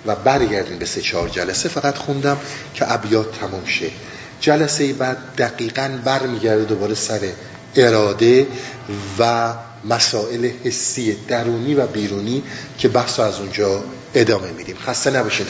و 0.06 0.16
برگردیم 0.16 0.78
به 0.78 0.86
سه 0.86 1.00
چهار 1.00 1.28
جلسه. 1.28 1.68
فقط 1.68 1.96
خوندم 1.96 2.36
که 2.74 2.92
ابیات 2.92 3.40
تموم 3.40 3.66
شه. 3.66 3.90
جلسه 4.40 4.92
بعد 4.92 5.18
دقیقا 5.38 5.98
برمیگرده 6.04 6.64
دوباره 6.64 6.94
سر 6.94 7.20
اراده 7.76 8.46
و 9.18 9.54
مسائل 9.84 10.50
حسی 10.64 11.16
درونی 11.28 11.74
و 11.74 11.86
بیرونی 11.86 12.42
که 12.78 12.88
بحث 12.88 13.20
از 13.20 13.40
اونجا 13.40 13.84
ادامه 14.14 14.52
میدیم. 14.52 14.76
خسته 14.86 15.10
نباشید. 15.10 15.46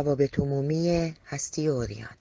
روابط 0.00 0.38
عمومی 0.38 1.14
هستی 1.26 1.68
اوریان. 1.68 2.16